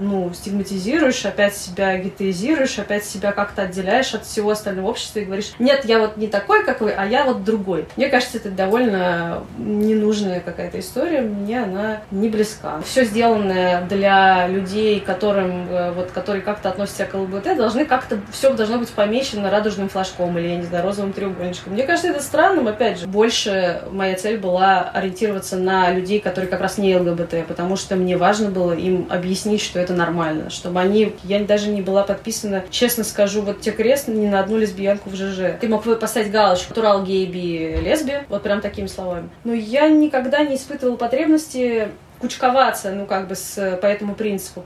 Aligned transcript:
ну, 0.00 0.32
стигматизируешь, 0.34 1.24
опять 1.24 1.56
себя 1.56 1.96
гетеизируешь, 1.96 2.80
опять 2.80 3.04
себя 3.04 3.30
как-то 3.30 3.62
отделяешь 3.62 4.12
от 4.12 4.24
всего 4.24 4.50
остального 4.50 4.88
общества 4.88 5.20
и 5.20 5.24
говоришь, 5.24 5.52
нет, 5.60 5.84
я 5.84 6.00
вот 6.00 6.16
не 6.16 6.26
такой, 6.26 6.64
как 6.64 6.80
вы, 6.80 6.90
а 6.90 7.06
я 7.06 7.22
вот 7.22 7.44
другой. 7.44 7.86
Мне 7.96 8.08
кажется, 8.08 8.38
это 8.38 8.50
довольно 8.50 9.44
ненужная 9.56 10.40
какая-то 10.40 10.80
история, 10.80 11.20
мне 11.20 11.62
она 11.62 12.02
не 12.10 12.28
близка. 12.28 12.80
Все 12.84 13.04
сделанное 13.04 13.82
для 13.82 14.48
людей, 14.48 14.98
которым, 14.98 15.68
э, 15.70 15.92
вот, 15.92 16.10
которые 16.10 16.42
как-то 16.42 16.70
относятся 16.70 17.04
к 17.04 17.14
ЛГБТ, 17.14 17.56
должны 17.56 17.84
как-то, 17.84 18.18
все 18.32 18.52
должно 18.52 18.78
быть 18.78 18.90
помечено 18.90 19.48
радужным 19.48 19.88
флажком 19.88 20.36
или, 20.38 20.48
я 20.48 20.56
не 20.56 20.64
знаю, 20.64 20.82
розовым 20.82 21.12
треугольничком. 21.12 21.72
Мне 21.72 21.84
кажется, 21.84 22.10
это 22.10 22.20
странным, 22.20 22.66
опять 22.66 22.98
же. 22.98 23.06
Больше 23.06 23.84
моя 23.92 24.16
цель 24.16 24.38
была 24.38 24.90
ориентироваться 24.92 25.56
на 25.56 25.92
людей, 25.92 26.18
которые 26.18 26.50
как 26.50 26.60
раз 26.60 26.78
не 26.78 26.96
ЛГБТ, 26.96 27.46
потому 27.46 27.76
что 27.76 27.94
мне 27.94 28.16
важно 28.16 28.50
было 28.50 28.72
им 28.72 29.06
объяснить, 29.08 29.62
что 29.62 29.83
это 29.84 29.94
нормально, 29.94 30.50
чтобы 30.50 30.80
они... 30.80 31.14
Я 31.22 31.42
даже 31.44 31.68
не 31.68 31.82
была 31.82 32.02
подписана, 32.02 32.64
честно 32.70 33.04
скажу, 33.04 33.42
вот 33.42 33.60
те 33.60 33.70
крест 33.70 34.08
ни 34.08 34.26
на 34.26 34.40
одну 34.40 34.58
лесбиянку 34.58 35.10
в 35.10 35.14
ЖЖ. 35.14 35.58
Ты 35.60 35.68
мог 35.68 35.84
поставить 36.00 36.30
галочку 36.30 36.74
«Турал, 36.74 37.04
гей, 37.04 37.26
би, 37.26 37.76
лесби», 37.80 38.24
вот 38.28 38.42
прям 38.42 38.60
такими 38.60 38.86
словами. 38.86 39.28
Но 39.44 39.52
я 39.52 39.88
никогда 39.88 40.42
не 40.42 40.56
испытывала 40.56 40.96
потребности 40.96 41.88
кучковаться, 42.18 42.92
ну, 42.92 43.06
как 43.06 43.28
бы 43.28 43.36
с, 43.36 43.78
по 43.80 43.86
этому 43.86 44.14
принципу. 44.14 44.64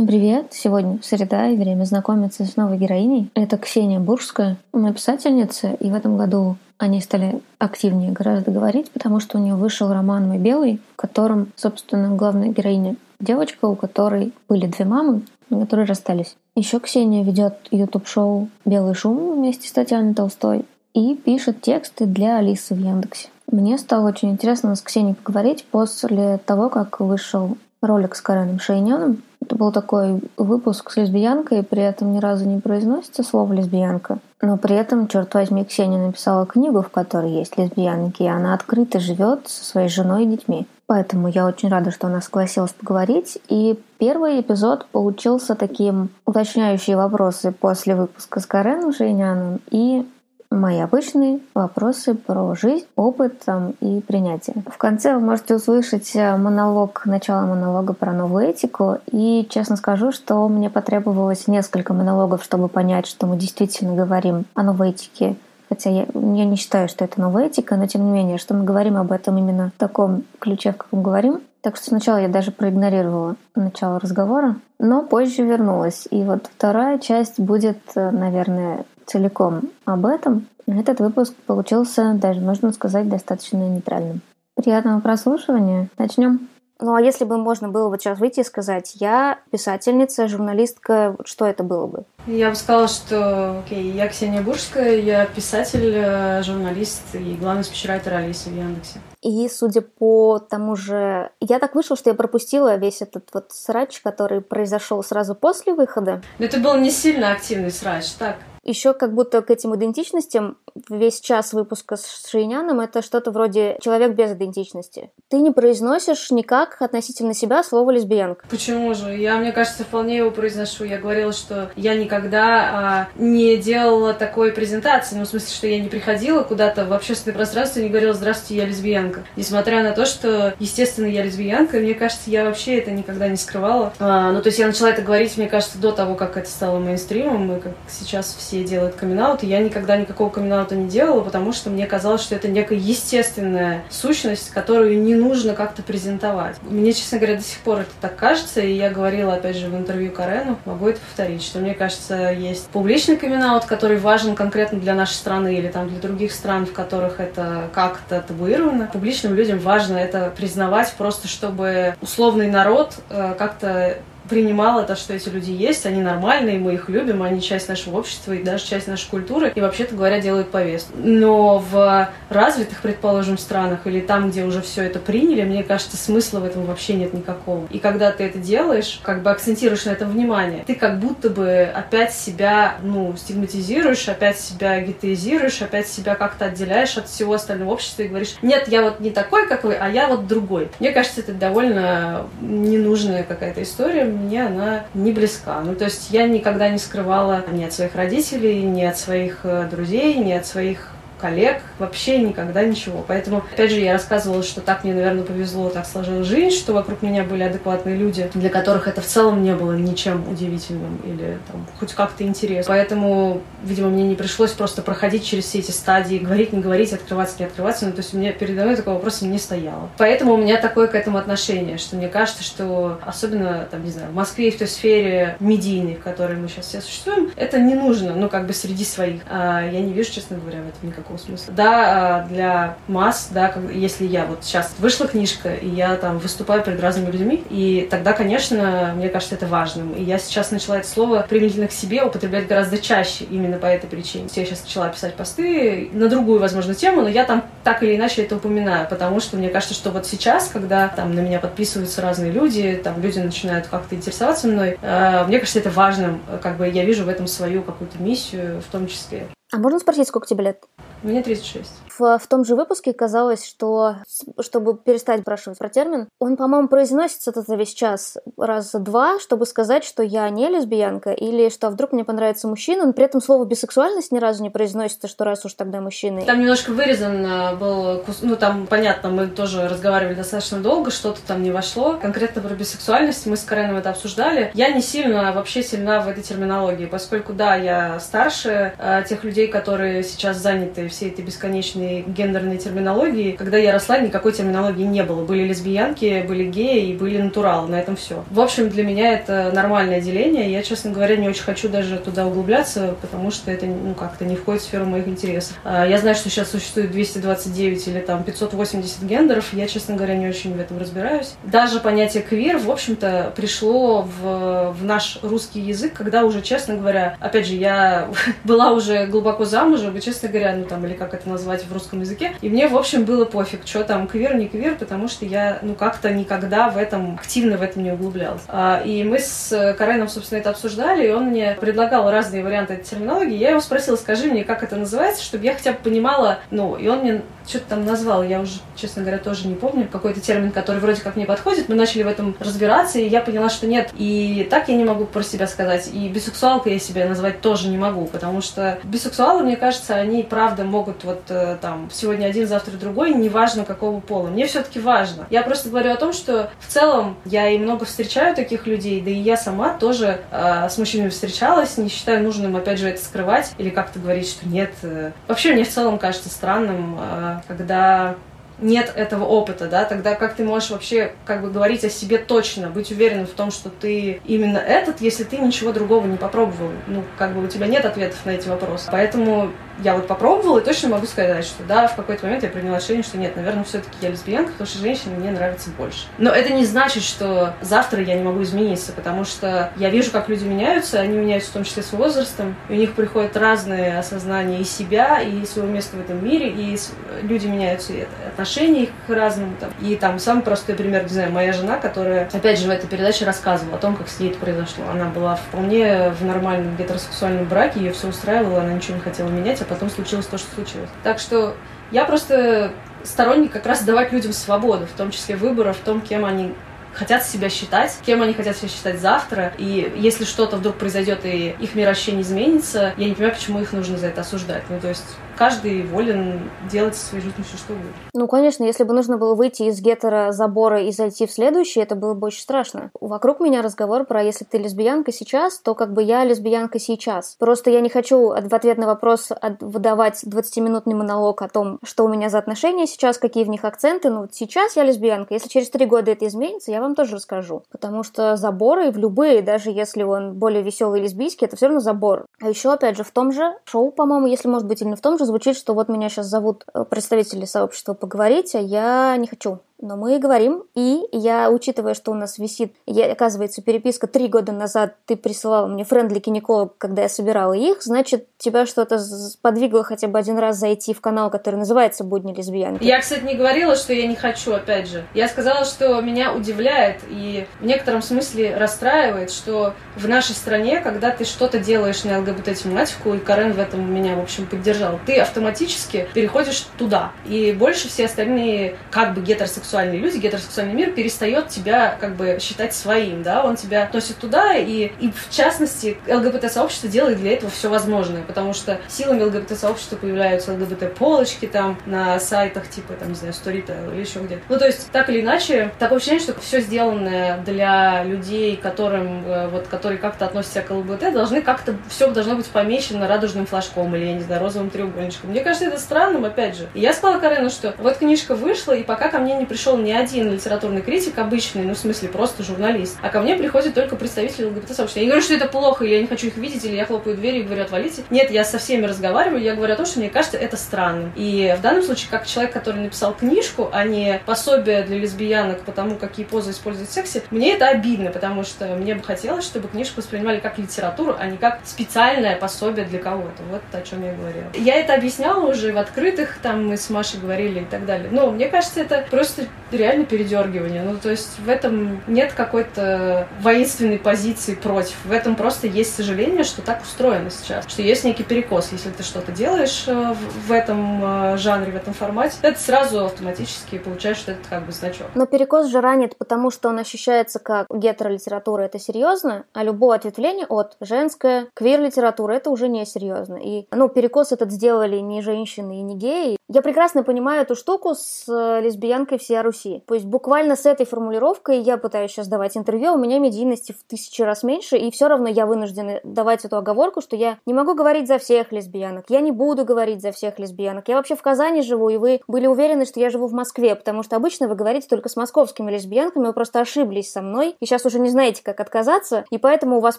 Всем 0.00 0.06
привет! 0.06 0.46
Сегодня 0.52 0.98
среда 1.02 1.48
и 1.48 1.58
время 1.58 1.84
знакомиться 1.84 2.46
с 2.46 2.56
новой 2.56 2.78
героиней. 2.78 3.30
Это 3.34 3.58
Ксения 3.58 4.00
Бурская, 4.00 4.56
она 4.72 4.94
писательница, 4.94 5.74
и 5.74 5.90
в 5.90 5.94
этом 5.94 6.16
году 6.16 6.56
они 6.78 7.02
стали 7.02 7.42
активнее 7.58 8.10
гораздо 8.10 8.50
говорить, 8.50 8.90
потому 8.92 9.20
что 9.20 9.36
у 9.36 9.42
нее 9.42 9.56
вышел 9.56 9.92
роман 9.92 10.26
«Мой 10.26 10.38
белый», 10.38 10.80
в 10.94 10.96
котором, 10.96 11.52
собственно, 11.54 12.16
главная 12.16 12.48
героиня 12.48 12.96
девочка, 13.20 13.66
у 13.66 13.76
которой 13.76 14.32
были 14.48 14.64
две 14.64 14.86
мамы, 14.86 15.20
которые 15.50 15.84
расстались. 15.84 16.34
Еще 16.56 16.80
Ксения 16.80 17.22
ведет 17.22 17.58
YouTube-шоу 17.70 18.48
«Белый 18.64 18.94
шум» 18.94 19.34
вместе 19.34 19.68
с 19.68 19.72
Татьяной 19.72 20.14
Толстой 20.14 20.64
и 20.94 21.14
пишет 21.14 21.60
тексты 21.60 22.06
для 22.06 22.38
Алисы 22.38 22.74
в 22.74 22.78
Яндексе. 22.78 23.28
Мне 23.52 23.76
стало 23.76 24.08
очень 24.08 24.30
интересно 24.30 24.74
с 24.76 24.80
Ксенией 24.80 25.14
поговорить 25.14 25.66
после 25.70 26.38
того, 26.38 26.70
как 26.70 27.00
вышел 27.00 27.58
ролик 27.82 28.14
с 28.14 28.22
Кареном 28.22 28.60
Шейняном. 28.60 29.22
Это 29.40 29.56
был 29.56 29.72
такой 29.72 30.20
выпуск 30.36 30.90
с 30.90 30.96
лесбиянкой, 30.96 31.62
при 31.62 31.82
этом 31.82 32.12
ни 32.12 32.18
разу 32.18 32.46
не 32.46 32.60
произносится 32.60 33.22
слово 33.22 33.54
«лесбиянка». 33.54 34.18
Но 34.42 34.56
при 34.56 34.76
этом, 34.76 35.08
черт 35.08 35.34
возьми, 35.34 35.64
Ксения 35.64 35.98
написала 35.98 36.46
книгу, 36.46 36.82
в 36.82 36.88
которой 36.88 37.32
есть 37.32 37.58
лесбиянки, 37.58 38.22
и 38.22 38.26
она 38.26 38.54
открыто 38.54 39.00
живет 39.00 39.48
со 39.48 39.64
своей 39.64 39.88
женой 39.88 40.24
и 40.24 40.28
детьми. 40.28 40.66
Поэтому 40.86 41.28
я 41.28 41.46
очень 41.46 41.68
рада, 41.68 41.90
что 41.92 42.08
она 42.08 42.20
согласилась 42.20 42.72
поговорить. 42.72 43.38
И 43.48 43.78
первый 43.98 44.40
эпизод 44.40 44.86
получился 44.86 45.54
таким 45.54 46.10
уточняющие 46.26 46.96
вопросы 46.96 47.52
после 47.52 47.94
выпуска 47.94 48.40
с 48.40 48.46
Кареном 48.46 48.92
Шейняном 48.92 49.60
и 49.70 50.04
мои 50.50 50.80
обычные 50.80 51.40
вопросы 51.54 52.14
про 52.14 52.54
жизнь, 52.54 52.86
опыт 52.96 53.40
там, 53.44 53.74
и 53.80 54.00
принятие. 54.00 54.56
В 54.66 54.78
конце 54.78 55.14
вы 55.14 55.20
можете 55.20 55.54
услышать 55.54 56.14
э, 56.14 56.36
монолог, 56.36 57.02
начало 57.06 57.46
монолога 57.46 57.92
про 57.92 58.12
новую 58.12 58.48
этику. 58.48 58.98
И 59.12 59.46
честно 59.48 59.76
скажу, 59.76 60.12
что 60.12 60.48
мне 60.48 60.70
потребовалось 60.70 61.46
несколько 61.46 61.94
монологов, 61.94 62.42
чтобы 62.42 62.68
понять, 62.68 63.06
что 63.06 63.26
мы 63.26 63.36
действительно 63.36 63.94
говорим 63.94 64.44
о 64.54 64.62
новой 64.62 64.90
этике 64.90 65.36
хотя 65.70 65.88
я, 65.88 66.06
я 66.14 66.44
не 66.44 66.56
считаю, 66.56 66.88
что 66.88 67.04
это 67.04 67.20
новая 67.20 67.46
этика, 67.46 67.76
но 67.76 67.86
тем 67.86 68.04
не 68.04 68.10
менее, 68.10 68.38
что 68.38 68.54
мы 68.54 68.64
говорим 68.64 68.96
об 68.96 69.12
этом 69.12 69.38
именно 69.38 69.70
в 69.74 69.78
таком 69.78 70.24
ключе, 70.40 70.72
в 70.72 70.78
каком 70.78 71.02
говорим. 71.02 71.40
Так 71.62 71.76
что 71.76 71.86
сначала 71.86 72.16
я 72.16 72.28
даже 72.28 72.50
проигнорировала 72.50 73.36
начало 73.54 74.00
разговора, 74.00 74.56
но 74.80 75.02
позже 75.02 75.44
вернулась. 75.44 76.08
И 76.10 76.24
вот 76.24 76.50
вторая 76.56 76.98
часть 76.98 77.38
будет, 77.38 77.78
э, 77.94 78.10
наверное, 78.10 78.84
целиком 79.10 79.70
об 79.84 80.06
этом, 80.06 80.46
этот 80.66 81.00
выпуск 81.00 81.34
получился, 81.46 82.14
даже 82.14 82.40
можно 82.40 82.72
сказать, 82.72 83.08
достаточно 83.08 83.56
нейтральным. 83.56 84.20
Приятного 84.54 85.00
прослушивания. 85.00 85.88
Начнем. 85.98 86.48
Ну 86.82 86.94
а 86.94 87.02
если 87.02 87.24
бы 87.24 87.36
можно 87.36 87.68
было 87.68 87.88
вот 87.90 88.00
сейчас 88.00 88.18
выйти 88.18 88.40
и 88.40 88.44
сказать, 88.44 88.92
я 88.94 89.38
писательница, 89.50 90.28
журналистка, 90.28 91.16
что 91.24 91.44
это 91.44 91.62
было 91.62 91.86
бы? 91.86 92.04
Я 92.26 92.48
бы 92.50 92.56
сказала, 92.56 92.88
что 92.88 93.60
окей, 93.60 93.92
я 93.92 94.08
Ксения 94.08 94.40
Бурская, 94.40 94.96
я 94.96 95.26
писатель, 95.26 95.92
э, 95.94 96.42
журналист 96.42 97.02
и 97.14 97.34
главный 97.34 97.64
спичрайтер 97.64 98.14
Алисы 98.14 98.48
в 98.48 98.56
Яндексе. 98.56 99.00
И 99.20 99.46
судя 99.50 99.82
по 99.82 100.38
тому 100.38 100.74
же... 100.74 101.30
Я 101.40 101.58
так 101.58 101.74
вышла, 101.74 101.96
что 101.96 102.10
я 102.10 102.14
пропустила 102.14 102.76
весь 102.76 103.02
этот 103.02 103.28
вот 103.34 103.52
срач, 103.52 104.00
который 104.00 104.40
произошел 104.40 105.02
сразу 105.02 105.34
после 105.34 105.74
выхода. 105.74 106.22
Но 106.38 106.46
это 106.46 106.60
был 106.60 106.76
не 106.76 106.90
сильно 106.90 107.32
активный 107.32 107.72
срач, 107.72 108.10
так? 108.12 108.36
Еще 108.62 108.92
как 108.92 109.14
будто 109.14 109.40
к 109.40 109.50
этим 109.50 109.74
идентичностям 109.74 110.58
весь 110.88 111.20
час 111.20 111.52
выпуска 111.52 111.96
с 111.96 112.28
Шейняном 112.28 112.80
это 112.80 113.02
что-то 113.02 113.30
вроде 113.30 113.78
«человек 113.80 114.12
без 114.12 114.32
идентичности». 114.32 115.10
Ты 115.28 115.38
не 115.38 115.50
произносишь 115.50 116.30
никак 116.30 116.80
относительно 116.80 117.32
себя 117.32 117.62
слово 117.62 117.90
«лесбиянка». 117.92 118.46
Почему 118.50 118.94
же? 118.94 119.16
Я, 119.16 119.38
мне 119.38 119.52
кажется, 119.52 119.84
вполне 119.84 120.18
его 120.18 120.30
произношу. 120.30 120.84
Я 120.84 120.98
говорила, 120.98 121.32
что 121.32 121.70
я 121.74 121.94
никогда 121.94 122.70
а, 122.72 123.08
не 123.16 123.56
делала 123.56 124.12
такой 124.12 124.52
презентации. 124.52 125.16
Ну, 125.16 125.24
в 125.24 125.28
смысле, 125.28 125.54
что 125.54 125.66
я 125.66 125.80
не 125.80 125.88
приходила 125.88 126.42
куда-то 126.42 126.84
в 126.84 126.92
общественное 126.92 127.34
пространство 127.34 127.80
и 127.80 127.84
не 127.84 127.88
говорила 127.88 128.12
«здравствуйте, 128.12 128.56
я 128.56 128.66
лесбиянка». 128.66 129.24
Несмотря 129.36 129.82
на 129.82 129.92
то, 129.92 130.04
что, 130.04 130.54
естественно, 130.58 131.06
я 131.06 131.24
лесбиянка, 131.24 131.78
мне 131.78 131.94
кажется, 131.94 132.30
я 132.30 132.44
вообще 132.44 132.78
это 132.78 132.90
никогда 132.90 133.28
не 133.28 133.36
скрывала. 133.36 133.94
А, 133.98 134.32
ну, 134.32 134.42
то 134.42 134.48
есть 134.48 134.58
я 134.58 134.66
начала 134.66 134.90
это 134.90 135.00
говорить, 135.00 135.36
мне 135.38 135.48
кажется, 135.48 135.78
до 135.78 135.92
того, 135.92 136.14
как 136.14 136.36
это 136.36 136.48
стало 136.48 136.78
мейнстримом, 136.78 137.56
и 137.56 137.60
как 137.60 137.72
сейчас 137.88 138.34
все 138.38 138.49
делают 138.56 138.94
камин 138.94 139.20
и 139.42 139.46
я 139.46 139.58
никогда 139.58 139.96
никакого 139.96 140.30
камин 140.30 140.66
не 140.70 140.88
делала, 140.88 141.20
потому 141.20 141.52
что 141.52 141.68
мне 141.68 141.86
казалось, 141.86 142.22
что 142.22 142.34
это 142.34 142.48
некая 142.48 142.78
естественная 142.78 143.82
сущность, 143.90 144.50
которую 144.50 145.00
не 145.02 145.14
нужно 145.14 145.54
как-то 145.54 145.82
презентовать. 145.82 146.56
Мне, 146.62 146.92
честно 146.92 147.18
говоря, 147.18 147.36
до 147.36 147.42
сих 147.42 147.58
пор 147.58 147.80
это 147.80 147.90
так 148.00 148.16
кажется, 148.16 148.60
и 148.60 148.72
я 148.72 148.90
говорила, 148.90 149.34
опять 149.34 149.56
же, 149.56 149.68
в 149.68 149.76
интервью 149.76 150.12
Карену, 150.12 150.58
могу 150.64 150.88
это 150.88 151.00
повторить, 151.00 151.42
что 151.42 151.58
мне 151.58 151.74
кажется, 151.74 152.30
есть 152.30 152.68
публичный 152.68 153.16
камин 153.16 153.40
который 153.66 153.98
важен 153.98 154.34
конкретно 154.34 154.78
для 154.78 154.94
нашей 154.94 155.14
страны 155.14 155.54
или 155.56 155.68
там 155.68 155.88
для 155.88 155.98
других 155.98 156.32
стран, 156.32 156.66
в 156.66 156.72
которых 156.72 157.20
это 157.20 157.70
как-то 157.72 158.20
табуировано. 158.20 158.88
Публичным 158.92 159.34
людям 159.34 159.58
важно 159.58 159.96
это 159.96 160.32
признавать 160.36 160.92
просто, 160.98 161.26
чтобы 161.26 161.94
условный 162.00 162.48
народ 162.48 162.96
э, 163.08 163.34
как-то 163.38 163.96
принимал 164.30 164.80
это, 164.80 164.94
что 164.96 165.12
эти 165.12 165.28
люди 165.28 165.50
есть, 165.50 165.84
они 165.84 166.00
нормальные, 166.00 166.58
мы 166.58 166.74
их 166.74 166.88
любим, 166.88 167.22
они 167.22 167.42
часть 167.42 167.68
нашего 167.68 167.98
общества 167.98 168.32
и 168.32 168.42
даже 168.42 168.64
часть 168.64 168.86
нашей 168.86 169.10
культуры, 169.10 169.52
и 169.54 169.60
вообще-то 169.60 169.96
говоря, 169.96 170.20
делают 170.20 170.50
повестку. 170.50 170.92
Но 170.96 171.58
в 171.58 172.08
развитых, 172.28 172.80
предположим, 172.80 173.36
странах 173.36 173.80
или 173.86 174.00
там, 174.00 174.30
где 174.30 174.44
уже 174.44 174.62
все 174.62 174.84
это 174.84 175.00
приняли, 175.00 175.42
мне 175.42 175.64
кажется, 175.64 175.96
смысла 175.96 176.38
в 176.38 176.44
этом 176.44 176.64
вообще 176.64 176.94
нет 176.94 177.12
никакого. 177.12 177.66
И 177.70 177.80
когда 177.80 178.12
ты 178.12 178.24
это 178.24 178.38
делаешь, 178.38 179.00
как 179.02 179.22
бы 179.22 179.30
акцентируешь 179.30 179.84
на 179.84 179.90
этом 179.90 180.10
внимание, 180.10 180.62
ты 180.64 180.76
как 180.76 181.00
будто 181.00 181.28
бы 181.28 181.68
опять 181.74 182.14
себя, 182.14 182.76
ну, 182.82 183.14
стигматизируешь, 183.16 184.08
опять 184.08 184.38
себя 184.38 184.80
гетеизируешь, 184.80 185.60
опять 185.60 185.88
себя 185.88 186.14
как-то 186.14 186.44
отделяешь 186.44 186.96
от 186.96 187.08
всего 187.08 187.34
остального 187.34 187.72
общества 187.72 188.02
и 188.02 188.08
говоришь, 188.08 188.36
нет, 188.42 188.68
я 188.68 188.82
вот 188.82 189.00
не 189.00 189.10
такой, 189.10 189.48
как 189.48 189.64
вы, 189.64 189.74
а 189.74 189.88
я 189.88 190.06
вот 190.06 190.28
другой. 190.28 190.70
Мне 190.78 190.92
кажется, 190.92 191.20
это 191.20 191.32
довольно 191.32 192.28
ненужная 192.40 193.24
какая-то 193.24 193.62
история 193.64 194.19
мне 194.20 194.46
она 194.46 194.84
не 194.94 195.12
близка. 195.12 195.60
Ну, 195.60 195.74
то 195.74 195.84
есть 195.84 196.10
я 196.10 196.26
никогда 196.28 196.68
не 196.68 196.78
скрывала 196.78 197.44
ни 197.50 197.64
от 197.64 197.72
своих 197.72 197.94
родителей, 197.94 198.62
ни 198.62 198.84
от 198.84 198.98
своих 198.98 199.40
э, 199.44 199.68
друзей, 199.70 200.16
ни 200.16 200.32
от 200.32 200.46
своих 200.46 200.92
коллег, 201.20 201.62
вообще 201.78 202.18
никогда 202.18 202.64
ничего. 202.64 203.04
Поэтому, 203.06 203.38
опять 203.52 203.70
же, 203.70 203.80
я 203.80 203.92
рассказывала, 203.92 204.42
что 204.42 204.60
так 204.60 204.84
мне, 204.84 204.94
наверное, 204.94 205.24
повезло, 205.24 205.68
так 205.68 205.86
сложилась 205.86 206.26
жизнь, 206.26 206.56
что 206.56 206.72
вокруг 206.72 207.02
меня 207.02 207.24
были 207.24 207.42
адекватные 207.42 207.96
люди, 207.96 208.30
для 208.34 208.48
которых 208.48 208.88
это 208.88 209.00
в 209.00 209.06
целом 209.06 209.42
не 209.42 209.54
было 209.54 209.72
ничем 209.72 210.28
удивительным 210.28 210.96
или 211.04 211.38
там, 211.50 211.66
хоть 211.78 211.92
как-то 211.94 212.24
интересным. 212.24 212.74
Поэтому, 212.74 213.42
видимо, 213.62 213.88
мне 213.88 214.04
не 214.04 214.14
пришлось 214.14 214.52
просто 214.52 214.82
проходить 214.82 215.24
через 215.24 215.44
все 215.44 215.58
эти 215.58 215.70
стадии, 215.70 216.16
говорить, 216.16 216.52
не 216.52 216.60
говорить, 216.60 216.92
открываться, 216.92 217.36
не 217.38 217.46
открываться. 217.46 217.86
Ну, 217.86 217.92
то 217.92 217.98
есть 217.98 218.14
у 218.14 218.18
меня 218.18 218.32
передо 218.32 218.64
мной 218.64 218.76
такого 218.76 218.94
вопроса 218.94 219.26
не 219.26 219.38
стояло. 219.38 219.88
Поэтому 219.98 220.34
у 220.34 220.36
меня 220.36 220.60
такое 220.60 220.86
к 220.86 220.94
этому 220.94 221.18
отношение, 221.18 221.78
что 221.78 221.96
мне 221.96 222.08
кажется, 222.08 222.42
что 222.42 222.98
особенно, 223.04 223.66
там, 223.70 223.84
не 223.84 223.90
знаю, 223.90 224.10
в 224.10 224.14
Москве 224.14 224.48
и 224.48 224.50
в 224.50 224.58
той 224.58 224.68
сфере 224.68 225.36
медийной, 225.40 225.96
в 225.96 226.02
которой 226.02 226.36
мы 226.36 226.48
сейчас 226.48 226.66
все 226.66 226.80
существуем, 226.80 227.30
это 227.36 227.58
не 227.58 227.74
нужно, 227.74 228.14
ну, 228.14 228.28
как 228.28 228.46
бы 228.46 228.52
среди 228.52 228.84
своих. 228.84 229.22
А 229.28 229.62
я 229.62 229.80
не 229.80 229.92
вижу, 229.92 230.12
честно 230.12 230.38
говоря, 230.38 230.58
в 230.62 230.68
этом 230.68 230.88
никакого 230.88 231.09
смысла. 231.18 231.54
Да, 231.54 232.18
а, 232.18 232.26
для 232.26 232.76
масс, 232.88 233.28
да, 233.30 233.54
если 233.72 234.06
я 234.06 234.24
вот 234.24 234.44
сейчас 234.44 234.74
вышла 234.78 235.06
книжка, 235.06 235.54
и 235.54 235.68
я 235.68 235.96
там 235.96 236.18
выступаю 236.18 236.62
перед 236.62 236.80
разными 236.80 237.10
людьми, 237.10 237.44
и 237.50 237.86
тогда, 237.90 238.12
конечно, 238.12 238.92
мне 238.96 239.08
кажется, 239.08 239.34
это 239.34 239.46
важным. 239.46 239.92
И 239.94 240.02
я 240.02 240.18
сейчас 240.18 240.50
начала 240.50 240.78
это 240.78 240.88
слово 240.88 241.26
применительно 241.28 241.68
к 241.68 241.72
себе 241.72 242.02
употреблять 242.02 242.46
гораздо 242.46 242.78
чаще 242.78 243.24
именно 243.24 243.58
по 243.58 243.66
этой 243.66 243.86
причине. 243.86 244.28
Я 244.34 244.44
сейчас 244.44 244.62
начала 244.62 244.88
писать 244.88 245.14
посты 245.14 245.90
на 245.92 246.08
другую, 246.08 246.40
возможно, 246.40 246.74
тему, 246.74 247.02
но 247.02 247.08
я 247.08 247.24
там 247.24 247.44
так 247.64 247.82
или 247.82 247.96
иначе 247.96 248.22
это 248.22 248.36
упоминаю, 248.36 248.88
потому 248.88 249.20
что 249.20 249.36
мне 249.36 249.48
кажется, 249.48 249.74
что 249.74 249.90
вот 249.90 250.06
сейчас, 250.06 250.48
когда 250.48 250.88
там 250.88 251.14
на 251.14 251.20
меня 251.20 251.38
подписываются 251.38 252.02
разные 252.02 252.32
люди, 252.32 252.80
там 252.82 253.00
люди 253.00 253.18
начинают 253.18 253.66
как-то 253.66 253.94
интересоваться 253.94 254.48
мной, 254.48 254.78
э, 254.80 255.24
мне 255.26 255.38
кажется, 255.38 255.58
это 255.58 255.70
важным, 255.70 256.20
как 256.42 256.56
бы 256.56 256.68
я 256.68 256.84
вижу 256.84 257.04
в 257.04 257.08
этом 257.08 257.26
свою 257.26 257.62
какую-то 257.62 257.98
миссию 258.02 258.60
в 258.60 258.72
том 258.72 258.86
числе. 258.86 259.26
А 259.52 259.58
можно 259.58 259.78
спросить, 259.80 260.06
сколько 260.08 260.26
тебе 260.26 260.44
лет? 260.44 260.62
Мне 261.02 261.22
36. 261.22 261.70
В, 261.98 262.18
в 262.18 262.26
том 262.28 262.44
же 262.44 262.56
выпуске 262.56 262.92
казалось, 262.92 263.44
что, 263.44 263.96
чтобы 264.40 264.76
перестать 264.76 265.20
спрашивать 265.20 265.58
про 265.58 265.68
термин, 265.68 266.08
он, 266.18 266.36
по-моему, 266.36 266.68
произносится 266.68 267.30
это 267.30 267.54
весь 267.54 267.74
час 267.74 268.16
раз 268.38 268.72
два, 268.72 269.18
чтобы 269.18 269.44
сказать, 269.44 269.84
что 269.84 270.02
я 270.02 270.28
не 270.30 270.48
лесбиянка, 270.48 271.12
или 271.12 271.50
что 271.50 271.68
вдруг 271.68 271.92
мне 271.92 272.04
понравится 272.04 272.48
мужчина, 272.48 272.86
но 272.86 272.92
при 272.92 273.04
этом 273.04 273.20
слово 273.20 273.44
бисексуальность 273.44 274.12
ни 274.12 274.18
разу 274.18 274.42
не 274.42 274.50
произносится, 274.50 275.08
что 275.08 275.24
раз 275.24 275.44
уж 275.44 275.54
тогда 275.54 275.80
мужчина. 275.80 276.22
Там 276.22 276.40
немножко 276.40 276.70
вырезан 276.70 277.24
э, 277.24 277.56
был, 277.56 278.02
ну 278.22 278.36
там, 278.36 278.66
понятно, 278.66 279.10
мы 279.10 279.26
тоже 279.26 279.68
разговаривали 279.68 280.14
достаточно 280.14 280.58
долго, 280.58 280.90
что-то 280.90 281.20
там 281.26 281.42
не 281.42 281.50
вошло. 281.50 281.98
Конкретно 282.00 282.40
про 282.40 282.54
бисексуальность 282.54 283.26
мы 283.26 283.36
с 283.36 283.42
Кареном 283.42 283.76
это 283.76 283.90
обсуждали. 283.90 284.50
Я 284.54 284.70
не 284.70 284.80
сильно, 284.80 285.32
вообще 285.32 285.62
сильна 285.62 286.00
в 286.00 286.08
этой 286.08 286.22
терминологии, 286.22 286.86
поскольку, 286.86 287.32
да, 287.32 287.56
я 287.56 288.00
старше 288.00 288.74
э, 288.78 289.04
тех 289.08 289.24
людей, 289.24 289.48
которые 289.48 290.02
сейчас 290.02 290.38
заняты 290.38 290.88
всей 290.90 291.10
этой 291.10 291.24
бесконечной 291.24 292.02
гендерной 292.06 292.58
терминологии. 292.58 293.32
Когда 293.32 293.56
я 293.56 293.72
росла, 293.72 293.98
никакой 293.98 294.32
терминологии 294.32 294.84
не 294.84 295.02
было. 295.02 295.24
Были 295.24 295.44
лесбиянки, 295.44 296.24
были 296.26 296.44
геи 296.44 296.90
и 296.90 296.96
были 296.96 297.20
натуралы. 297.20 297.68
На 297.68 297.80
этом 297.80 297.96
все. 297.96 298.24
В 298.30 298.40
общем, 298.40 298.68
для 298.68 298.84
меня 298.84 299.14
это 299.14 299.50
нормальное 299.54 300.00
деление. 300.00 300.50
Я, 300.50 300.62
честно 300.62 300.90
говоря, 300.90 301.16
не 301.16 301.28
очень 301.28 301.42
хочу 301.42 301.68
даже 301.68 301.98
туда 301.98 302.26
углубляться, 302.26 302.94
потому 303.00 303.30
что 303.30 303.50
это 303.50 303.66
ну, 303.66 303.94
как-то 303.94 304.24
не 304.24 304.36
входит 304.36 304.62
в 304.62 304.64
сферу 304.64 304.84
моих 304.84 305.08
интересов. 305.08 305.56
А, 305.64 305.86
я 305.86 305.98
знаю, 305.98 306.16
что 306.16 306.28
сейчас 306.28 306.50
существует 306.50 306.90
229 306.90 307.88
или 307.88 308.00
там 308.00 308.24
580 308.24 309.02
гендеров. 309.02 309.52
Я, 309.52 309.66
честно 309.66 309.96
говоря, 309.96 310.16
не 310.16 310.28
очень 310.28 310.54
в 310.54 310.60
этом 310.60 310.78
разбираюсь. 310.78 311.34
Даже 311.44 311.80
понятие 311.80 312.22
квир, 312.22 312.58
в 312.58 312.70
общем-то, 312.70 313.32
пришло 313.36 314.02
в, 314.02 314.72
в 314.72 314.84
наш 314.84 315.18
русский 315.22 315.60
язык, 315.60 315.92
когда 315.94 316.24
уже, 316.24 316.42
честно 316.42 316.76
говоря, 316.76 317.16
опять 317.20 317.46
же, 317.46 317.54
я 317.54 318.08
была 318.44 318.72
уже 318.72 319.06
глубоко 319.06 319.44
замужем, 319.44 319.96
и, 319.96 320.00
честно 320.00 320.28
говоря, 320.28 320.56
ну 320.56 320.64
там, 320.64 320.79
или 320.84 320.94
как 320.94 321.14
это 321.14 321.28
назвать 321.28 321.64
в 321.64 321.72
русском 321.72 322.00
языке. 322.00 322.32
И 322.40 322.48
мне, 322.48 322.68
в 322.68 322.76
общем, 322.76 323.04
было 323.04 323.24
пофиг, 323.24 323.66
что 323.66 323.84
там, 323.84 324.06
квир, 324.06 324.34
не 324.34 324.48
квир, 324.48 324.76
потому 324.76 325.08
что 325.08 325.24
я, 325.24 325.58
ну, 325.62 325.74
как-то 325.74 326.10
никогда 326.10 326.70
в 326.70 326.76
этом, 326.76 327.14
активно 327.14 327.56
в 327.56 327.62
этом 327.62 327.82
не 327.82 327.92
углублялась. 327.92 328.42
А, 328.48 328.82
и 328.84 329.04
мы 329.04 329.18
с 329.18 329.74
Кареном, 329.78 330.08
собственно, 330.08 330.38
это 330.38 330.50
обсуждали, 330.50 331.06
и 331.06 331.10
он 331.10 331.26
мне 331.26 331.56
предлагал 331.60 332.10
разные 332.10 332.42
варианты 332.42 332.74
этой 332.74 332.84
терминологии. 332.84 333.36
Я 333.36 333.50
его 333.50 333.60
спросила, 333.60 333.96
скажи 333.96 334.26
мне, 334.26 334.44
как 334.44 334.62
это 334.62 334.76
называется, 334.76 335.22
чтобы 335.22 335.44
я 335.44 335.54
хотя 335.54 335.72
бы 335.72 335.78
понимала, 335.78 336.38
ну, 336.50 336.76
и 336.76 336.88
он 336.88 337.00
мне 337.00 337.22
что-то 337.46 337.70
там 337.70 337.84
назвал, 337.84 338.22
я 338.22 338.40
уже, 338.40 338.60
честно 338.76 339.02
говоря, 339.02 339.18
тоже 339.18 339.48
не 339.48 339.54
помню, 339.54 339.88
какой-то 339.90 340.20
термин, 340.20 340.52
который 340.52 340.80
вроде 340.80 341.00
как 341.02 341.16
мне 341.16 341.26
подходит. 341.26 341.68
Мы 341.68 341.74
начали 341.74 342.02
в 342.02 342.08
этом 342.08 342.36
разбираться, 342.38 342.98
и 342.98 343.08
я 343.08 343.20
поняла, 343.20 343.50
что 343.50 343.66
нет. 343.66 343.90
И 343.96 344.46
так 344.50 344.68
я 344.68 344.76
не 344.76 344.84
могу 344.84 345.04
про 345.04 345.22
себя 345.22 345.46
сказать, 345.46 345.90
и 345.92 346.08
бисексуалкой 346.08 346.74
я 346.74 346.78
себя 346.78 347.06
назвать 347.06 347.40
тоже 347.40 347.68
не 347.68 347.78
могу, 347.78 348.06
потому 348.06 348.40
что 348.40 348.78
бисексуалы, 348.84 349.42
мне 349.42 349.56
кажется, 349.56 349.94
они, 349.94 350.22
правда, 350.22 350.64
могут 350.70 351.04
вот 351.04 351.22
э, 351.28 351.58
там 351.60 351.88
сегодня 351.92 352.26
один, 352.26 352.46
завтра 352.46 352.72
другой, 352.72 353.12
неважно 353.12 353.64
какого 353.64 354.00
пола. 354.00 354.28
Мне 354.28 354.46
все-таки 354.46 354.80
важно. 354.80 355.26
Я 355.30 355.42
просто 355.42 355.68
говорю 355.68 355.92
о 355.92 355.96
том, 355.96 356.12
что 356.12 356.50
в 356.60 356.66
целом 356.66 357.16
я 357.24 357.48
и 357.48 357.58
много 357.58 357.84
встречаю 357.84 358.34
таких 358.34 358.66
людей, 358.66 359.00
да 359.00 359.10
и 359.10 359.14
я 359.14 359.36
сама 359.36 359.74
тоже 359.74 360.20
э, 360.30 360.68
с 360.68 360.78
мужчинами 360.78 361.08
встречалась, 361.08 361.76
не 361.76 361.88
считаю 361.88 362.22
нужным, 362.22 362.56
опять 362.56 362.78
же, 362.78 362.88
это 362.88 363.02
скрывать 363.02 363.52
или 363.58 363.70
как-то 363.70 363.98
говорить, 363.98 364.28
что 364.28 364.48
нет. 364.48 364.72
Э. 364.82 365.12
Вообще 365.28 365.52
мне 365.52 365.64
в 365.64 365.68
целом 365.68 365.98
кажется 365.98 366.28
странным, 366.28 366.98
э, 367.00 367.40
когда 367.48 368.16
нет 368.60 368.92
этого 368.94 369.24
опыта, 369.24 369.66
да, 369.66 369.84
тогда 369.84 370.14
как 370.14 370.34
ты 370.34 370.44
можешь 370.44 370.70
вообще 370.70 371.12
как 371.24 371.42
бы 371.42 371.50
говорить 371.50 371.84
о 371.84 371.90
себе 371.90 372.18
точно, 372.18 372.68
быть 372.68 372.90
уверенным 372.90 373.26
в 373.26 373.30
том, 373.30 373.50
что 373.50 373.70
ты 373.70 374.20
именно 374.24 374.58
этот, 374.58 375.00
если 375.00 375.24
ты 375.24 375.38
ничего 375.38 375.72
другого 375.72 376.06
не 376.06 376.16
попробовал. 376.16 376.70
Ну, 376.86 377.04
как 377.18 377.34
бы 377.34 377.44
у 377.44 377.46
тебя 377.46 377.66
нет 377.66 377.84
ответов 377.84 378.24
на 378.24 378.30
эти 378.30 378.48
вопросы. 378.48 378.88
Поэтому 378.90 379.50
я 379.82 379.94
вот 379.94 380.06
попробовала 380.06 380.58
и 380.58 380.64
точно 380.64 380.90
могу 380.90 381.06
сказать, 381.06 381.44
что 381.44 381.62
да, 381.64 381.88
в 381.88 381.96
какой-то 381.96 382.26
момент 382.26 382.42
я 382.42 382.48
приняла 382.48 382.78
решение, 382.78 383.02
что 383.02 383.18
нет, 383.18 383.36
наверное, 383.36 383.64
все-таки 383.64 383.96
я 384.00 384.10
лесбиянка, 384.10 384.52
потому 384.52 384.68
что 384.68 384.78
женщины 384.78 385.16
мне 385.16 385.30
нравятся 385.30 385.70
больше. 385.70 386.06
Но 386.18 386.30
это 386.30 386.52
не 386.52 386.64
значит, 386.64 387.02
что 387.02 387.54
завтра 387.60 388.02
я 388.02 388.14
не 388.14 388.22
могу 388.22 388.42
измениться, 388.42 388.92
потому 388.92 389.24
что 389.24 389.72
я 389.76 389.90
вижу, 389.90 390.10
как 390.10 390.28
люди 390.28 390.44
меняются, 390.44 391.00
они 391.00 391.16
меняются 391.16 391.50
в 391.50 391.54
том 391.54 391.64
числе 391.64 391.82
с 391.82 391.92
возрастом, 391.92 392.56
и 392.68 392.74
у 392.74 392.76
них 392.76 392.92
приходят 392.94 393.36
разные 393.36 393.98
осознания 393.98 394.60
и 394.60 394.64
себя, 394.64 395.20
и 395.20 395.44
своего 395.46 395.70
места 395.70 395.96
в 395.96 396.00
этом 396.00 396.24
мире, 396.24 396.50
и 396.50 396.78
люди 397.22 397.46
меняются, 397.46 397.92
и 397.92 398.06
отношения 398.26 398.84
их 398.84 398.90
к 399.06 399.10
разному. 399.10 399.54
Там. 399.58 399.70
И 399.80 399.96
там 399.96 400.18
самый 400.18 400.42
простой 400.42 400.74
пример, 400.74 401.04
не 401.04 401.08
знаю, 401.08 401.32
моя 401.32 401.52
жена, 401.52 401.78
которая, 401.78 402.28
опять 402.32 402.58
же, 402.58 402.66
в 402.66 402.70
этой 402.70 402.86
передаче 402.88 403.24
рассказывала 403.24 403.76
о 403.76 403.80
том, 403.80 403.96
как 403.96 404.08
с 404.08 404.18
ней 404.20 404.30
это 404.30 404.38
произошло. 404.38 404.84
Она 404.90 405.06
была 405.06 405.36
вполне 405.36 406.10
в 406.10 406.24
нормальном 406.24 406.76
гетеросексуальном 406.76 407.46
браке, 407.46 407.80
ее 407.80 407.92
все 407.92 408.08
устраивало, 408.08 408.60
она 408.60 408.72
ничего 408.72 408.96
не 408.96 409.02
хотела 409.02 409.28
менять, 409.28 409.60
а 409.60 409.64
потом 409.70 409.88
случилось 409.88 410.26
то, 410.26 410.36
что 410.36 410.54
случилось. 410.54 410.90
Так 411.02 411.18
что 411.18 411.54
я 411.90 412.04
просто 412.04 412.72
сторонник 413.02 413.52
как 413.52 413.66
раз 413.66 413.82
давать 413.82 414.12
людям 414.12 414.32
свободу, 414.32 414.86
в 414.86 414.92
том 414.92 415.10
числе 415.10 415.36
выбора 415.36 415.72
в 415.72 415.78
том, 415.78 416.00
кем 416.00 416.24
они 416.24 416.54
хотят 416.92 417.24
себя 417.24 417.48
считать, 417.48 417.98
кем 418.04 418.20
они 418.22 418.34
хотят 418.34 418.56
себя 418.56 418.68
считать 418.68 419.00
завтра. 419.00 419.52
И 419.58 419.92
если 419.96 420.24
что-то 420.24 420.56
вдруг 420.56 420.76
произойдет 420.76 421.24
и 421.24 421.54
их 421.58 421.74
мироощущение 421.74 422.22
изменится, 422.22 422.92
я 422.96 423.08
не 423.08 423.14
понимаю, 423.14 423.34
почему 423.34 423.60
их 423.60 423.72
нужно 423.72 423.96
за 423.96 424.08
это 424.08 424.20
осуждать. 424.22 424.64
Ну, 424.68 424.80
то 424.80 424.88
есть 424.88 425.04
каждый 425.40 425.84
волен 425.84 426.50
делать 426.70 426.94
со 426.94 427.06
своей 427.06 427.24
жизнью 427.24 427.46
все, 427.48 427.56
что 427.56 427.72
угодно. 427.72 427.92
Ну, 428.12 428.28
конечно, 428.28 428.62
если 428.62 428.84
бы 428.84 428.92
нужно 428.92 429.16
было 429.16 429.34
выйти 429.34 429.62
из 429.62 429.80
гетера 429.80 430.32
забора 430.32 430.82
и 430.82 430.92
зайти 430.92 431.26
в 431.26 431.30
следующий, 431.30 431.80
это 431.80 431.94
было 431.94 432.12
бы 432.12 432.26
очень 432.26 432.42
страшно. 432.42 432.90
Вокруг 433.00 433.40
меня 433.40 433.62
разговор 433.62 434.04
про 434.04 434.22
если 434.22 434.44
ты 434.44 434.58
лесбиянка 434.58 435.12
сейчас, 435.12 435.58
то 435.58 435.74
как 435.74 435.94
бы 435.94 436.02
я 436.02 436.24
лесбиянка 436.24 436.78
сейчас. 436.78 437.36
Просто 437.38 437.70
я 437.70 437.80
не 437.80 437.88
хочу 437.88 438.18
в 438.28 438.54
ответ 438.54 438.76
на 438.76 438.86
вопрос 438.86 439.30
выдавать 439.60 440.22
20-минутный 440.24 440.92
монолог 440.92 441.40
о 441.40 441.48
том, 441.48 441.78
что 441.84 442.04
у 442.04 442.08
меня 442.08 442.28
за 442.28 442.36
отношения 442.36 442.86
сейчас, 442.86 443.16
какие 443.16 443.44
в 443.44 443.48
них 443.48 443.64
акценты. 443.64 444.10
Ну, 444.10 444.20
вот 444.20 444.34
сейчас 444.34 444.76
я 444.76 444.82
лесбиянка. 444.82 445.32
Если 445.32 445.48
через 445.48 445.70
три 445.70 445.86
года 445.86 446.10
это 446.10 446.26
изменится, 446.26 446.70
я 446.70 446.82
вам 446.82 446.94
тоже 446.94 447.16
расскажу. 447.16 447.62
Потому 447.70 448.02
что 448.02 448.36
заборы 448.36 448.90
в 448.90 448.98
любые, 448.98 449.40
даже 449.40 449.70
если 449.70 450.02
он 450.02 450.34
более 450.34 450.60
веселый 450.60 451.00
лесбийский, 451.00 451.46
это 451.46 451.56
все 451.56 451.68
равно 451.68 451.80
забор. 451.80 452.26
А 452.42 452.50
еще, 452.50 452.70
опять 452.70 452.98
же, 452.98 453.04
в 453.04 453.10
том 453.10 453.32
же 453.32 453.54
шоу, 453.64 453.90
по-моему, 453.90 454.26
если 454.26 454.46
может 454.46 454.68
быть, 454.68 454.82
или 454.82 454.90
не 454.90 454.96
в 454.96 455.00
том 455.00 455.16
же, 455.16 455.29
звучит, 455.30 455.56
что 455.56 455.74
вот 455.74 455.88
меня 455.88 456.08
сейчас 456.08 456.26
зовут 456.26 456.64
э, 456.74 456.84
представители 456.84 457.44
сообщества 457.44 457.94
поговорить, 457.94 458.54
а 458.54 458.60
я 458.60 459.16
не 459.16 459.26
хочу. 459.26 459.60
Но 459.80 459.96
мы 459.96 460.18
говорим, 460.18 460.64
и 460.74 461.00
я, 461.12 461.50
учитывая, 461.50 461.94
что 461.94 462.10
у 462.10 462.14
нас 462.14 462.38
висит, 462.38 462.74
я, 462.86 463.10
оказывается, 463.10 463.62
переписка 463.62 464.06
три 464.06 464.28
года 464.28 464.52
назад, 464.52 464.96
ты 465.06 465.16
присылала 465.16 465.66
мне 465.66 465.84
френдли 465.84 466.18
кинеколог, 466.18 466.76
когда 466.76 467.02
я 467.02 467.08
собирала 467.08 467.54
их, 467.54 467.82
значит, 467.82 468.28
тебя 468.36 468.66
что-то 468.66 469.00
подвигло 469.40 469.82
хотя 469.82 470.08
бы 470.08 470.18
один 470.18 470.38
раз 470.38 470.58
зайти 470.58 470.92
в 470.92 471.00
канал, 471.00 471.30
который 471.30 471.56
называется 471.56 472.04
«Будни 472.04 472.34
лесбиянки». 472.34 472.84
Я, 472.84 473.00
кстати, 473.00 473.24
не 473.24 473.34
говорила, 473.34 473.74
что 473.74 473.94
я 473.94 474.06
не 474.06 474.16
хочу, 474.16 474.52
опять 474.52 474.88
же. 474.88 475.04
Я 475.14 475.28
сказала, 475.28 475.64
что 475.64 475.98
меня 476.00 476.34
удивляет 476.34 477.00
и 477.08 477.46
в 477.60 477.64
некотором 477.64 478.02
смысле 478.02 478.56
расстраивает, 478.56 479.30
что 479.30 479.74
в 479.96 480.06
нашей 480.06 480.34
стране, 480.34 480.80
когда 480.80 481.10
ты 481.10 481.24
что-то 481.24 481.58
делаешь 481.58 482.04
на 482.04 482.18
ЛГБТ-тематику, 482.18 483.14
и 483.14 483.18
Карен 483.18 483.52
в 483.52 483.58
этом 483.58 483.92
меня, 483.92 484.16
в 484.16 484.20
общем, 484.20 484.46
поддержал, 484.46 484.98
ты 485.06 485.18
автоматически 485.18 486.06
переходишь 486.12 486.66
туда. 486.76 487.12
И 487.24 487.52
больше 487.52 487.88
все 487.88 488.04
остальные 488.04 488.76
как 488.90 489.14
бы 489.14 489.22
гетеросексуальные 489.22 489.69
гетеросексуальные 489.70 490.00
люди, 490.00 490.18
гетеросексуальный 490.18 490.74
мир 490.74 490.90
перестает 490.92 491.48
тебя 491.48 491.96
как 492.00 492.16
бы 492.16 492.38
считать 492.40 492.74
своим, 492.74 493.22
да, 493.22 493.44
он 493.44 493.56
тебя 493.56 493.84
относит 493.84 494.16
туда, 494.18 494.54
и, 494.54 494.90
и 495.00 495.12
в 495.12 495.30
частности 495.30 495.98
ЛГБТ-сообщество 496.08 496.88
делает 496.88 497.18
для 497.18 497.32
этого 497.32 497.50
все 497.50 497.68
возможное, 497.68 498.22
потому 498.22 498.52
что 498.52 498.80
силами 498.88 499.22
ЛГБТ-сообщества 499.22 499.96
появляются 499.96 500.52
ЛГБТ-полочки 500.52 501.46
там 501.46 501.78
на 501.86 502.18
сайтах 502.18 502.68
типа, 502.68 502.94
там, 502.94 503.10
не 503.10 503.14
знаю, 503.14 503.32
Сторита 503.32 503.74
или 503.92 504.00
еще 504.00 504.20
где-то. 504.20 504.42
Ну, 504.48 504.58
то 504.58 504.66
есть, 504.66 504.90
так 504.90 505.08
или 505.08 505.20
иначе, 505.20 505.72
такое 505.78 505.98
ощущение, 505.98 506.20
что 506.20 506.38
все 506.40 506.60
сделанное 506.60 507.38
для 507.38 508.04
людей, 508.04 508.56
которым, 508.56 509.24
э, 509.26 509.48
вот, 509.48 509.68
которые 509.68 509.98
как-то 509.98 510.24
относятся 510.24 510.62
к 510.62 510.70
ЛГБТ, 510.70 511.12
должны 511.12 511.42
как-то, 511.42 511.76
все 511.88 512.10
должно 512.10 512.36
быть 512.36 512.46
помечено 512.46 513.06
радужным 513.06 513.46
флажком 513.46 513.94
или, 513.94 514.06
я 514.06 514.12
не 514.14 514.20
знаю, 514.20 514.40
розовым 514.40 514.70
треугольничком. 514.70 515.30
Мне 515.30 515.40
кажется, 515.40 515.66
это 515.66 515.78
странным, 515.78 516.24
опять 516.24 516.56
же. 516.56 516.68
И 516.74 516.80
я 516.80 516.92
сказала 516.92 517.20
Карену, 517.20 517.50
что 517.50 517.74
вот 517.78 517.98
книжка 517.98 518.34
вышла, 518.34 518.72
и 518.72 518.82
пока 518.82 519.08
ко 519.08 519.18
мне 519.18 519.34
не 519.34 519.46
пришли 519.46 519.59
пришел 519.60 519.76
не 519.76 519.92
один 519.92 520.32
литературный 520.32 520.80
критик 520.80 521.18
обычный, 521.18 521.64
ну, 521.64 521.74
в 521.74 521.78
смысле, 521.78 522.08
просто 522.08 522.42
журналист, 522.42 522.96
а 523.02 523.10
ко 523.10 523.20
мне 523.20 523.36
приходят 523.36 523.74
только 523.74 523.94
представители 523.94 524.46
ЛГБТ-сообщества. 524.46 525.00
Я 525.00 525.04
не 525.04 525.10
говорю, 525.10 525.22
что 525.22 525.34
это 525.34 525.48
плохо, 525.48 525.84
или 525.84 525.96
я 525.96 526.00
не 526.00 526.06
хочу 526.06 526.28
их 526.28 526.38
видеть, 526.38 526.64
или 526.64 526.76
я 526.76 526.86
хлопаю 526.86 527.14
дверь 527.14 527.36
и 527.36 527.42
говорю, 527.42 527.64
отвалите. 527.64 528.04
Нет, 528.08 528.30
я 528.30 528.42
со 528.44 528.56
всеми 528.56 528.86
разговариваю, 528.86 529.42
я 529.42 529.54
говорю 529.54 529.74
о 529.74 529.76
том, 529.76 529.84
что 529.84 529.98
мне 529.98 530.08
кажется, 530.08 530.38
это 530.38 530.56
странно. 530.56 531.12
И 531.14 531.54
в 531.58 531.60
данном 531.60 531.82
случае, 531.82 532.08
как 532.10 532.26
человек, 532.26 532.54
который 532.54 532.80
написал 532.80 533.14
книжку, 533.14 533.68
а 533.70 533.84
не 533.84 534.22
пособие 534.24 534.80
для 534.80 534.96
лесбиянок 534.96 535.60
по 535.60 535.72
тому, 535.72 535.96
какие 535.96 536.24
позы 536.24 536.52
использовать 536.52 536.88
в 536.88 536.94
сексе, 536.94 537.22
мне 537.30 537.52
это 537.52 537.68
обидно, 537.68 538.10
потому 538.12 538.44
что 538.44 538.64
мне 538.76 538.94
бы 538.94 539.02
хотелось, 539.02 539.44
чтобы 539.44 539.68
книжку 539.68 540.00
воспринимали 540.00 540.40
как 540.40 540.56
литературу, 540.56 541.14
а 541.18 541.26
не 541.26 541.36
как 541.36 541.60
специальное 541.66 542.36
пособие 542.36 542.86
для 542.86 542.98
кого-то. 542.98 543.42
Вот 543.50 543.60
о 543.72 543.82
чем 543.82 544.06
я 544.06 544.14
говорила. 544.14 544.46
Я 544.54 544.76
это 544.76 544.94
объясняла 544.94 545.44
уже 545.44 545.70
в 545.70 545.76
открытых, 545.76 546.38
там 546.42 546.66
мы 546.66 546.78
с 546.78 546.88
Машей 546.88 547.20
говорили 547.20 547.60
и 547.60 547.66
так 547.66 547.84
далее. 547.84 548.08
Но 548.10 548.30
мне 548.30 548.48
кажется, 548.48 548.80
это 548.80 549.04
просто 549.10 549.49
реально 549.72 550.04
передергивание. 550.04 550.82
Ну, 550.82 550.96
то 550.98 551.10
есть 551.10 551.38
в 551.38 551.48
этом 551.48 552.00
нет 552.06 552.32
какой-то 552.32 553.28
воинственной 553.40 553.98
позиции 553.98 554.54
против. 554.54 554.96
В 555.04 555.12
этом 555.12 555.36
просто 555.36 555.66
есть 555.66 555.94
сожаление, 555.94 556.44
что 556.44 556.62
так 556.62 556.82
устроено 556.82 557.30
сейчас. 557.30 557.66
Что 557.68 557.82
есть 557.82 558.04
некий 558.04 558.24
перекос. 558.24 558.72
Если 558.72 558.90
ты 558.90 559.02
что-то 559.02 559.32
делаешь 559.32 559.84
э, 559.86 560.14
в 560.46 560.52
этом 560.52 561.34
э, 561.34 561.36
жанре, 561.38 561.72
в 561.72 561.76
этом 561.76 561.94
формате, 561.94 562.36
это 562.42 562.58
сразу 562.58 563.04
автоматически 563.04 563.78
получаешь, 563.78 564.18
что 564.18 564.32
это 564.32 564.40
как 564.48 564.66
бы 564.66 564.72
значок. 564.72 565.08
Но 565.14 565.26
перекос 565.26 565.66
же 565.68 565.80
ранит, 565.80 566.16
потому 566.16 566.50
что 566.50 566.68
он 566.68 566.78
ощущается 566.78 567.38
как 567.38 567.66
гетеролитература, 567.72 568.62
это 568.62 568.78
серьезно, 568.78 569.44
а 569.52 569.64
любое 569.64 569.96
ответвление 569.96 570.46
от 570.46 570.76
женская 570.80 571.46
квир-литература, 571.54 572.34
это 572.34 572.50
уже 572.50 572.68
не 572.68 572.84
серьезно. 572.84 573.36
И, 573.36 573.66
ну, 573.70 573.88
перекос 573.88 574.32
этот 574.32 574.50
сделали 574.50 574.96
не 574.96 575.22
женщины 575.22 575.78
и 575.78 575.82
не 575.82 575.96
геи. 575.96 576.36
Я 576.48 576.62
прекрасно 576.62 577.04
понимаю 577.04 577.42
эту 577.42 577.54
штуку 577.54 577.94
с 577.94 578.24
э, 578.28 578.60
лесбиянкой 578.60 579.18
всей 579.40 579.70
Руси. 579.70 579.82
То 579.86 579.94
есть 579.94 580.06
буквально 580.06 580.56
с 580.56 580.66
этой 580.66 580.86
формулировкой 580.86 581.60
я 581.60 581.76
пытаюсь 581.76 582.12
сейчас 582.12 582.28
давать 582.28 582.56
интервью, 582.56 582.94
у 582.94 582.98
меня 582.98 583.18
медийности 583.18 583.72
в 583.72 583.82
тысячи 583.84 584.22
раз 584.22 584.42
меньше, 584.42 584.76
и 584.76 584.90
все 584.90 585.08
равно 585.08 585.28
я 585.28 585.46
вынуждена 585.46 586.00
давать 586.04 586.44
эту 586.44 586.56
оговорку, 586.56 587.00
что 587.00 587.16
я 587.16 587.38
не 587.46 587.54
могу 587.54 587.74
говорить 587.74 588.08
за 588.08 588.18
всех 588.18 588.52
лесбиянок, 588.52 589.06
я 589.08 589.20
не 589.20 589.32
буду 589.32 589.64
говорить 589.64 590.02
за 590.02 590.12
всех 590.12 590.38
лесбиянок. 590.38 590.88
Я 590.88 590.96
вообще 590.96 591.16
в 591.16 591.22
Казани 591.22 591.62
живу, 591.62 591.88
и 591.88 591.96
вы 591.96 592.20
были 592.28 592.46
уверены, 592.46 592.84
что 592.84 593.00
я 593.00 593.10
живу 593.10 593.26
в 593.26 593.32
Москве, 593.32 593.74
потому 593.74 594.02
что 594.02 594.16
обычно 594.16 594.48
вы 594.48 594.54
говорите 594.54 594.88
только 594.88 595.08
с 595.08 595.16
московскими 595.16 595.70
лесбиянками, 595.70 596.26
вы 596.26 596.32
просто 596.32 596.60
ошиблись 596.60 597.10
со 597.10 597.22
мной, 597.22 597.56
и 597.60 597.66
сейчас 597.66 597.86
уже 597.86 597.98
не 597.98 598.10
знаете, 598.10 598.42
как 598.42 598.60
отказаться, 598.60 599.24
и 599.30 599.38
поэтому 599.38 599.78
у 599.78 599.80
вас 599.80 599.98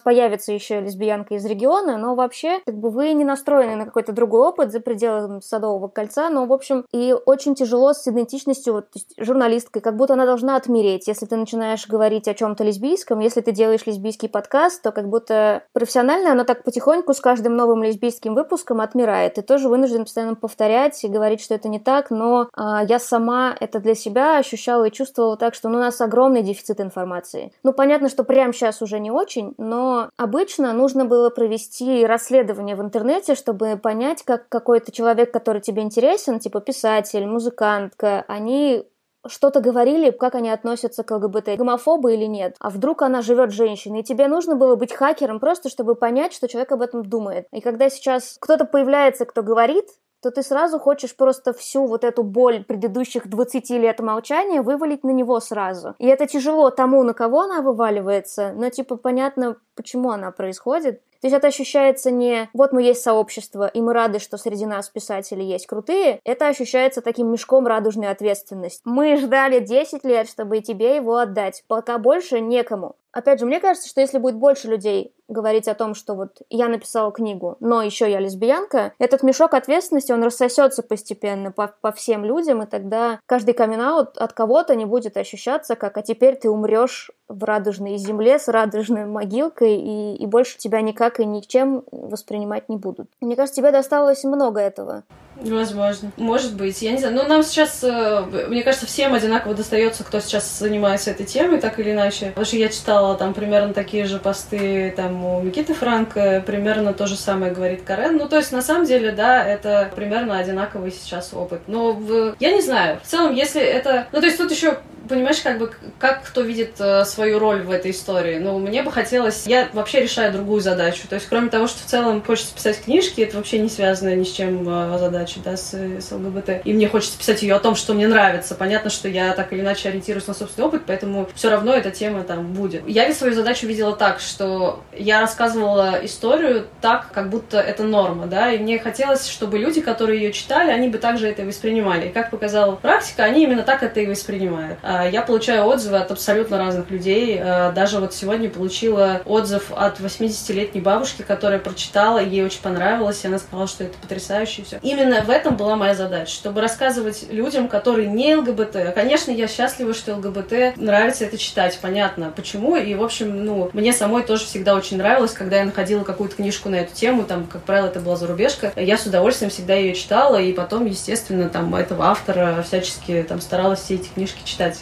появится 0.00 0.52
еще 0.52 0.80
лесбиянка 0.80 1.34
из 1.34 1.44
региона, 1.44 1.96
но 1.96 2.14
вообще, 2.14 2.60
как 2.64 2.76
бы 2.76 2.90
вы 2.90 3.12
не 3.12 3.24
настроены 3.24 3.76
на 3.76 3.84
какой-то 3.84 4.12
другой 4.12 4.48
опыт 4.48 4.72
за 4.72 4.80
пределами 4.80 5.40
Садового 5.40 5.88
кольца, 5.88 6.30
но, 6.30 6.46
в 6.46 6.52
общем, 6.52 6.84
и 6.92 7.14
очень 7.26 7.54
тяжело 7.54 7.92
с 7.92 8.06
идентичностью, 8.06 8.74
вот, 8.74 8.86
журналисткой, 9.32 9.80
как 9.80 9.96
будто 9.96 10.14
она 10.14 10.26
должна 10.26 10.56
отмереть, 10.56 11.08
если 11.08 11.26
ты 11.26 11.36
начинаешь 11.36 11.86
говорить 11.88 12.28
о 12.28 12.34
чем-то 12.34 12.64
лесбийском, 12.64 13.20
если 13.20 13.40
ты 13.40 13.52
делаешь 13.52 13.86
лесбийский 13.86 14.28
подкаст, 14.28 14.82
то 14.82 14.92
как 14.92 15.08
будто 15.08 15.62
профессионально 15.72 16.32
оно 16.32 16.44
так 16.44 16.64
потихоньку 16.64 17.14
с 17.14 17.20
каждым 17.20 17.56
новым 17.56 17.82
лесбийским 17.82 18.34
выпуском 18.34 18.80
отмирает. 18.80 19.34
Ты 19.34 19.42
тоже 19.42 19.68
вынужден 19.68 20.04
постоянно 20.04 20.34
повторять 20.34 21.02
и 21.04 21.08
говорить, 21.08 21.40
что 21.40 21.54
это 21.54 21.68
не 21.68 21.78
так, 21.78 22.10
но 22.10 22.48
а, 22.54 22.84
я 22.84 22.98
сама 22.98 23.56
это 23.58 23.80
для 23.80 23.94
себя 23.94 24.38
ощущала 24.38 24.84
и 24.84 24.92
чувствовала 24.92 25.36
так, 25.36 25.54
что 25.54 25.68
ну, 25.68 25.78
у 25.78 25.80
нас 25.80 26.00
огромный 26.00 26.42
дефицит 26.42 26.80
информации. 26.80 27.52
Ну, 27.62 27.72
понятно, 27.72 28.08
что 28.08 28.24
прямо 28.24 28.52
сейчас 28.52 28.82
уже 28.82 29.00
не 29.00 29.10
очень, 29.10 29.54
но 29.56 30.10
обычно 30.16 30.72
нужно 30.72 31.04
было 31.04 31.30
провести 31.30 32.04
расследование 32.04 32.76
в 32.76 32.82
интернете, 32.82 33.34
чтобы 33.34 33.76
понять, 33.76 34.22
как 34.24 34.48
какой-то 34.48 34.92
человек, 34.92 35.32
который 35.32 35.62
тебе 35.62 35.82
интересен, 35.82 36.38
типа 36.38 36.60
писатель, 36.60 37.26
музыкантка, 37.26 38.24
они 38.28 38.84
что-то 39.26 39.60
говорили, 39.60 40.10
как 40.10 40.34
они 40.34 40.50
относятся 40.50 41.04
к 41.04 41.10
ЛГБТ, 41.10 41.56
гомофобы 41.56 42.14
или 42.14 42.24
нет. 42.24 42.56
А 42.58 42.70
вдруг 42.70 43.02
она 43.02 43.22
живет 43.22 43.52
женщиной, 43.52 44.00
и 44.00 44.04
тебе 44.04 44.28
нужно 44.28 44.56
было 44.56 44.74
быть 44.74 44.92
хакером 44.92 45.40
просто, 45.40 45.68
чтобы 45.68 45.94
понять, 45.94 46.32
что 46.32 46.48
человек 46.48 46.72
об 46.72 46.82
этом 46.82 47.04
думает. 47.04 47.46
И 47.52 47.60
когда 47.60 47.88
сейчас 47.90 48.36
кто-то 48.40 48.64
появляется, 48.64 49.24
кто 49.24 49.42
говорит, 49.42 49.86
то 50.22 50.30
ты 50.30 50.42
сразу 50.42 50.78
хочешь 50.78 51.16
просто 51.16 51.52
всю 51.52 51.86
вот 51.86 52.04
эту 52.04 52.22
боль 52.22 52.64
предыдущих 52.64 53.28
20 53.28 53.70
лет 53.70 53.98
молчания 53.98 54.62
вывалить 54.62 55.02
на 55.02 55.10
него 55.10 55.40
сразу. 55.40 55.96
И 55.98 56.06
это 56.06 56.26
тяжело 56.26 56.70
тому, 56.70 57.02
на 57.02 57.12
кого 57.12 57.42
она 57.42 57.60
вываливается, 57.60 58.52
но 58.54 58.70
типа 58.70 58.96
понятно, 58.96 59.56
почему 59.74 60.10
она 60.10 60.30
происходит. 60.30 61.02
То 61.22 61.28
есть 61.28 61.36
это 61.36 61.46
ощущается 61.46 62.10
не 62.10 62.50
«вот 62.52 62.72
мы 62.72 62.82
есть 62.82 63.00
сообщество, 63.00 63.68
и 63.68 63.80
мы 63.80 63.92
рады, 63.92 64.18
что 64.18 64.36
среди 64.36 64.66
нас 64.66 64.88
писатели 64.88 65.42
есть 65.42 65.68
крутые», 65.68 66.18
это 66.24 66.48
ощущается 66.48 67.00
таким 67.00 67.30
мешком 67.30 67.64
радужной 67.68 68.08
ответственности. 68.08 68.82
Мы 68.84 69.16
ждали 69.16 69.60
10 69.60 70.02
лет, 70.02 70.28
чтобы 70.28 70.60
тебе 70.60 70.96
его 70.96 71.16
отдать, 71.16 71.62
пока 71.68 71.98
больше 71.98 72.40
некому. 72.40 72.96
Опять 73.12 73.40
же, 73.40 73.46
мне 73.46 73.60
кажется, 73.60 73.88
что 73.88 74.00
если 74.00 74.18
будет 74.18 74.36
больше 74.36 74.68
людей 74.68 75.14
говорить 75.28 75.68
о 75.68 75.74
том, 75.74 75.94
что 75.94 76.14
вот 76.14 76.42
я 76.50 76.68
написала 76.68 77.12
книгу, 77.12 77.56
но 77.60 77.82
еще 77.82 78.10
я 78.10 78.20
лесбиянка, 78.20 78.92
этот 78.98 79.22
мешок 79.22 79.54
ответственности, 79.54 80.12
он 80.12 80.22
рассосется 80.22 80.82
постепенно 80.82 81.52
по, 81.52 81.74
по 81.80 81.92
всем 81.92 82.24
людям, 82.24 82.62
и 82.62 82.66
тогда 82.66 83.20
каждый 83.26 83.54
камин 83.54 83.82
от 83.82 84.32
кого-то 84.32 84.74
не 84.74 84.84
будет 84.84 85.16
ощущаться 85.16 85.74
как 85.74 85.96
«а 85.96 86.02
теперь 86.02 86.36
ты 86.36 86.48
умрешь 86.48 87.10
в 87.28 87.44
радужной 87.44 87.96
земле 87.96 88.38
с 88.38 88.48
радужной 88.48 89.06
могилкой, 89.06 89.76
и, 89.76 90.16
и 90.16 90.26
больше 90.26 90.58
тебя 90.58 90.80
никак 90.80 91.18
и 91.18 91.24
ничем 91.24 91.84
воспринимать 91.90 92.68
не 92.68 92.76
будут». 92.76 93.08
Мне 93.20 93.34
кажется, 93.36 93.60
тебе 93.60 93.72
досталось 93.72 94.24
много 94.24 94.60
этого. 94.60 95.04
Возможно. 95.44 96.12
Может 96.16 96.54
быть. 96.54 96.80
Я 96.82 96.92
не 96.92 96.98
знаю. 96.98 97.14
Но 97.14 97.24
нам 97.24 97.42
сейчас, 97.42 97.82
э, 97.82 98.46
мне 98.48 98.62
кажется, 98.62 98.86
всем 98.86 99.14
одинаково 99.14 99.54
достается, 99.54 100.04
кто 100.04 100.20
сейчас 100.20 100.58
занимается 100.58 101.10
этой 101.10 101.26
темой, 101.26 101.60
так 101.60 101.78
или 101.78 101.92
иначе. 101.92 102.26
Потому 102.26 102.44
что 102.44 102.56
я 102.56 102.68
читала 102.68 103.16
там 103.16 103.34
примерно 103.34 103.74
такие 103.74 104.04
же 104.06 104.18
посты 104.18 104.92
там 104.96 105.24
у 105.24 105.42
Никиты 105.42 105.74
Франка, 105.74 106.42
примерно 106.46 106.92
то 106.92 107.06
же 107.06 107.16
самое 107.16 107.52
говорит 107.52 107.82
Карен. 107.82 108.16
Ну, 108.16 108.28
то 108.28 108.36
есть, 108.36 108.52
на 108.52 108.62
самом 108.62 108.84
деле, 108.84 109.12
да, 109.12 109.44
это 109.44 109.90
примерно 109.94 110.38
одинаковый 110.38 110.92
сейчас 110.92 111.32
опыт. 111.32 111.62
Но 111.66 111.92
в... 111.92 112.36
я 112.38 112.52
не 112.52 112.60
знаю. 112.60 113.00
В 113.02 113.06
целом, 113.06 113.34
если 113.34 113.62
это... 113.62 114.06
Ну, 114.12 114.20
то 114.20 114.26
есть, 114.26 114.38
тут 114.38 114.50
еще 114.50 114.78
понимаешь, 115.08 115.40
как 115.40 115.58
бы, 115.58 115.72
как 115.98 116.24
кто 116.24 116.40
видит 116.42 116.76
э, 116.78 117.04
свою 117.04 117.38
роль 117.38 117.62
в 117.62 117.70
этой 117.70 117.90
истории. 117.90 118.38
Ну, 118.38 118.58
мне 118.58 118.82
бы 118.82 118.92
хотелось... 118.92 119.46
Я 119.46 119.68
вообще 119.72 120.00
решаю 120.00 120.32
другую 120.32 120.60
задачу. 120.60 121.08
То 121.08 121.16
есть, 121.16 121.26
кроме 121.28 121.48
того, 121.48 121.66
что 121.66 121.80
в 121.80 121.86
целом 121.86 122.22
хочется 122.22 122.54
писать 122.54 122.82
книжки, 122.82 123.20
это 123.20 123.36
вообще 123.36 123.58
не 123.58 123.68
связано 123.68 124.14
ни 124.14 124.24
с 124.24 124.32
чем 124.32 124.68
э, 124.68 124.98
задачей, 124.98 125.40
да, 125.44 125.56
с, 125.56 125.74
с 125.74 126.12
ЛГБТ. 126.12 126.64
И 126.64 126.72
мне 126.72 126.88
хочется 126.88 127.18
писать 127.18 127.42
ее 127.42 127.54
о 127.54 127.60
том, 127.60 127.74
что 127.74 127.94
мне 127.94 128.08
нравится. 128.08 128.54
Понятно, 128.54 128.90
что 128.90 129.08
я 129.08 129.32
так 129.32 129.52
или 129.52 129.60
иначе 129.60 129.88
ориентируюсь 129.88 130.26
на 130.26 130.34
собственный 130.34 130.68
опыт, 130.68 130.82
поэтому 130.86 131.28
все 131.34 131.50
равно 131.50 131.72
эта 131.74 131.90
тема 131.90 132.22
там 132.22 132.52
будет. 132.52 132.86
Я 132.88 133.06
ведь 133.06 133.16
свою 133.16 133.34
задачу 133.34 133.66
видела 133.66 133.94
так, 133.96 134.20
что 134.20 134.82
я 134.96 135.20
рассказывала 135.20 135.98
историю 136.02 136.66
так, 136.80 137.10
как 137.12 137.30
будто 137.30 137.58
это 137.58 137.82
норма, 137.84 138.26
да, 138.26 138.52
и 138.52 138.58
мне 138.58 138.78
хотелось, 138.78 139.28
чтобы 139.28 139.58
люди, 139.58 139.80
которые 139.80 140.20
ее 140.22 140.32
читали, 140.32 140.70
они 140.70 140.88
бы 140.88 140.98
также 140.98 141.28
это 141.28 141.42
воспринимали. 141.42 142.08
И 142.08 142.12
как 142.12 142.30
показала 142.30 142.76
практика, 142.76 143.24
они 143.24 143.44
именно 143.44 143.62
так 143.62 143.82
это 143.82 144.00
и 144.00 144.06
воспринимают. 144.06 144.78
А 144.94 145.08
я 145.08 145.22
получаю 145.22 145.64
отзывы 145.64 145.96
от 145.96 146.10
абсолютно 146.10 146.58
разных 146.58 146.90
людей. 146.90 147.40
А, 147.42 147.72
даже 147.72 147.98
вот 147.98 148.12
сегодня 148.12 148.50
получила 148.50 149.22
отзыв 149.24 149.72
от 149.74 150.00
80-летней 150.00 150.82
бабушки, 150.82 151.22
которая 151.22 151.58
прочитала, 151.58 152.18
ей 152.18 152.44
очень 152.44 152.60
понравилось, 152.60 153.24
и 153.24 153.26
она 153.26 153.38
сказала, 153.38 153.66
что 153.66 153.84
это 153.84 153.96
потрясающе 153.98 154.64
все. 154.64 154.78
Именно 154.82 155.22
в 155.22 155.30
этом 155.30 155.56
была 155.56 155.76
моя 155.76 155.94
задача, 155.94 156.30
чтобы 156.30 156.60
рассказывать 156.60 157.24
людям, 157.30 157.68
которые 157.68 158.08
не 158.08 158.36
ЛГБТ. 158.36 158.92
Конечно, 158.94 159.30
я 159.30 159.48
счастлива, 159.48 159.94
что 159.94 160.14
ЛГБТ 160.16 160.76
нравится 160.76 161.24
это 161.24 161.38
читать, 161.38 161.78
понятно, 161.80 162.30
почему. 162.34 162.76
И, 162.76 162.94
в 162.94 163.02
общем, 163.02 163.46
ну, 163.46 163.70
мне 163.72 163.94
самой 163.94 164.24
тоже 164.24 164.44
всегда 164.44 164.74
очень 164.74 164.98
нравилось, 164.98 165.32
когда 165.32 165.56
я 165.56 165.64
находила 165.64 166.04
какую-то 166.04 166.36
книжку 166.36 166.68
на 166.68 166.76
эту 166.76 166.94
тему, 166.94 167.24
там, 167.24 167.46
как 167.46 167.62
правило, 167.62 167.86
это 167.86 168.00
была 168.00 168.16
зарубежка, 168.16 168.74
я 168.76 168.98
с 168.98 169.06
удовольствием 169.06 169.50
всегда 169.50 169.74
ее 169.74 169.94
читала, 169.94 170.36
и 170.36 170.52
потом, 170.52 170.84
естественно, 170.84 171.48
там, 171.48 171.74
этого 171.74 172.08
автора 172.08 172.62
всячески 172.62 173.24
там 173.26 173.40
старалась 173.40 173.80
все 173.80 173.94
эти 173.94 174.08
книжки 174.08 174.42
читать 174.44 174.81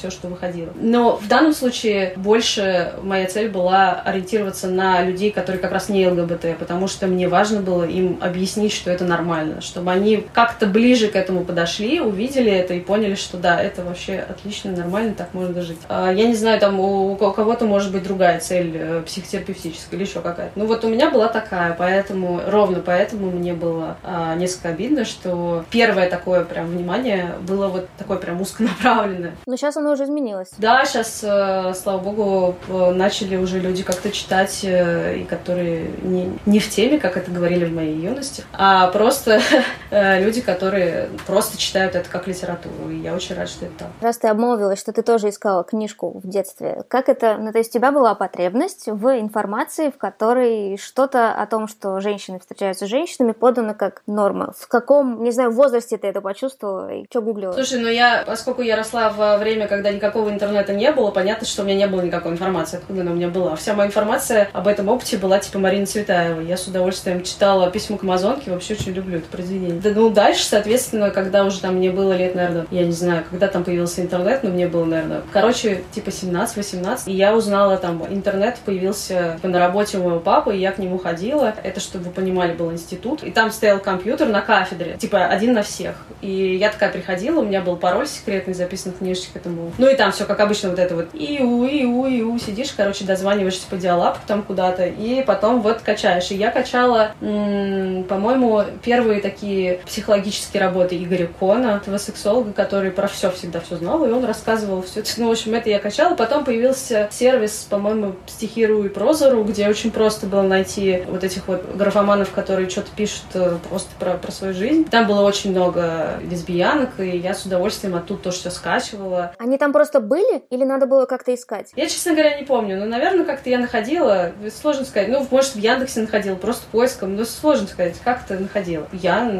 все, 0.00 0.10
что 0.10 0.28
выходило. 0.28 0.70
Но 0.74 1.16
в 1.16 1.28
данном 1.28 1.52
случае 1.52 2.12
больше 2.16 2.94
моя 3.02 3.26
цель 3.26 3.48
была 3.48 4.00
ориентироваться 4.04 4.68
на 4.68 5.02
людей, 5.02 5.30
которые 5.30 5.60
как 5.60 5.72
раз 5.72 5.88
не 5.88 6.06
ЛГБТ, 6.06 6.58
потому 6.58 6.88
что 6.88 7.06
мне 7.06 7.28
важно 7.28 7.60
было 7.60 7.84
им 7.84 8.18
объяснить, 8.20 8.72
что 8.72 8.90
это 8.90 9.04
нормально, 9.04 9.60
чтобы 9.60 9.90
они 9.90 10.26
как-то 10.32 10.66
ближе 10.66 11.08
к 11.08 11.16
этому 11.16 11.44
подошли, 11.44 12.00
увидели 12.00 12.50
это 12.50 12.74
и 12.74 12.80
поняли, 12.80 13.14
что 13.14 13.36
да, 13.36 13.60
это 13.60 13.82
вообще 13.82 14.18
отлично, 14.18 14.72
нормально, 14.72 15.14
так 15.14 15.34
можно 15.34 15.62
жить. 15.62 15.78
А, 15.88 16.10
я 16.12 16.26
не 16.26 16.34
знаю, 16.34 16.58
там 16.60 16.80
у, 16.80 17.16
кого-то 17.16 17.64
может 17.64 17.92
быть 17.92 18.02
другая 18.02 18.40
цель 18.40 18.72
э, 18.74 19.02
психотерапевтическая 19.06 19.98
или 19.98 20.06
еще 20.06 20.20
какая-то. 20.20 20.52
Ну 20.56 20.66
вот 20.66 20.84
у 20.84 20.88
меня 20.88 21.10
была 21.10 21.28
такая, 21.28 21.74
поэтому, 21.78 22.40
ровно 22.46 22.80
поэтому 22.80 23.30
мне 23.30 23.52
было 23.52 23.96
а, 24.02 24.34
несколько 24.34 24.68
обидно, 24.68 25.04
что 25.04 25.64
первое 25.70 26.08
такое 26.08 26.44
прям 26.44 26.66
внимание 26.66 27.34
было 27.46 27.68
вот 27.68 27.88
такое 27.98 28.18
прям 28.18 28.40
узконаправленное. 28.40 29.32
Но 29.46 29.56
сейчас 29.56 29.70
сейчас 29.70 29.76
оно 29.90 29.94
уже 29.94 30.04
изменилось. 30.04 30.48
Да, 30.58 30.84
сейчас, 30.84 31.20
э, 31.22 31.74
слава 31.74 31.98
богу, 31.98 32.54
начали 32.94 33.36
уже 33.36 33.58
люди 33.58 33.82
как-то 33.82 34.10
читать, 34.10 34.60
э, 34.62 35.18
и 35.18 35.24
которые 35.24 35.90
не, 36.02 36.38
не 36.46 36.60
в 36.60 36.68
теме, 36.68 36.98
как 36.98 37.16
это 37.16 37.30
говорили 37.30 37.64
в 37.64 37.72
моей 37.72 37.96
юности, 37.96 38.44
а 38.52 38.88
просто 38.88 39.40
люди, 39.90 40.40
которые 40.40 41.08
просто 41.26 41.58
читают 41.58 41.94
это 41.94 42.08
как 42.08 42.26
литературу. 42.26 42.90
И 42.90 42.96
я 42.96 43.14
очень 43.14 43.34
рада, 43.34 43.48
что 43.50 43.66
это 43.66 43.74
так. 43.78 43.88
Раз 44.00 44.18
ты 44.18 44.28
обмолвилась, 44.28 44.78
что 44.78 44.92
ты 44.92 45.02
тоже 45.02 45.28
искала 45.30 45.64
книжку 45.64 46.20
в 46.22 46.28
детстве, 46.28 46.82
как 46.88 47.08
это, 47.08 47.36
ну 47.38 47.52
то 47.52 47.58
есть 47.58 47.70
у 47.70 47.78
тебя 47.78 47.90
была 47.90 48.14
потребность 48.14 48.86
в 48.86 49.18
информации, 49.18 49.90
в 49.90 49.98
которой 49.98 50.76
что-то 50.76 51.32
о 51.32 51.46
том, 51.46 51.68
что 51.68 52.00
женщины 52.00 52.38
встречаются 52.38 52.86
с 52.86 52.88
женщинами, 52.88 53.32
подано 53.32 53.74
как 53.74 54.02
норма. 54.06 54.52
В 54.56 54.68
каком, 54.68 55.22
не 55.22 55.30
знаю, 55.30 55.50
возрасте 55.50 55.96
ты 55.96 56.06
это 56.06 56.20
почувствовала 56.20 56.92
и 56.92 57.06
что 57.10 57.22
гуглила? 57.22 57.52
Слушай, 57.52 57.80
ну 57.80 57.88
я, 57.88 58.22
поскольку 58.26 58.62
я 58.62 58.76
росла 58.76 59.10
во 59.10 59.36
время, 59.36 59.66
когда 59.66 59.79
никакого 59.88 60.30
интернета 60.30 60.72
не 60.72 60.90
было, 60.92 61.10
понятно, 61.10 61.46
что 61.46 61.62
у 61.62 61.64
меня 61.64 61.76
не 61.76 61.86
было 61.86 62.02
никакой 62.02 62.32
информации, 62.32 62.78
откуда 62.78 63.02
она 63.02 63.12
у 63.12 63.14
меня 63.14 63.28
была. 63.28 63.56
Вся 63.56 63.74
моя 63.74 63.88
информация 63.88 64.48
об 64.52 64.68
этом 64.68 64.88
опыте 64.88 65.16
была 65.16 65.38
типа 65.38 65.58
Марина 65.58 65.86
Цветаева. 65.86 66.40
Я 66.40 66.56
с 66.56 66.66
удовольствием 66.66 67.22
читала 67.22 67.70
письмо 67.70 67.96
к 67.96 68.04
Амазонке, 68.04 68.50
вообще 68.50 68.74
очень 68.74 68.92
люблю 68.92 69.18
это 69.18 69.28
произведение. 69.28 69.80
Да, 69.80 69.90
ну, 69.90 70.10
дальше, 70.10 70.44
соответственно, 70.44 71.10
когда 71.10 71.44
уже 71.44 71.60
там 71.60 71.76
мне 71.76 71.90
было 71.90 72.12
лет, 72.12 72.34
наверное, 72.34 72.66
я 72.70 72.84
не 72.84 72.92
знаю, 72.92 73.24
когда 73.28 73.48
там 73.48 73.64
появился 73.64 74.02
интернет, 74.02 74.42
но 74.42 74.50
мне 74.50 74.66
было, 74.66 74.84
наверное, 74.84 75.22
короче, 75.32 75.82
типа 75.92 76.08
17-18, 76.08 77.02
и 77.06 77.12
я 77.12 77.34
узнала 77.34 77.76
там, 77.76 78.04
интернет 78.08 78.58
появился 78.64 79.34
типа, 79.36 79.48
на 79.48 79.58
работе 79.58 79.98
у 79.98 80.02
моего 80.02 80.20
папы, 80.20 80.56
и 80.56 80.60
я 80.60 80.72
к 80.72 80.78
нему 80.78 80.98
ходила. 80.98 81.54
Это, 81.62 81.80
чтобы 81.80 82.06
вы 82.06 82.10
понимали, 82.10 82.52
был 82.52 82.72
институт, 82.72 83.22
и 83.22 83.30
там 83.30 83.50
стоял 83.50 83.78
компьютер 83.78 84.28
на 84.28 84.40
кафедре, 84.40 84.96
типа 84.98 85.26
один 85.26 85.54
на 85.54 85.62
всех. 85.62 85.96
И 86.20 86.56
я 86.56 86.70
такая 86.70 86.90
приходила, 86.90 87.40
у 87.40 87.44
меня 87.44 87.60
был 87.60 87.76
пароль 87.76 88.06
секретный 88.06 88.54
записан 88.54 88.92
в 88.92 88.98
книжечке 88.98 89.38
к 89.38 89.46
Ну 89.78 89.88
и 89.88 89.94
там 89.94 90.12
все 90.12 90.24
как 90.24 90.40
обычно 90.40 90.70
вот 90.70 90.78
это 90.78 90.94
вот 90.94 91.08
иу, 91.12 91.64
иу, 91.64 92.06
иу, 92.06 92.38
сидишь, 92.38 92.72
короче, 92.76 93.04
дозваниваешься 93.04 93.66
по 93.68 93.76
диалапу 93.76 94.18
там 94.26 94.42
куда-то, 94.42 94.86
и 94.86 95.22
потом 95.22 95.62
вот 95.62 95.80
качаешь. 95.80 96.30
И 96.30 96.36
я 96.36 96.50
качала, 96.50 97.12
по-моему, 97.20 98.64
первые 98.82 99.20
такие 99.20 99.80
психологические 99.86 100.62
работы 100.62 100.96
Игоря 101.02 101.28
Кона, 101.38 101.80
этого 101.82 101.98
сексолога, 101.98 102.52
который 102.52 102.90
про 102.90 103.08
все 103.08 103.30
всегда 103.30 103.60
все 103.60 103.76
знал, 103.76 104.04
и 104.04 104.10
он 104.10 104.24
рассказывал 104.24 104.82
все 104.82 105.00
это. 105.00 105.10
Ну, 105.16 105.28
в 105.28 105.32
общем, 105.32 105.54
это 105.54 105.70
я 105.70 105.78
качала. 105.78 106.14
Потом 106.14 106.44
появился 106.44 107.08
сервис, 107.10 107.66
по-моему, 107.68 108.14
стихиру 108.26 108.84
и 108.84 108.88
прозору, 108.88 109.44
где 109.44 109.68
очень 109.68 109.90
просто 109.90 110.26
было 110.26 110.42
найти 110.42 111.02
вот 111.08 111.24
этих 111.24 111.48
вот 111.48 111.74
графоманов, 111.74 112.30
которые 112.30 112.68
что-то 112.68 112.88
пишут 112.94 113.24
э, 113.34 113.56
просто 113.68 113.90
про, 113.98 114.14
про 114.14 114.30
свою 114.32 114.54
жизнь. 114.54 114.84
Там 114.84 115.06
было 115.06 115.22
очень 115.22 115.50
много 115.50 116.20
лесбиянок, 116.28 117.00
и 117.00 117.16
я 117.18 117.34
с 117.34 117.44
удовольствием 117.44 117.94
оттуда 117.94 118.24
тоже 118.24 118.38
все 118.38 118.50
скачивала. 118.50 119.32
Они 119.38 119.58
там 119.60 119.72
просто 119.72 120.00
были 120.00 120.42
или 120.50 120.64
надо 120.64 120.86
было 120.86 121.04
как-то 121.04 121.32
искать? 121.32 121.70
Я, 121.76 121.86
честно 121.86 122.12
говоря, 122.12 122.36
не 122.36 122.44
помню. 122.44 122.78
Но, 122.78 122.86
наверное, 122.86 123.24
как-то 123.24 123.48
я 123.50 123.58
находила. 123.58 124.32
Сложно 124.60 124.84
сказать. 124.84 125.08
Ну, 125.08 125.24
может, 125.30 125.54
в 125.54 125.58
Яндексе 125.58 126.00
находила, 126.00 126.34
просто 126.34 126.64
поиском. 126.72 127.14
Но 127.14 127.24
сложно 127.24 127.68
сказать, 127.68 127.96
как 128.02 128.24
то 128.24 128.34
находила. 128.34 128.88
Я 128.92 129.30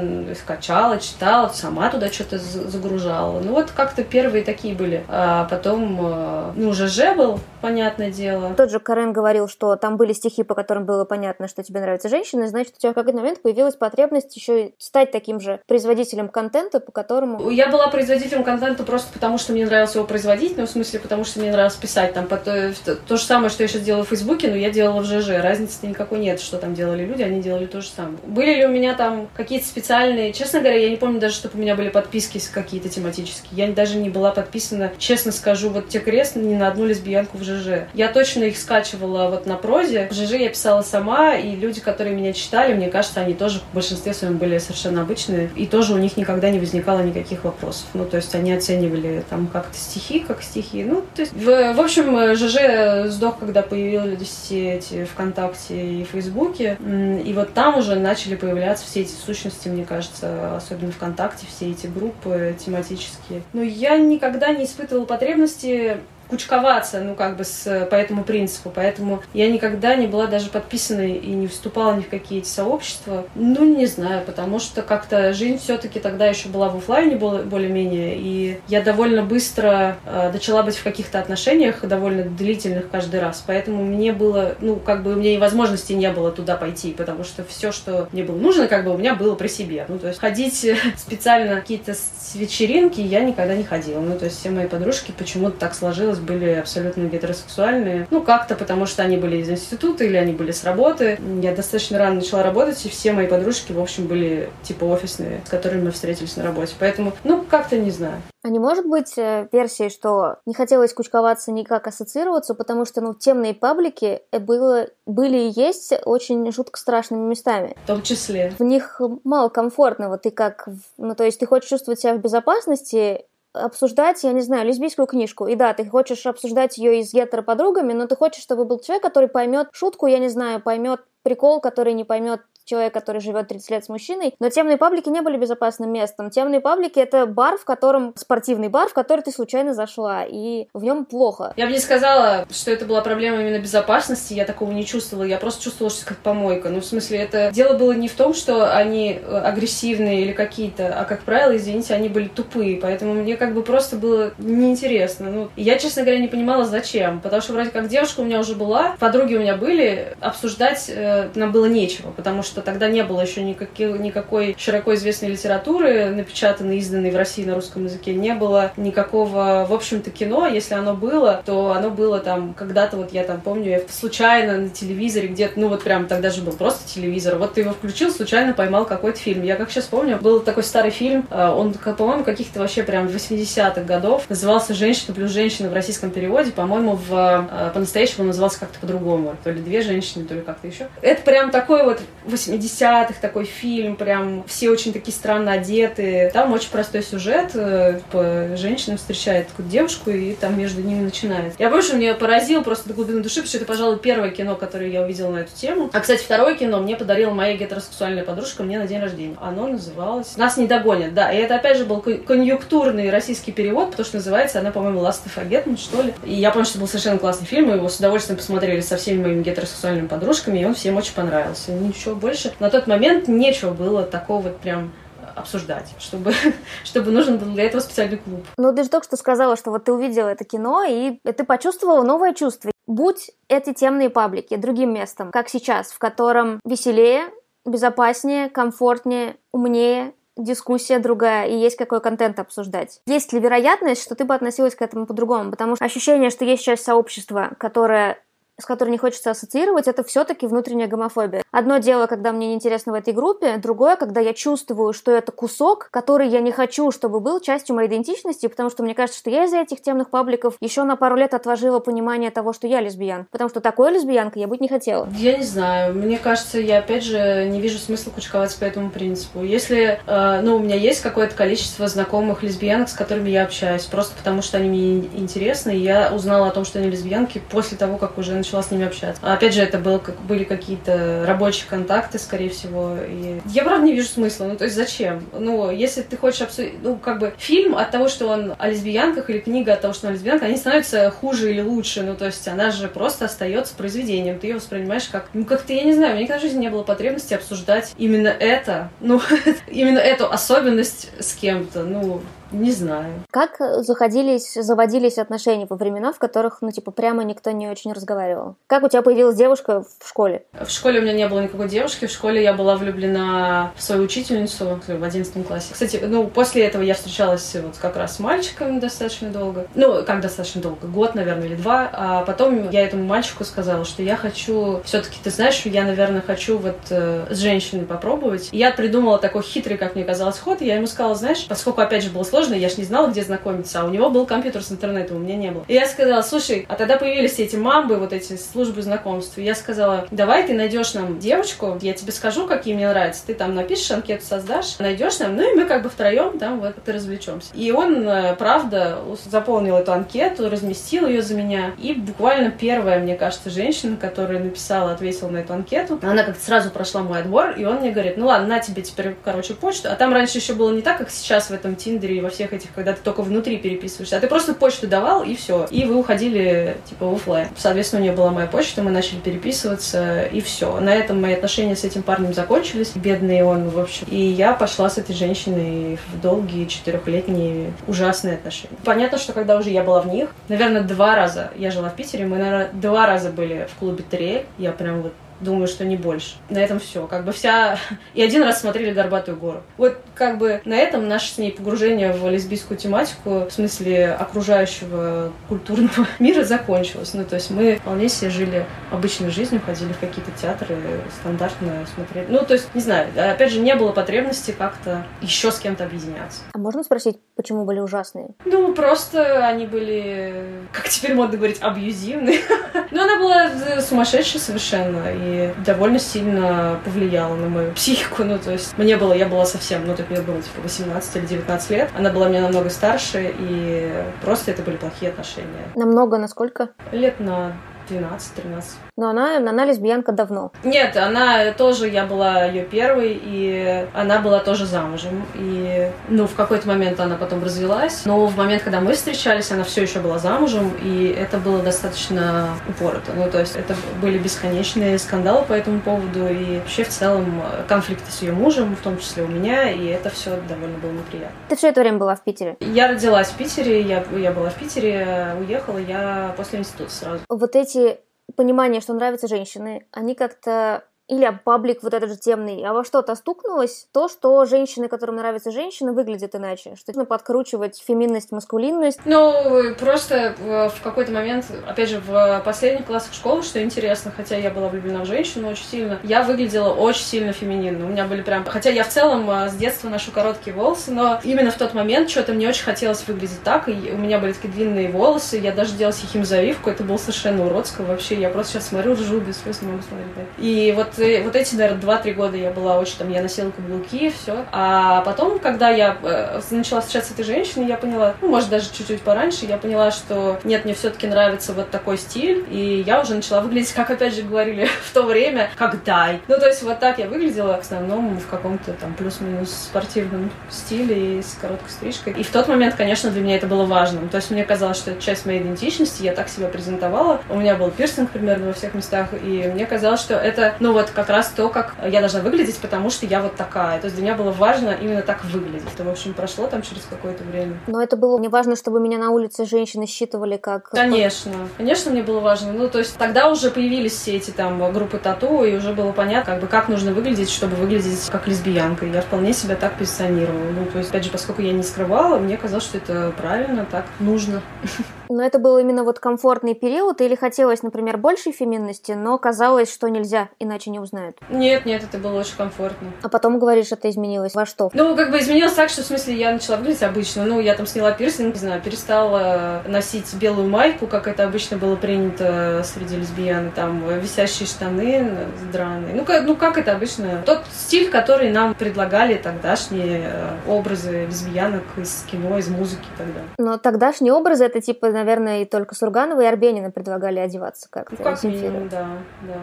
скачала, 0.41 0.99
читала, 0.99 1.49
сама 1.49 1.91
туда 1.91 2.09
что-то 2.09 2.39
загружала. 2.39 3.41
Ну, 3.41 3.53
вот 3.55 3.73
как-то 3.73 4.05
первые 4.05 4.45
такие 4.45 4.75
были. 4.75 5.05
А 5.09 5.47
потом, 5.47 5.99
э, 6.01 6.53
ну, 6.55 6.73
ЖЖ 6.73 7.17
был, 7.17 7.41
понятное 7.61 8.11
дело. 8.11 8.55
Тот 8.55 8.71
же 8.71 8.79
Карен 8.79 9.13
говорил, 9.13 9.49
что 9.49 9.75
там 9.77 9.97
были 9.97 10.13
стихи, 10.13 10.43
по 10.43 10.55
которым 10.55 10.85
было 10.85 11.05
понятно, 11.05 11.49
что 11.49 11.63
тебе 11.63 11.81
нравятся 11.81 12.09
женщины, 12.09 12.47
значит, 12.47 12.75
у 12.77 12.79
тебя 12.79 12.93
в 12.93 12.95
какой-то 12.95 13.19
момент 13.19 13.43
появилась 13.43 13.75
потребность 13.75 14.37
еще 14.37 14.67
и 14.67 14.75
стать 14.79 15.11
таким 15.11 15.41
же 15.41 15.61
производителем 15.67 16.29
контента, 16.29 16.81
по 16.81 16.93
которому... 16.93 17.49
Я 17.51 17.69
была 17.69 17.89
производителем 17.89 18.45
контента 18.45 18.85
просто 18.85 19.13
потому, 19.13 19.39
что 19.39 19.53
мне 19.53 19.65
нравилось 19.65 19.95
его 19.95 20.05
производить, 20.11 20.57
ну, 20.57 20.67
в 20.67 20.71
смысле, 20.71 20.99
потому 20.99 21.25
что 21.25 21.39
мне 21.39 21.53
нравилось 21.53 21.77
писать 21.77 22.15
там. 22.15 22.27
То, 22.27 22.75
то 23.07 23.17
же 23.17 23.23
самое, 23.23 23.49
что 23.49 23.63
я 23.63 23.69
сейчас 23.69 23.83
делала 23.83 24.05
в 24.05 24.09
Фейсбуке, 24.09 24.49
но 24.49 24.57
я 24.57 24.71
делала 24.71 25.03
в 25.03 25.05
ЖЖ. 25.05 25.41
Разницы 25.41 25.87
никакой 25.87 26.19
нет, 26.19 26.41
что 26.41 26.59
там 26.59 26.75
делали 26.75 27.05
люди, 27.05 27.23
они 27.23 27.41
делали 27.41 27.67
то 27.67 27.81
же 27.81 27.89
самое. 27.89 28.19
Были 28.27 28.55
ли 28.55 28.67
у 28.67 28.71
меня 28.71 28.95
там 28.95 29.29
какие-то 29.37 29.67
специальные... 29.67 30.33
Честно 30.33 30.59
говоря, 30.59 30.79
я 30.79 30.91
не 30.91 30.97
помню 30.97 31.21
даже, 31.21 31.37
чтобы 31.37 31.57
у 31.57 31.63
меня 31.63 31.77
были 31.77 31.91
подписки 31.91 32.41
какие-то 32.53 32.89
тематические. 32.89 33.67
Я 33.67 33.73
даже 33.73 33.97
не 33.99 34.11
была 34.11 34.33
подписана, 34.33 34.91
честно 34.99 35.31
скажу, 35.31 35.71
вот 35.71 35.89
те 35.89 36.01
крест 36.01 36.35
ни 36.35 36.57
на 36.57 36.67
одну 36.67 36.87
лесбиянку 36.87 37.39
в 37.39 37.45
ЖЖ. 37.45 37.87
Я 37.95 38.09
точно 38.09 38.45
их 38.45 38.59
скачивала 38.59 39.29
вот 39.29 39.47
на 39.47 39.55
прозе. 39.55 40.09
В 40.11 40.15
ЖЖ 40.15 40.33
я 40.33 40.49
писала 40.49 40.83
сама, 40.83 41.37
и 41.37 41.55
люди, 41.55 41.81
которые 41.81 42.17
меня 42.17 42.33
читали, 42.33 42.75
мне 42.75 42.89
кажется, 42.89 43.21
они 43.21 43.35
тоже 43.35 43.61
в 43.61 43.75
большинстве 43.75 44.13
своем 44.13 44.39
были 44.39 44.59
совершенно 44.59 45.03
обычные, 45.03 45.51
и 45.55 45.67
тоже 45.67 45.95
у 45.95 45.99
них 45.99 46.17
никогда 46.17 46.51
не 46.51 46.59
возникало 46.59 47.01
никаких 47.03 47.45
вопросов. 47.45 47.87
Ну, 47.95 48.05
то 48.05 48.17
есть 48.17 48.35
они 48.35 48.53
оценивали 48.53 49.23
там 49.31 49.47
как-то 49.47 49.79
стихи, 49.91 50.21
как 50.21 50.43
стихи. 50.43 50.85
Ну, 50.85 51.05
то 51.15 51.23
есть, 51.23 51.33
в, 51.33 51.75
в 51.75 51.81
общем, 51.81 52.35
ЖЖ 52.35 53.11
сдох, 53.13 53.39
когда 53.39 53.63
появились 53.63 54.51
эти 54.51 55.05
ВКонтакте 55.05 56.01
и 56.01 56.05
Фейсбуке, 56.05 56.79
и 56.81 57.33
вот 57.35 57.53
там 57.55 57.79
уже 57.79 57.97
начали 57.97 58.37
появляться 58.37 58.87
все 58.87 59.01
эти 59.01 59.13
сущности, 59.13 59.69
мне 59.69 59.85
кажется, 59.85 60.57
особенно 60.57 60.93
ВКонтакте, 60.93 61.47
все 61.49 61.71
эти 61.71 61.87
группы 61.87 62.55
тематические. 62.65 63.43
Но 63.53 63.63
я 63.63 63.99
никогда 63.99 64.53
не 64.53 64.65
испытывала 64.65 65.05
потребности 65.05 65.99
кучковаться, 66.31 67.01
ну, 67.01 67.15
как 67.15 67.37
бы 67.37 67.45
с, 67.45 67.87
по 67.91 67.95
этому 67.95 68.25
принципу. 68.25 68.73
Поэтому 68.75 69.23
я 69.35 69.51
никогда 69.51 69.95
не 69.97 70.07
была 70.07 70.27
даже 70.27 70.49
подписана 70.49 71.03
и 71.03 71.31
не 71.31 71.47
вступала 71.49 71.97
ни 71.97 72.03
в 72.03 72.09
какие 72.09 72.39
эти 72.39 72.49
сообщества. 72.49 73.27
Ну, 73.35 73.65
не 73.65 73.87
знаю, 73.87 74.25
потому 74.25 74.59
что 74.59 74.83
как-то 74.83 75.33
жизнь 75.33 75.59
все-таки 75.59 76.01
тогда 76.01 76.27
еще 76.27 76.49
была 76.49 76.69
в 76.69 76.77
офлайне 76.77 77.17
более-менее, 77.17 78.17
и 78.17 78.61
я 78.69 78.81
довольно 78.81 79.23
быстро 79.23 79.99
э, 80.07 80.31
начала 80.33 80.63
быть 80.63 80.77
в 80.77 80.85
каких-то 80.85 81.19
отношениях, 81.19 81.85
довольно 81.87 82.23
длительных 82.25 82.91
каждый 82.91 83.21
раз. 83.21 83.43
Поэтому 83.47 83.85
мне 83.85 84.13
было, 84.13 84.55
ну, 84.61 84.77
как 84.77 85.03
бы 85.03 85.13
у 85.13 85.17
меня 85.17 85.35
и 85.35 85.39
возможности 85.39 85.93
не 85.93 86.11
было 86.11 86.31
туда 86.31 86.57
пойти, 86.57 86.93
потому 86.93 87.25
что 87.25 87.45
все, 87.45 87.73
что 87.73 88.09
мне 88.13 88.23
было 88.23 88.37
нужно, 88.37 88.69
как 88.69 88.85
бы 88.85 88.95
у 88.95 88.97
меня 88.97 89.15
было 89.15 89.35
при 89.35 89.49
себе. 89.49 89.85
Ну, 89.89 89.99
то 89.99 90.09
есть 90.09 90.21
ходить 90.21 90.67
специально 90.97 91.57
какие-то 91.57 91.95
вечеринки 92.35 93.01
я 93.01 93.21
никогда 93.21 93.55
не 93.55 93.65
ходила. 93.65 94.01
Ну, 94.01 94.19
то 94.19 94.27
есть 94.27 94.39
все 94.39 94.51
мои 94.51 94.67
подружки 94.67 95.13
почему-то 95.17 95.59
так 95.59 95.75
сложилось 95.75 96.19
были 96.21 96.51
абсолютно 96.51 97.05
гетеросексуальные. 97.05 98.07
Ну, 98.11 98.23
как-то 98.23 98.55
потому, 98.55 98.87
что 98.87 99.03
они 99.03 99.17
были 99.17 99.39
из 99.39 99.51
института 99.51 100.05
или 100.05 100.17
они 100.17 100.33
были 100.33 100.53
с 100.53 100.65
работы. 100.65 101.19
Я 101.43 101.55
достаточно 101.55 101.99
рано 101.99 102.17
начала 102.17 102.43
работать, 102.43 102.85
и 102.85 102.89
все 102.89 103.13
мои 103.13 103.27
подружки, 103.27 103.73
в 103.73 103.81
общем, 103.81 104.07
были 104.07 104.51
типа 104.63 104.85
офисные, 104.85 105.41
с 105.47 105.49
которыми 105.49 105.85
мы 105.85 105.91
встретились 105.91 106.37
на 106.37 106.45
работе. 106.45 106.75
Поэтому, 106.79 107.13
ну, 107.25 107.45
как-то 107.49 107.79
не 107.79 107.91
знаю. 107.91 108.23
А 108.43 108.49
не 108.49 108.59
может 108.59 108.87
быть 108.87 109.19
э, 109.19 109.49
версией, 109.53 109.91
что 109.91 110.37
не 110.47 110.55
хотелось 110.55 110.95
кучковаться, 110.95 111.53
никак 111.53 111.87
ассоциироваться, 111.87 112.55
потому 112.55 112.87
что, 112.87 113.03
ну, 113.03 113.13
темные 113.13 113.53
паблики 113.53 114.23
э, 114.33 114.39
было, 114.39 114.87
были 115.05 115.37
и 115.37 115.53
есть 115.61 115.93
очень 116.07 116.51
жутко 116.51 116.81
страшными 116.81 117.29
местами. 117.29 117.77
В 117.85 117.87
том 117.87 118.03
числе. 118.03 118.55
В 118.59 118.63
них 118.63 118.99
мало 119.25 119.51
комфортно, 119.51 120.09
вот 120.09 120.23
ты 120.23 120.31
как, 120.31 120.69
ну, 120.97 121.15
то 121.15 121.25
есть 121.25 121.39
ты 121.39 121.45
хочешь 121.45 121.69
чувствовать 121.69 122.01
себя 122.01 122.15
в 122.15 122.21
безопасности, 122.21 123.27
обсуждать, 123.53 124.23
я 124.25 124.33
не 124.33 124.41
знаю, 124.41 124.67
лесбийскую 124.67 125.07
книжку. 125.07 125.47
И 125.47 125.55
да, 125.57 125.75
ты 125.75 125.85
хочешь 125.89 126.27
обсуждать 126.27 126.79
ее 126.79 127.01
и 127.01 127.05
с 127.05 127.13
гетеро-подругами, 127.13 127.93
но 127.93 128.07
ты 128.07 128.17
хочешь, 128.17 128.43
чтобы 128.43 128.65
был 128.65 128.81
человек, 128.81 129.03
который 129.03 129.29
поймет 129.29 129.69
шутку, 129.73 130.07
я 130.07 130.19
не 130.19 130.29
знаю, 130.29 130.61
поймет 130.63 131.01
прикол, 131.23 131.61
который 131.61 131.93
не 131.93 132.05
поймет 132.05 132.41
человек, 132.71 132.95
который 132.95 133.21
живет 133.21 133.49
30 133.49 133.71
лет 133.71 133.85
с 133.85 133.89
мужчиной. 133.89 134.35
Но 134.39 134.49
темные 134.49 134.77
паблики 134.77 135.09
не 135.09 135.23
были 135.23 135.37
безопасным 135.37 135.93
местом. 135.93 136.31
Темные 136.31 136.61
паблики— 136.61 136.99
это 137.01 137.27
бар, 137.27 137.59
в 137.59 137.65
котором... 137.65 138.13
спортивный 138.17 138.69
бар, 138.69 138.89
в 138.89 138.95
который 138.95 139.23
ты 139.23 139.33
случайно 139.33 139.75
зашла, 139.75 140.25
и 140.25 140.69
в 140.73 140.85
нем 140.85 141.05
плохо. 141.05 141.53
Я 141.57 141.67
бы 141.67 141.73
не 141.73 141.81
сказала, 141.81 142.47
что 142.51 142.71
это 142.71 142.85
была 142.85 143.01
проблема 143.01 143.41
именно 143.41 143.59
безопасности, 143.59 144.35
я 144.35 144.45
такого 144.45 144.71
не 144.71 144.87
чувствовала. 144.87 145.25
Я 145.25 145.39
просто 145.39 145.65
чувствовала, 145.65 145.91
что 145.91 146.03
это 146.03 146.15
как 146.15 146.19
помойка. 146.19 146.69
Ну, 146.69 146.81
в 146.81 146.85
смысле, 146.85 147.19
это... 147.19 147.51
Дело 147.53 147.77
было 147.77 147.93
не 147.93 148.07
в 148.07 148.15
том, 148.15 148.35
что 148.35 148.73
они 148.73 149.21
э, 149.21 149.39
агрессивные 149.39 150.23
или 150.23 150.33
какие-то, 150.33 151.01
а, 151.01 151.05
как 151.05 151.23
правило, 151.23 151.57
извините, 151.57 151.95
они 151.95 152.09
были 152.09 152.29
тупые, 152.29 152.77
поэтому 152.77 153.15
мне 153.15 153.37
как 153.37 153.53
бы 153.53 153.63
просто 153.63 153.97
было 153.97 154.33
неинтересно. 154.39 155.31
Ну, 155.31 155.49
я, 155.57 155.79
честно 155.79 156.03
говоря, 156.03 156.21
не 156.21 156.29
понимала, 156.29 156.65
зачем. 156.65 157.21
Потому 157.21 157.43
что 157.43 157.53
вроде 157.53 157.71
как 157.71 157.89
девушка 157.89 158.21
у 158.21 158.25
меня 158.25 158.39
уже 158.39 158.55
была, 158.55 158.95
подруги 159.01 159.35
у 159.35 159.41
меня 159.41 159.57
были, 159.57 160.17
обсуждать 160.21 160.89
э, 161.11 161.29
нам 161.35 161.53
было 161.53 161.67
нечего, 161.67 162.11
потому 162.11 162.43
что 162.43 162.61
тогда 162.61 162.89
не 162.89 163.03
было 163.03 163.21
еще 163.21 163.43
никакой, 163.43 163.99
никакой 163.99 164.57
широко 164.59 164.95
известной 164.95 165.31
литературы, 165.31 166.11
напечатанной, 166.11 166.79
изданной 166.79 167.11
в 167.11 167.17
России 167.17 167.45
на 167.45 167.55
русском 167.55 167.85
языке. 167.85 168.15
Не 168.15 168.35
было 168.35 168.73
никакого, 168.77 169.67
в 169.69 169.73
общем-то, 169.73 170.11
кино. 170.11 170.47
Если 170.47 170.75
оно 170.75 170.95
было, 170.95 171.43
то 171.45 171.73
оно 171.73 171.91
было 171.91 172.21
там 172.21 172.55
когда-то, 172.55 172.97
вот 172.97 173.13
я 173.13 173.25
там 173.25 173.41
помню, 173.41 173.71
я 173.71 173.81
случайно 173.89 174.59
на 174.59 174.69
телевизоре 174.69 175.29
где-то, 175.29 175.59
ну 175.59 175.69
вот 175.69 175.83
прям 175.85 176.07
тогда 176.07 176.31
же 176.31 176.43
был 176.43 176.53
просто 176.53 176.89
телевизор. 176.89 177.37
Вот 177.37 177.55
ты 177.55 177.63
его 177.63 177.73
включил, 177.73 178.11
случайно 178.11 178.53
поймал 178.53 178.85
какой-то 178.85 179.19
фильм. 179.19 179.43
Я 179.43 179.57
как 179.57 179.71
сейчас 179.71 179.87
помню, 179.87 180.19
был 180.19 180.41
такой 180.41 180.63
старый 180.63 180.91
фильм, 180.91 181.27
э, 181.31 181.49
он, 181.49 181.73
по-моему, 181.75 182.25
каких-то 182.25 182.61
вообще 182.61 182.83
прям 182.83 183.07
80-х 183.07 183.83
годов. 183.83 184.29
Назывался 184.29 184.75
«Женщина 184.75 185.15
плюс 185.15 185.31
женщина» 185.31 185.69
в 185.69 185.75
российском 185.75 186.11
переводе. 186.11 186.53
По-моему, 186.53 186.97
в, 186.97 187.13
э, 187.13 187.71
по-настоящему 187.73 188.23
он 188.23 188.27
назывался 188.29 188.61
как-то 188.61 188.79
по-другому. 188.79 189.37
То 189.43 189.51
ли 189.51 189.61
«Две 189.61 189.83
женщины», 189.83 190.25
то 190.25 190.35
ли 190.35 190.41
как-то 190.43 190.67
еще. 190.67 190.89
Это 191.03 191.23
прям 191.23 191.51
такой 191.51 191.85
вот 191.85 192.01
80-х 192.27 193.15
такой 193.21 193.45
фильм, 193.45 193.97
прям 193.97 194.45
все 194.47 194.71
очень 194.71 194.93
такие 194.93 195.13
странно 195.13 195.53
одеты. 195.53 196.31
Там 196.33 196.53
очень 196.53 196.71
простой 196.71 197.03
сюжет. 197.03 197.53
Э, 197.55 198.57
женщина 198.57 198.97
встречает 198.97 199.49
такую 199.49 199.69
девушку, 199.69 200.11
и 200.11 200.35
там 200.35 200.59
между 200.59 200.83
ними 200.83 201.03
начинается. 201.03 201.57
Я 201.59 201.69
помню, 201.69 201.83
что 201.83 201.97
меня 201.97 202.15
поразил 202.15 202.63
просто 202.63 202.89
до 202.89 202.95
глубины 202.95 203.23
души, 203.23 203.37
потому 203.37 203.49
что 203.49 203.57
это, 203.59 203.67
пожалуй, 203.67 203.99
первое 203.99 204.31
кино, 204.31 204.57
которое 204.57 204.91
я 204.91 205.03
увидела 205.03 205.31
на 205.31 205.39
эту 205.39 205.55
тему. 205.55 205.91
А, 205.93 206.01
кстати, 206.01 206.23
второе 206.23 206.55
кино 206.55 206.81
мне 206.81 206.97
подарила 206.97 207.33
моя 207.33 207.57
гетеросексуальная 207.57 208.25
подружка 208.25 208.63
мне 208.63 208.79
на 208.79 208.87
день 208.87 209.01
рождения. 209.01 209.37
Оно 209.41 209.69
называлось 209.69 210.37
«Нас 210.37 210.57
не 210.57 210.67
догонят». 210.67 211.15
Да, 211.15 211.33
и 211.33 211.39
это, 211.39 211.57
опять 211.57 211.79
же, 211.79 211.85
был 211.85 212.01
конъюнктурный 212.01 213.11
российский 213.11 213.53
перевод, 213.53 213.91
потому 213.91 214.07
что 214.07 214.17
называется 214.17 214.61
она, 214.61 214.71
по-моему, 214.71 215.01
«Last 215.01 215.23
of 215.27 215.39
a 215.39 215.77
что 215.77 216.03
ли. 216.03 216.15
И 216.25 216.35
я 216.35 216.51
помню, 216.51 216.65
что 216.65 216.75
это 216.75 216.81
был 216.81 216.89
совершенно 216.89 217.19
классный 217.19 217.47
фильм, 217.47 217.69
мы 217.69 217.77
его 217.77 217.89
с 217.89 217.99
удовольствием 217.99 218.37
посмотрели 218.39 218.81
со 218.81 218.97
всеми 218.97 219.23
моими 219.23 219.43
гетеросексуальными 219.43 220.07
подружками, 220.07 220.59
и 220.59 220.65
он 220.65 220.75
всем 220.91 220.97
очень 220.97 221.15
понравился. 221.15 221.73
Ничего 221.73 222.15
больше. 222.15 222.53
На 222.59 222.69
тот 222.69 222.87
момент 222.87 223.29
нечего 223.29 223.73
было 223.73 224.03
такого 224.03 224.43
вот 224.43 224.59
прям 224.59 224.93
обсуждать, 225.37 225.95
чтобы, 225.99 226.33
чтобы 226.85 227.13
нужен 227.13 227.39
был 227.39 227.53
для 227.53 227.65
этого 227.65 227.81
специальный 227.81 228.19
клуб. 228.19 228.45
Ну, 228.59 228.75
ты 228.75 228.83
же 228.83 228.89
только 228.89 229.07
что 229.07 229.17
сказала, 229.17 229.57
что 229.57 229.71
вот 229.71 229.85
ты 229.85 229.93
увидела 229.93 230.29
это 230.29 230.45
кино, 230.45 230.85
и 230.85 231.21
ты 231.23 231.45
почувствовала 231.45 232.03
новое 232.03 232.35
чувство. 232.35 232.73
Будь 232.87 233.31
эти 233.49 233.73
темные 233.73 234.11
паблики 234.11 234.57
другим 234.57 234.93
местом, 234.93 235.31
как 235.31 235.49
сейчас, 235.49 235.93
в 235.93 235.99
котором 235.99 236.59
веселее, 236.65 237.23
безопаснее, 237.65 238.49
комфортнее, 238.49 239.37
умнее, 239.53 240.13
дискуссия 240.37 240.99
другая, 240.99 241.47
и 241.47 241.57
есть 241.57 241.77
какой 241.77 242.01
контент 242.01 242.41
обсуждать. 242.41 243.01
Есть 243.07 243.33
ли 243.33 243.39
вероятность, 243.39 244.03
что 244.03 244.17
ты 244.17 244.25
бы 244.25 244.35
относилась 244.35 244.75
к 244.75 244.83
этому 244.83 245.07
по-другому? 245.07 245.53
Потому 245.53 245.77
что 245.77 245.85
ощущение, 245.85 246.31
что 246.31 246.45
есть 246.45 246.65
часть 246.65 246.85
сообщества, 246.85 247.53
которое 247.59 248.19
с 248.61 248.67
которой 248.67 248.91
не 248.91 248.99
хочется 248.99 249.31
ассоциировать, 249.31 249.89
это 249.89 250.05
все-таки 250.05 250.47
внутренняя 250.47 250.89
гомофобия. 250.89 251.43
Одно 251.51 251.79
дело, 251.79 252.07
когда 252.07 252.33
мне 252.33 252.49
неинтересно 252.49 252.93
в 252.93 252.95
этой 252.95 253.13
группе, 253.13 253.57
другое, 253.57 253.97
когда 253.97 254.21
я 254.21 254.33
чувствую, 254.35 254.93
что 254.93 255.11
это 255.11 255.33
кусок, 255.33 255.89
который 255.91 256.29
я 256.29 256.41
не 256.41 256.53
хочу, 256.53 256.91
чтобы 256.91 257.21
был 257.21 257.41
частью 257.41 257.77
моей 257.77 257.89
идентичности, 257.89 258.47
потому 258.47 258.71
что 258.71 258.83
мне 258.83 258.95
кажется, 258.95 259.19
что 259.19 259.31
я 259.31 259.45
из-за 259.45 259.59
этих 259.59 259.83
темных 259.83 260.11
пабликов 260.11 260.55
еще 260.61 260.85
на 260.85 260.97
пару 260.97 261.17
лет 261.17 261.35
отложила 261.35 261.81
понимание 261.81 262.31
того, 262.31 262.53
что 262.53 262.67
я 262.67 262.81
лесбиян. 262.81 263.27
Потому 263.31 263.51
что 263.51 263.61
такой 263.61 263.93
лесбиянкой 263.93 264.43
я 264.43 264.49
быть 264.49 264.61
не 264.61 264.69
хотела. 264.69 265.09
Я 265.17 265.37
не 265.37 265.45
знаю. 265.45 265.95
Мне 265.95 266.19
кажется, 266.19 266.59
я 266.59 266.79
опять 266.79 267.05
же 267.05 267.47
не 267.49 267.61
вижу 267.61 267.79
смысла 267.79 268.11
кучковаться 268.11 268.59
по 268.59 268.65
этому 268.65 268.91
принципу. 268.91 269.43
Если, 269.43 270.01
э, 270.07 270.41
ну, 270.43 270.57
у 270.57 270.59
меня 270.59 270.77
есть 270.77 271.01
какое-то 271.01 271.35
количество 271.35 271.89
знакомых 271.89 272.43
лесбиянок, 272.43 272.89
с 272.89 272.93
которыми 272.93 273.31
я 273.31 273.45
общаюсь, 273.45 273.85
просто 273.85 274.15
потому 274.17 274.43
что 274.43 274.59
они 274.59 274.69
мне 274.69 274.99
интересны, 275.17 275.77
и 275.77 275.81
я 275.81 276.13
узнала 276.15 276.49
о 276.49 276.51
том, 276.51 276.65
что 276.65 276.79
они 276.79 276.91
лесбиянки 276.91 277.41
после 277.51 277.77
того, 277.77 277.97
как 277.97 278.19
уже 278.19 278.35
начала 278.35 278.50
начала 278.51 278.63
с 278.63 278.71
ними 278.71 278.87
общаться. 278.87 279.23
А 279.25 279.35
опять 279.35 279.55
же, 279.55 279.63
это 279.63 279.79
было, 279.79 279.99
как, 279.99 280.21
были 280.23 280.45
какие-то 280.45 281.25
рабочие 281.27 281.67
контакты, 281.69 282.19
скорее 282.19 282.51
всего. 282.51 282.97
И 283.07 283.41
я, 283.47 283.63
правда, 283.63 283.87
не 283.87 283.95
вижу 283.95 284.09
смысла. 284.09 284.47
Ну, 284.47 284.57
то 284.57 284.65
есть 284.65 284.77
зачем? 284.77 285.25
Ну, 285.33 285.71
если 285.71 286.03
ты 286.03 286.17
хочешь 286.17 286.43
обсудить... 286.43 286.75
Ну, 286.83 286.97
как 286.97 287.19
бы 287.19 287.33
фильм 287.39 287.77
от 287.77 287.91
того, 287.91 288.09
что 288.09 288.29
он 288.29 288.55
о 288.59 288.69
лесбиянках, 288.69 289.31
или 289.31 289.39
книга 289.39 289.75
от 289.75 289.81
того, 289.81 289.95
что 289.95 290.07
он 290.07 290.13
о 290.13 290.17
лесбиянках, 290.17 290.49
они 290.49 290.57
становятся 290.57 291.11
хуже 291.11 291.51
или 291.51 291.61
лучше. 291.61 292.03
Ну, 292.03 292.17
то 292.17 292.27
есть 292.27 292.47
она 292.49 292.71
же 292.71 292.89
просто 292.89 293.27
остается 293.27 293.75
произведением. 293.75 294.39
Ты 294.39 294.49
ее 294.49 294.57
воспринимаешь 294.57 295.09
как... 295.11 295.29
Ну, 295.33 295.45
как-то, 295.45 295.73
я 295.73 295.85
не 295.85 295.95
знаю, 295.95 296.13
у 296.13 296.15
меня 296.15 296.25
никогда 296.25 296.41
в 296.41 296.43
жизни 296.43 296.61
не 296.61 296.71
было 296.71 296.83
потребности 296.83 297.35
обсуждать 297.35 297.95
именно 297.97 298.29
это. 298.29 298.91
Ну, 299.01 299.21
именно 299.69 299.99
эту 299.99 300.31
особенность 300.31 301.11
с 301.19 301.35
кем-то. 301.35 301.85
Ну, 301.85 302.23
не 302.53 302.73
знаю. 302.73 303.13
Как 303.31 303.57
заходились, 303.59 304.55
заводились 304.55 305.19
отношения 305.19 305.67
во 305.69 305.77
времена, 305.77 306.13
в 306.13 306.19
которых, 306.19 306.59
ну, 306.61 306.71
типа, 306.71 306.91
прямо 306.91 307.25
никто 307.25 307.51
не 307.51 307.69
очень 307.69 307.93
разговаривал? 307.93 308.57
Как 308.67 308.83
у 308.83 308.89
тебя 308.89 309.03
появилась 309.03 309.37
девушка 309.37 309.85
в 310.01 310.09
школе? 310.09 310.45
В 310.53 310.71
школе 310.71 311.01
у 311.01 311.03
меня 311.03 311.13
не 311.13 311.29
было 311.29 311.41
никакой 311.41 311.69
девушки. 311.69 312.07
В 312.07 312.11
школе 312.11 312.43
я 312.43 312.53
была 312.53 312.77
влюблена 312.77 313.73
в 313.77 313.83
свою 313.83 314.03
учительницу 314.03 314.81
в 314.87 315.05
одиннадцатом 315.05 315.45
классе. 315.45 315.69
Кстати, 315.73 316.01
ну, 316.03 316.27
после 316.27 316.65
этого 316.67 316.83
я 316.83 316.95
встречалась 316.95 317.55
вот 317.55 317.77
как 317.79 317.97
раз 317.97 318.17
с 318.17 318.19
мальчиком 318.19 318.81
достаточно 318.81 319.31
долго. 319.31 319.67
Ну, 319.75 320.05
как 320.05 320.21
достаточно 320.21 320.61
долго? 320.61 320.87
Год, 320.87 321.15
наверное, 321.15 321.47
или 321.47 321.55
два. 321.55 321.89
А 321.93 322.25
потом 322.25 322.71
я 322.71 322.85
этому 322.85 323.05
мальчику 323.05 323.45
сказала, 323.45 323.85
что 323.85 324.03
я 324.03 324.17
хочу... 324.17 324.81
все 324.85 325.01
таки 325.01 325.19
ты 325.23 325.31
знаешь, 325.31 325.61
я, 325.65 325.85
наверное, 325.85 326.21
хочу 326.21 326.59
вот 326.59 326.79
э, 326.91 327.27
с 327.31 327.39
женщиной 327.39 327.85
попробовать. 327.85 328.49
И 328.53 328.59
я 328.59 328.73
придумала 328.73 329.19
такой 329.19 329.43
хитрый, 329.43 329.77
как 329.77 329.95
мне 329.95 330.05
казалось, 330.05 330.39
ход. 330.39 330.61
Я 330.61 330.77
ему 330.77 330.87
сказала, 330.87 331.15
знаешь, 331.15 331.47
поскольку, 331.49 331.81
опять 331.81 332.03
же, 332.03 332.11
было 332.11 332.25
сложно 332.25 332.40
сложно, 332.41 332.55
я 332.55 332.71
ж 332.71 332.79
не 332.79 332.85
знала, 332.85 333.09
где 333.09 333.23
знакомиться, 333.23 333.83
а 333.83 333.85
у 333.85 333.91
него 333.91 334.09
был 334.09 334.25
компьютер 334.25 334.63
с 334.63 334.73
интернетом, 334.73 335.19
у 335.19 335.21
меня 335.21 335.37
не 335.37 335.51
было. 335.51 335.65
И 335.69 335.75
я 335.75 335.87
сказала, 335.87 336.23
слушай, 336.23 336.65
а 336.69 336.75
тогда 336.75 336.97
появились 336.97 337.39
эти 337.39 337.57
мамбы, 337.57 337.97
вот 337.97 338.15
эти 338.15 338.37
службы 338.37 338.81
знакомств. 338.81 339.37
И 339.37 339.43
я 339.43 339.55
сказала, 339.55 340.07
давай 340.11 340.47
ты 340.47 340.55
найдешь 340.55 340.95
нам 340.95 341.19
девочку, 341.19 341.79
я 341.83 341.93
тебе 341.93 342.13
скажу, 342.13 342.47
какие 342.47 342.75
мне 342.75 342.89
нравятся, 342.89 343.27
ты 343.27 343.35
там 343.35 343.55
напишешь, 343.55 343.91
анкету 343.91 344.25
создашь, 344.25 344.79
найдешь 344.79 345.19
нам, 345.19 345.37
ну 345.37 345.53
и 345.53 345.55
мы 345.55 345.67
как 345.67 345.83
бы 345.83 345.91
втроем 345.91 346.39
там 346.39 346.61
вот 346.61 346.77
и 346.87 346.91
развлечемся. 346.91 347.51
И 347.55 347.71
он, 347.73 348.09
э, 348.09 348.35
правда, 348.37 348.99
заполнил 349.31 349.77
эту 349.77 349.93
анкету, 349.93 350.49
разместил 350.49 351.07
ее 351.07 351.21
за 351.21 351.35
меня, 351.35 351.73
и 351.79 351.93
буквально 351.93 352.51
первая, 352.51 353.01
мне 353.01 353.17
кажется, 353.17 353.51
женщина, 353.51 353.99
которая 353.99 354.39
написала, 354.39 354.93
ответила 354.93 355.29
на 355.29 355.39
эту 355.39 355.53
анкету, 355.53 355.99
она 356.03 356.23
как-то 356.23 356.43
сразу 356.43 356.71
прошла 356.71 357.03
мой 357.03 357.21
отбор, 357.21 357.51
и 357.51 357.67
он 357.67 357.81
мне 357.81 357.91
говорит, 357.91 358.17
ну 358.17 358.27
ладно, 358.27 358.49
на 358.49 358.61
тебе 358.61 358.81
теперь, 358.81 359.15
короче, 359.23 359.53
почту. 359.53 359.91
А 359.91 359.95
там 359.95 360.15
раньше 360.15 360.39
еще 360.39 360.55
было 360.55 360.73
не 360.73 360.81
так, 360.81 360.97
как 360.97 361.11
сейчас 361.11 361.51
в 361.51 361.53
этом 361.53 361.77
Тиндере 361.77 362.17
и 362.17 362.21
всех 362.31 362.53
этих, 362.53 362.73
когда 362.75 362.93
ты 362.93 363.01
только 363.03 363.23
внутри 363.23 363.59
переписываешься, 363.59 364.17
а 364.17 364.21
ты 364.21 364.27
просто 364.27 364.55
почту 364.55 364.87
давал, 364.87 365.23
и 365.23 365.35
все. 365.35 365.67
И 365.71 365.85
вы 365.85 365.97
уходили, 365.97 366.77
типа, 366.89 367.07
в 367.07 367.15
офлайн. 367.15 367.49
Соответственно, 367.57 368.01
у 368.01 368.05
нее 368.05 368.15
была 368.15 368.31
моя 368.31 368.47
почта, 368.47 368.83
мы 368.83 368.91
начали 368.91 369.19
переписываться, 369.19 370.23
и 370.23 370.41
все. 370.41 370.81
На 370.81 370.95
этом 370.95 371.21
мои 371.21 371.35
отношения 371.35 371.77
с 371.77 371.85
этим 371.85 372.03
парнем 372.03 372.33
закончились. 372.35 372.93
Бедный 372.95 373.43
он, 373.43 373.69
в 373.69 373.79
общем. 373.79 374.07
И 374.11 374.17
я 374.17 374.53
пошла 374.53 374.89
с 374.89 374.99
этой 374.99 375.15
женщиной 375.15 375.99
в 376.13 376.21
долгие 376.21 376.67
четырехлетние 376.67 377.73
ужасные 377.87 378.35
отношения. 378.35 378.77
Понятно, 378.85 379.19
что 379.19 379.33
когда 379.33 379.57
уже 379.57 379.71
я 379.71 379.83
была 379.83 380.01
в 380.01 380.09
них, 380.09 380.31
наверное, 380.49 380.83
два 380.83 381.17
раза 381.17 381.51
я 381.57 381.71
жила 381.71 381.91
в 381.91 381.97
Питере, 381.97 382.27
мы, 382.27 382.39
наверное, 382.39 382.71
два 382.73 383.07
раза 383.07 383.31
были 383.31 383.69
в 383.71 383.79
клубе 383.79 384.05
Трель. 384.09 384.47
Я 384.59 384.73
прям 384.73 385.03
вот 385.03 385.13
Думаю, 385.41 385.67
что 385.67 385.85
не 385.85 385.97
больше. 385.97 386.37
На 386.49 386.59
этом 386.59 386.79
все. 386.79 387.07
Как 387.07 387.25
бы 387.25 387.33
вся... 387.33 387.79
И 388.15 388.23
один 388.23 388.43
раз 388.43 388.61
смотрели 388.61 388.93
«Горбатую 388.93 389.37
гору». 389.37 389.63
Вот 389.77 389.99
как 390.15 390.39
бы 390.39 390.61
на 390.65 390.75
этом 390.75 391.09
наше 391.09 391.33
с 391.33 391.39
ней 391.39 391.53
погружение 391.53 392.13
в 392.13 392.29
лесбийскую 392.29 392.77
тематику, 392.79 393.47
в 393.47 393.51
смысле 393.51 394.13
окружающего 394.13 395.33
культурного 395.49 396.07
мира, 396.19 396.45
закончилось. 396.45 397.15
Ну, 397.15 397.25
то 397.25 397.37
есть 397.37 397.51
мы 397.51 397.77
вполне 397.77 398.09
себе 398.09 398.31
жили 398.31 398.67
обычной 398.91 399.31
жизнью, 399.31 399.63
ходили 399.65 399.93
в 399.93 399.99
какие-то 399.99 400.31
театры, 400.41 400.77
стандартно 401.21 401.87
смотрели. 401.95 402.27
Ну, 402.29 402.45
то 402.45 402.55
есть, 402.55 402.75
не 402.75 402.81
знаю, 402.81 403.09
опять 403.17 403.53
же, 403.53 403.61
не 403.61 403.75
было 403.75 403.93
потребности 403.93 404.55
как-то 404.57 405.07
еще 405.21 405.51
с 405.51 405.59
кем-то 405.59 405.85
объединяться. 405.85 406.41
А 406.53 406.59
можно 406.59 406.83
спросить, 406.83 407.19
почему 407.35 407.65
были 407.65 407.81
ужасные? 407.81 408.35
Ну, 408.45 408.75
просто 408.75 409.47
они 409.47 409.67
были, 409.67 410.45
как 410.73 410.89
теперь 410.89 411.15
модно 411.15 411.37
говорить, 411.37 411.59
абьюзивные. 411.61 412.41
Ну, 412.93 413.03
она 413.03 413.19
была 413.19 413.81
сумасшедшая 413.81 414.41
совершенно, 414.41 415.13
и 415.13 415.30
довольно 415.65 415.99
сильно 415.99 416.81
повлияла 416.85 417.35
на 417.35 417.49
мою 417.49 417.73
психику. 417.73 418.25
Ну, 418.25 418.39
то 418.39 418.53
есть 418.53 418.77
мне 418.79 418.97
было, 418.97 419.13
я 419.13 419.27
была 419.27 419.47
совсем, 419.47 419.87
ну, 419.87 419.95
так 419.95 420.11
мне 420.11 420.21
было 420.21 420.41
типа 420.41 420.61
18 420.63 421.17
или 421.17 421.27
19 421.27 421.71
лет. 421.71 421.91
Она 421.97 422.11
была 422.11 422.29
мне 422.29 422.41
намного 422.41 422.71
старше, 422.71 423.35
и 423.39 423.93
просто 424.23 424.51
это 424.51 424.63
были 424.63 424.77
плохие 424.77 425.11
отношения. 425.11 425.67
Намного 425.75 426.19
насколько? 426.19 426.71
Лет 426.93 427.21
на 427.21 427.53
12-13. 427.89 428.63
Но 429.01 429.09
она, 429.09 429.39
она 429.39 429.65
лесбиянка 429.65 430.13
давно. 430.13 430.53
Нет, 430.63 430.95
она 430.95 431.53
тоже, 431.53 431.89
я 431.89 432.05
была 432.05 432.45
ее 432.45 432.65
первой, 432.65 433.19
и 433.19 433.87
она 433.95 434.19
была 434.19 434.41
тоже 434.41 434.67
замужем. 434.67 435.25
И, 435.35 435.91
ну, 436.11 436.27
в 436.27 436.35
какой-то 436.35 436.69
момент 436.69 437.01
она 437.01 437.17
потом 437.17 437.43
развелась. 437.43 438.05
Но 438.05 438.27
в 438.27 438.37
момент, 438.37 438.63
когда 438.63 438.83
мы 438.83 438.93
встречались, 438.93 439.51
она 439.53 439.65
все 439.65 439.81
еще 439.81 440.01
была 440.01 440.19
замужем, 440.19 440.71
и 440.83 441.17
это 441.19 441.39
было 441.39 441.63
достаточно 441.63 442.51
упорото. 442.69 443.13
Ну, 443.17 443.31
то 443.31 443.41
есть 443.41 443.57
это 443.57 443.75
были 444.03 444.19
бесконечные 444.19 444.99
скандалы 444.99 445.47
по 445.47 445.55
этому 445.55 445.81
поводу, 445.81 446.27
и 446.29 446.59
вообще 446.59 446.85
в 446.85 446.91
целом 446.91 447.43
конфликты 447.69 448.13
с 448.13 448.21
ее 448.21 448.33
мужем, 448.33 448.77
в 448.77 448.83
том 448.83 448.99
числе 448.99 449.23
у 449.23 449.29
меня, 449.29 449.71
и 449.71 449.87
это 449.87 450.11
все 450.11 450.39
довольно 450.47 450.77
было 450.77 450.91
неприятно. 450.91 451.39
Ты 451.49 451.57
все 451.57 451.69
это 451.69 451.81
время 451.81 451.97
была 451.97 452.17
в 452.17 452.23
Питере? 452.23 452.59
Я 452.61 452.89
родилась 452.89 453.29
в 453.29 453.37
Питере, 453.39 453.81
я, 453.81 454.05
я 454.15 454.31
была 454.31 454.51
в 454.51 454.57
Питере, 454.57 455.29
уехала 455.41 455.79
я 455.79 456.35
после 456.37 456.59
института 456.59 456.91
сразу. 456.93 457.21
Вот 457.31 457.57
эти 457.57 457.99
понимание, 458.37 458.81
что 458.81 458.95
нравятся 458.95 459.29
женщины, 459.29 459.87
они 459.93 460.15
как-то 460.15 460.85
или 461.11 461.29
паблик 461.45 461.83
вот 461.83 461.93
этот 461.93 462.09
же 462.09 462.17
темный, 462.17 462.63
а 462.65 462.73
во 462.73 462.85
что-то 462.85 463.17
стукнулось 463.17 463.89
то, 463.93 464.09
что 464.09 464.45
женщины, 464.45 464.87
которым 464.89 465.17
нравятся 465.17 465.51
женщины, 465.51 465.93
выглядят 465.93 466.37
иначе, 466.37 466.77
что 466.77 466.93
нужно 466.93 467.05
подкручивать 467.05 467.83
феминность, 467.85 468.31
маскулинность. 468.31 469.01
Ну, 469.05 469.75
просто 469.79 470.35
в 470.39 470.83
какой-то 470.83 471.11
момент, 471.11 471.47
опять 471.67 471.89
же, 471.89 472.01
в 472.01 472.43
последних 472.45 472.87
классах 472.87 473.13
школы, 473.13 473.43
что 473.43 473.63
интересно, 473.63 474.13
хотя 474.17 474.37
я 474.37 474.51
была 474.51 474.69
влюблена 474.69 475.01
в 475.01 475.07
женщину 475.07 475.49
очень 475.49 475.65
сильно, 475.65 475.99
я 476.05 476.23
выглядела 476.23 476.73
очень 476.73 477.05
сильно 477.05 477.33
фемининно. 477.33 477.87
У 477.87 477.89
меня 477.89 478.05
были 478.05 478.23
прям... 478.23 478.45
Хотя 478.45 478.71
я 478.71 478.85
в 478.85 478.89
целом 478.89 479.29
а, 479.29 479.49
с 479.49 479.55
детства 479.55 479.89
ношу 479.89 480.13
короткие 480.13 480.55
волосы, 480.55 480.93
но 480.93 481.21
именно 481.25 481.51
в 481.51 481.57
тот 481.57 481.75
момент 481.75 482.09
что-то 482.09 482.33
мне 482.33 482.49
очень 482.49 482.65
хотелось 482.65 483.07
выглядеть 483.09 483.43
так, 483.43 483.69
и 483.69 483.73
у 483.73 483.97
меня 483.97 484.21
были 484.21 484.33
такие 484.33 484.53
длинные 484.53 484.89
волосы, 484.89 485.39
я 485.39 485.51
даже 485.51 485.75
делала 485.75 485.93
себе 485.93 486.09
химзавивку, 486.09 486.71
это 486.71 486.85
было 486.85 486.99
совершенно 486.99 487.47
уродское 487.47 487.85
вообще, 487.85 488.15
я 488.15 488.29
просто 488.31 488.53
сейчас 488.53 488.69
смотрю, 488.69 488.95
ржу 488.95 489.19
без 489.19 489.39
слез, 489.39 489.61
не 489.63 489.73
могу 489.73 489.83
смотреть. 489.83 490.29
И 490.39 490.73
вот 490.77 490.99
э, 490.99 491.00
вот 491.23 491.37
эти, 491.37 491.55
наверное, 491.55 491.81
два-три 491.81 492.13
года 492.13 492.37
я 492.37 492.51
была 492.51 492.79
очень 492.79 492.97
там, 492.99 493.11
я 493.11 493.23
носила 493.23 493.51
каблуки, 493.51 494.11
все. 494.11 494.45
А 494.53 495.03
потом, 495.03 495.39
когда 495.39 495.71
я 495.71 495.97
э, 496.03 496.41
начала 496.51 496.81
встречаться 496.81 497.11
с 497.11 497.15
этой 497.15 497.25
женщиной, 497.25 497.67
я 497.67 497.77
поняла, 497.77 498.15
ну, 498.21 498.29
может, 498.29 498.49
даже 498.49 498.71
чуть-чуть 498.73 499.03
пораньше, 499.03 499.47
я 499.47 499.57
поняла, 499.57 499.91
что 499.91 500.39
нет, 500.45 500.65
мне 500.65 500.75
все-таки 500.75 501.07
нравится 501.07 501.53
вот 501.53 501.71
такой 501.71 501.99
стиль, 501.99 502.45
и 502.51 502.83
я 502.87 503.01
уже 503.01 503.15
начала 503.15 503.41
выглядеть, 503.41 503.73
как 503.73 503.91
опять 503.91 504.15
же 504.15 504.23
говорили 504.23 504.69
в 504.85 504.93
то 504.93 505.03
время, 505.03 505.51
как 505.57 505.83
дай. 505.85 506.21
Ну, 506.29 506.39
то 506.39 506.47
есть 506.47 506.63
вот 506.63 506.79
так 506.79 506.99
я 506.99 507.09
выглядела, 507.09 507.57
в 507.57 507.61
основном 507.61 508.19
в 508.19 508.27
каком-то 508.29 508.73
там 508.75 508.95
плюс-минус 508.95 509.51
спортивном 509.51 510.31
стиле 510.51 511.19
и 511.19 511.23
с 511.23 511.37
короткой 511.41 511.71
стрижкой. 511.71 512.13
И 512.15 512.23
в 512.23 512.31
тот 512.31 512.49
момент, 512.49 512.75
конечно, 512.75 513.11
для 513.11 513.21
меня 513.21 513.37
это 513.37 513.47
было 513.47 513.65
важным. 513.65 514.09
То 514.09 514.17
есть 514.17 514.31
мне 514.31 514.45
казалось, 514.45 514.77
что 514.77 514.93
это 514.93 515.03
часть 515.03 515.27
моей 515.27 515.41
идентичности, 515.41 516.03
я 516.03 516.13
так 516.13 516.29
себя 516.29 516.49
презентовала. 516.49 517.21
У 517.29 517.37
меня 517.37 517.55
был 517.55 517.71
пирсинг 517.71 518.11
примерно 518.11 518.49
во 518.49 518.53
всех 518.53 518.75
местах, 518.75 519.09
и 519.13 519.51
мне 519.53 519.67
казалось, 519.67 520.01
что 520.01 520.15
это, 520.15 520.55
ну, 520.61 520.73
вот 520.73 520.90
как 520.95 521.09
раз 521.09 521.29
то, 521.29 521.49
как 521.49 521.75
я 521.87 522.01
должна 522.01 522.21
выглядеть, 522.21 522.59
потому 522.59 522.91
что 522.91 523.07
я 523.07 523.21
вот 523.21 523.37
такая. 523.37 523.81
То 523.81 523.87
есть 523.87 523.97
для 523.97 524.05
меня 524.05 524.17
было 524.17 524.31
важно 524.31 524.71
именно 524.71 525.03
так 525.03 525.25
выглядеть. 525.25 525.69
Это, 525.75 525.85
в 525.85 525.89
общем, 525.89 526.15
прошло 526.15 526.47
там 526.47 526.63
через 526.63 526.85
какое-то 526.89 527.25
время. 527.25 527.59
Но 527.67 527.83
это 527.83 527.97
было 527.97 528.19
не 528.19 528.29
важно, 528.29 528.57
чтобы 528.57 528.81
меня 528.81 528.99
на 528.99 529.11
улице 529.11 529.45
женщины 529.45 529.87
считывали 529.87 530.37
как... 530.37 530.71
Конечно. 530.71 531.33
Конечно, 531.57 531.91
мне 531.91 532.03
было 532.03 532.21
важно. 532.21 532.53
Ну, 532.53 532.69
то 532.69 532.79
есть 532.79 532.97
тогда 532.97 533.31
уже 533.31 533.51
появились 533.51 533.93
все 533.93 534.17
эти 534.17 534.31
там 534.31 534.73
группы 534.73 534.99
тату, 534.99 535.45
и 535.45 535.57
уже 535.57 535.73
было 535.73 535.93
понятно, 535.93 536.33
как 536.33 536.41
бы, 536.43 536.47
как 536.47 536.69
нужно 536.69 536.93
выглядеть, 536.93 537.31
чтобы 537.31 537.57
выглядеть 537.57 538.09
как 538.11 538.27
лесбиянка. 538.27 538.87
Я 538.87 539.03
вполне 539.03 539.33
себя 539.33 539.57
так 539.57 539.77
позиционировала. 539.79 540.51
Ну, 540.51 540.67
то 540.67 540.79
есть, 540.79 540.91
опять 540.91 541.05
же, 541.05 541.11
поскольку 541.11 541.43
я 541.43 541.53
не 541.53 541.63
скрывала, 541.63 542.19
мне 542.19 542.37
казалось, 542.37 542.65
что 542.65 542.79
это 542.79 543.13
правильно, 543.17 543.67
так 543.71 543.85
нужно. 543.99 544.43
Но 545.11 545.25
это 545.25 545.41
был 545.41 545.59
именно 545.59 545.83
вот 545.83 545.99
комфортный 545.99 546.55
период, 546.55 547.01
или 547.01 547.17
хотелось, 547.17 547.65
например, 547.65 547.97
большей 547.97 548.31
феминности, 548.31 548.93
но 548.93 549.19
казалось, 549.19 549.73
что 549.73 549.89
нельзя, 549.89 550.29
иначе 550.39 550.70
не 550.71 550.79
узнают? 550.79 551.17
Нет, 551.29 551.67
нет, 551.67 551.83
это 551.83 551.99
было 551.99 552.21
очень 552.21 552.37
комфортно. 552.37 552.93
А 553.03 553.09
потом, 553.09 553.39
говоришь, 553.39 553.73
это 553.73 553.91
изменилось. 553.91 554.35
Во 554.35 554.47
что? 554.47 554.71
Ну, 554.73 554.97
как 554.97 555.11
бы 555.11 555.19
изменилось 555.19 555.53
так, 555.53 555.69
что, 555.71 555.83
в 555.83 555.87
смысле, 555.87 556.15
я 556.15 556.33
начала 556.33 556.57
выглядеть 556.57 556.83
обычно. 556.83 557.25
Ну, 557.25 557.41
я 557.41 557.55
там 557.55 557.67
сняла 557.67 557.93
пирсинг, 557.93 558.35
не 558.35 558.41
знаю, 558.41 558.61
перестала 558.61 559.63
носить 559.67 560.13
белую 560.15 560.49
майку, 560.49 560.87
как 560.87 561.09
это 561.09 561.25
обычно 561.25 561.57
было 561.57 561.77
принято 561.77 562.63
среди 562.65 562.97
лесбиян, 562.97 563.51
там, 563.53 563.83
висящие 564.01 564.47
штаны 564.47 565.11
драные. 565.53 565.95
Ну, 565.95 566.05
как, 566.05 566.25
ну, 566.25 566.37
как 566.37 566.59
это 566.59 566.73
обычно? 566.73 567.23
Тот 567.27 567.43
стиль, 567.53 567.91
который 567.91 568.31
нам 568.31 568.55
предлагали 568.55 569.15
тогдашние 569.15 570.03
э, 570.05 570.31
образы 570.49 571.07
лесбиянок 571.07 571.65
из 571.77 572.05
кино, 572.11 572.39
из 572.39 572.49
музыки 572.49 572.87
тогда. 572.97 573.21
Но 573.39 573.59
тогдашние 573.59 574.13
образы, 574.13 574.45
это 574.45 574.61
типа 574.61 574.91
наверное, 574.91 575.43
и 575.43 575.45
только 575.45 575.75
Сурганова 575.75 576.21
и 576.21 576.27
Арбенина 576.27 576.71
предлагали 576.71 577.19
одеваться 577.19 577.69
как-то. 577.71 577.97
Ну, 577.99 578.05
как 578.05 578.23
минимум, 578.23 578.69
да, 578.69 578.87
да. 579.23 579.41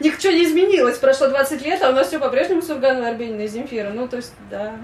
Ничего 0.00 0.32
не 0.32 0.44
изменилось. 0.44 0.98
Прошло 0.98 1.28
20 1.28 1.62
лет, 1.62 1.82
а 1.82 1.90
у 1.90 1.92
нас 1.92 2.08
все 2.08 2.18
по-прежнему 2.18 2.62
Сурганова, 2.62 3.08
Арбенина 3.08 3.42
и 3.42 3.48
Земфира. 3.48 3.90
Ну, 3.90 4.08
то 4.08 4.16
есть, 4.16 4.32
да. 4.50 4.76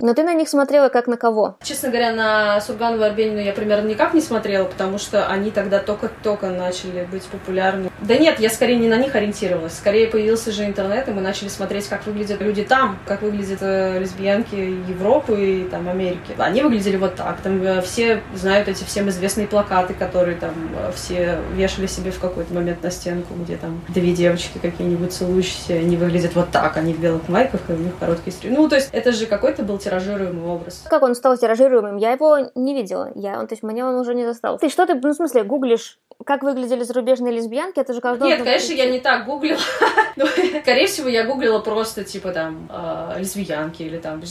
Но 0.00 0.14
ты 0.14 0.22
на 0.22 0.34
них 0.34 0.48
смотрела 0.48 0.88
как 0.88 1.06
на 1.06 1.16
кого? 1.16 1.56
Честно 1.62 1.88
говоря, 1.88 2.12
на 2.12 2.60
Сурганову 2.60 3.02
Арбенину 3.02 3.40
я 3.40 3.52
примерно 3.52 3.88
никак 3.88 4.14
не 4.14 4.20
смотрела, 4.20 4.64
потому 4.64 4.98
что 4.98 5.26
они 5.26 5.50
тогда 5.50 5.78
только-только 5.78 6.50
начали 6.50 7.06
быть 7.10 7.24
популярны. 7.24 7.90
Да 8.00 8.16
нет, 8.16 8.40
я 8.40 8.50
скорее 8.50 8.76
не 8.76 8.88
на 8.88 8.96
них 8.96 9.14
ориентировалась. 9.14 9.74
Скорее 9.74 10.08
появился 10.08 10.52
же 10.52 10.64
интернет, 10.64 11.08
и 11.08 11.12
мы 11.12 11.20
начали 11.20 11.48
смотреть, 11.48 11.88
как 11.88 12.06
выглядят 12.06 12.40
люди 12.40 12.64
там, 12.64 12.98
как 13.06 13.22
выглядят 13.22 13.58
э, 13.62 13.98
лесбиянки 14.00 14.54
Европы 14.54 15.62
и 15.62 15.64
там 15.64 15.88
Америки. 15.88 16.34
Они 16.38 16.62
выглядели 16.62 16.96
вот 16.96 17.14
так. 17.14 17.40
Там 17.40 17.62
э, 17.62 17.80
все 17.82 18.22
знают 18.34 18.68
эти 18.68 18.84
всем 18.84 19.08
известные 19.08 19.46
плакаты, 19.46 19.94
которые 19.94 20.36
там 20.36 20.54
э, 20.76 20.92
все 20.94 21.38
вешали 21.54 21.86
себе 21.86 22.10
в 22.10 22.18
какой-то 22.18 22.52
момент 22.52 22.82
на 22.82 22.90
стенку, 22.90 23.34
где 23.34 23.56
там 23.56 23.80
две 23.88 24.12
девочки 24.12 24.58
какие-нибудь 24.60 25.12
целующиеся, 25.12 25.74
они 25.74 25.96
выглядят 25.96 26.34
вот 26.34 26.50
так, 26.50 26.76
они 26.76 26.94
в 26.94 26.98
белых 26.98 27.28
майках, 27.28 27.60
и 27.68 27.72
у 27.72 27.76
них 27.76 27.92
короткие 27.98 28.32
стрижки. 28.32 28.56
Ну, 28.56 28.68
то 28.68 28.76
есть 28.76 28.88
это 28.92 29.12
же 29.12 29.26
какой-то 29.26 29.62
был 29.62 29.78
тиражируемый 29.84 30.46
образ. 30.46 30.84
Как 30.88 31.02
он 31.02 31.14
стал 31.14 31.36
тиражируемым? 31.36 31.96
Я 31.96 32.12
его 32.12 32.50
не 32.54 32.74
видела. 32.74 33.12
Я, 33.14 33.44
то 33.46 33.52
есть 33.52 33.62
меня 33.62 33.86
он 33.88 33.94
уже 33.96 34.14
не 34.14 34.24
застал. 34.24 34.58
Ты 34.58 34.68
что 34.68 34.86
ты, 34.86 34.94
ну, 34.94 35.10
в 35.10 35.14
смысле, 35.14 35.44
гуглишь 35.44 35.98
как 36.24 36.42
выглядели 36.42 36.82
зарубежные 36.82 37.34
лесбиянки, 37.34 37.80
это 37.80 37.92
же 37.92 38.00
каждый 38.00 38.28
Нет, 38.28 38.42
конечно, 38.42 38.72
я 38.72 38.90
не 38.90 39.00
так 39.00 39.26
гуглила. 39.26 39.60
Но, 40.16 40.26
скорее 40.62 40.86
всего, 40.86 41.08
я 41.08 41.24
гуглила 41.24 41.58
просто, 41.58 42.04
типа, 42.04 42.30
там, 42.30 42.68
э, 42.70 43.16
лесбиянки 43.18 43.82
или 43.82 43.98
там... 43.98 44.22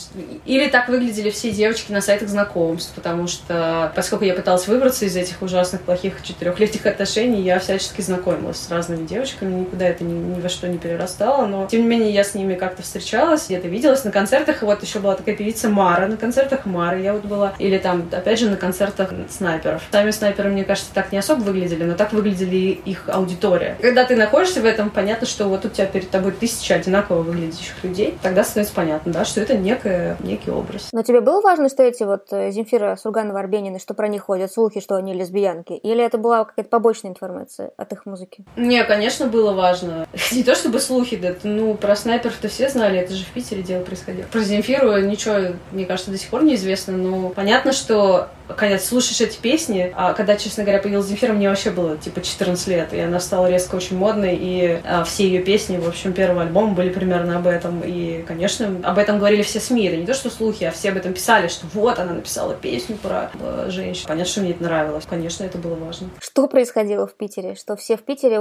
Или 0.46 0.70
так 0.70 0.88
выглядели 0.88 1.30
все 1.30 1.52
девочки 1.52 1.92
на 1.92 2.02
сайтах 2.02 2.30
знакомств, 2.30 2.94
потому 2.96 3.28
что, 3.28 3.92
поскольку 3.96 4.24
я 4.24 4.34
пыталась 4.34 4.68
выбраться 4.68 5.06
из 5.06 5.16
этих 5.16 5.42
ужасных, 5.42 5.82
плохих 5.82 6.24
четырехлетних 6.24 6.86
отношений, 6.86 7.42
я 7.42 7.60
всячески 7.60 8.02
знакомилась 8.02 8.58
с 8.58 8.72
разными 8.72 9.06
девочками, 9.06 9.62
никуда 9.62 9.88
это 9.88 10.04
ни, 10.04 10.14
ни 10.14 10.40
во 10.40 10.50
что 10.50 10.68
не 10.68 10.78
перерастало, 10.78 11.46
но, 11.46 11.68
тем 11.68 11.82
не 11.82 11.88
менее, 11.88 12.12
я 12.12 12.24
с 12.24 12.34
ними 12.34 12.56
как-то 12.56 12.82
встречалась, 12.82 13.48
где-то 13.48 13.68
виделась 13.68 14.04
на 14.04 14.12
концертах, 14.12 14.64
и 14.64 14.66
вот 14.66 14.82
еще 14.82 15.00
была 15.00 15.16
такая 15.16 15.36
певица 15.36 15.70
Мара, 15.70 16.08
на 16.08 16.18
концертах 16.18 16.66
Мары 16.66 17.02
я 17.02 17.14
вот 17.14 17.26
была, 17.26 17.54
или 17.60 17.78
там, 17.78 18.10
опять 18.12 18.40
же, 18.40 18.50
на 18.50 18.58
концертах 18.58 19.10
снайперов. 19.30 19.84
Сами 19.92 20.12
снайперы, 20.12 20.50
мне 20.50 20.64
кажется, 20.64 20.92
так 20.94 21.12
не 21.12 21.18
особо 21.18 21.42
выглядели, 21.42 21.83
выглядели, 21.84 21.92
но 21.92 21.96
так 21.96 22.14
выглядели 22.14 22.80
их 22.86 23.10
аудитория. 23.10 23.78
Когда 23.82 24.06
ты 24.06 24.16
находишься 24.16 24.62
в 24.62 24.66
этом, 24.66 24.90
понятно, 24.90 25.28
что 25.28 25.48
вот 25.48 25.66
у 25.66 25.70
тебя 25.70 25.86
перед 25.86 26.10
тобой 26.10 26.32
тысяча 26.32 26.76
одинаково 26.76 27.22
выглядящих 27.22 27.84
людей, 27.84 28.18
тогда 28.22 28.44
становится 28.44 28.76
понятно, 28.76 29.12
да, 29.12 29.26
что 29.26 29.42
это 29.42 29.58
некое, 29.58 30.18
некий 30.22 30.52
образ. 30.52 30.90
Но 30.92 31.04
тебе 31.04 31.22
было 31.22 31.42
важно, 31.42 31.70
что 31.70 31.84
эти 31.84 32.04
вот 32.04 32.32
э, 32.32 32.52
Земфира, 32.52 32.96
Сурганова, 32.96 33.40
Арбенины, 33.40 33.80
что 33.80 33.94
про 33.94 34.08
них 34.08 34.24
ходят 34.24 34.52
слухи, 34.52 34.80
что 34.80 34.96
они 34.96 35.14
лесбиянки? 35.14 35.74
Или 35.74 36.04
это 36.04 36.18
была 36.18 36.46
какая-то 36.46 36.70
побочная 36.70 37.12
информация 37.12 37.72
от 37.78 37.92
их 37.92 38.06
музыки? 38.06 38.46
Не, 38.56 38.84
конечно, 38.84 39.28
было 39.28 39.54
важно. 39.54 40.08
Не 40.32 40.44
то 40.44 40.56
чтобы 40.56 40.80
слухи, 40.80 41.18
да, 41.18 41.34
ну, 41.44 41.76
про 41.76 41.96
снайперов-то 41.96 42.48
все 42.48 42.70
знали, 42.70 43.00
это 43.00 43.14
же 43.14 43.26
в 43.26 43.30
Питере 43.30 43.62
дело 43.62 43.84
происходило. 43.84 44.26
Про 44.32 44.40
Земфиру 44.40 44.98
ничего, 45.02 45.56
мне 45.72 45.86
кажется, 45.86 46.12
до 46.12 46.18
сих 46.18 46.30
пор 46.30 46.44
неизвестно, 46.44 46.94
но 46.98 47.30
понятно, 47.30 47.74
что 47.74 48.30
когда 48.56 48.78
слушаешь 48.78 49.22
эти 49.22 49.38
песни, 49.38 49.94
а 49.96 50.14
когда, 50.14 50.36
честно 50.36 50.64
говоря, 50.64 50.82
появилась 50.82 51.08
Земфира, 51.08 51.34
мне 51.34 51.50
вообще 51.50 51.63
было 51.72 51.98
типа 51.98 52.22
14 52.22 52.68
лет, 52.68 52.94
и 52.94 53.00
она 53.00 53.20
стала 53.20 53.50
резко 53.50 53.76
очень 53.76 53.98
модной, 53.98 54.36
и 54.40 54.82
а, 54.84 55.04
все 55.04 55.26
ее 55.28 55.42
песни, 55.42 55.78
в 55.78 55.88
общем, 55.88 56.14
первый 56.14 56.46
альбом 56.46 56.76
были 56.76 56.90
примерно 56.90 57.38
об 57.38 57.48
этом, 57.48 57.82
и, 57.82 58.24
конечно, 58.24 58.80
об 58.84 58.98
этом 58.98 59.20
говорили 59.20 59.42
все 59.42 59.60
СМИ, 59.60 59.88
это 59.88 59.98
не 59.98 60.06
то, 60.06 60.14
что 60.14 60.30
слухи, 60.30 60.64
а 60.64 60.72
все 60.72 60.90
об 60.90 60.98
этом 60.98 61.14
писали, 61.14 61.48
что 61.48 61.66
вот, 61.74 62.00
она 62.00 62.14
написала 62.14 62.54
песню 62.56 62.98
про 62.98 63.32
э, 63.40 63.68
женщин. 63.70 64.08
Понятно, 64.08 64.32
что 64.32 64.42
мне 64.42 64.52
это 64.52 64.64
нравилось, 64.64 65.06
конечно, 65.10 65.44
это 65.44 65.58
было 65.58 65.76
важно. 65.76 66.10
Что 66.20 66.48
происходило 66.48 67.08
в 67.08 67.16
Питере? 67.16 67.56
Что 67.56 67.76
все 67.76 67.98
в 67.98 68.02
Питере 68.02 68.40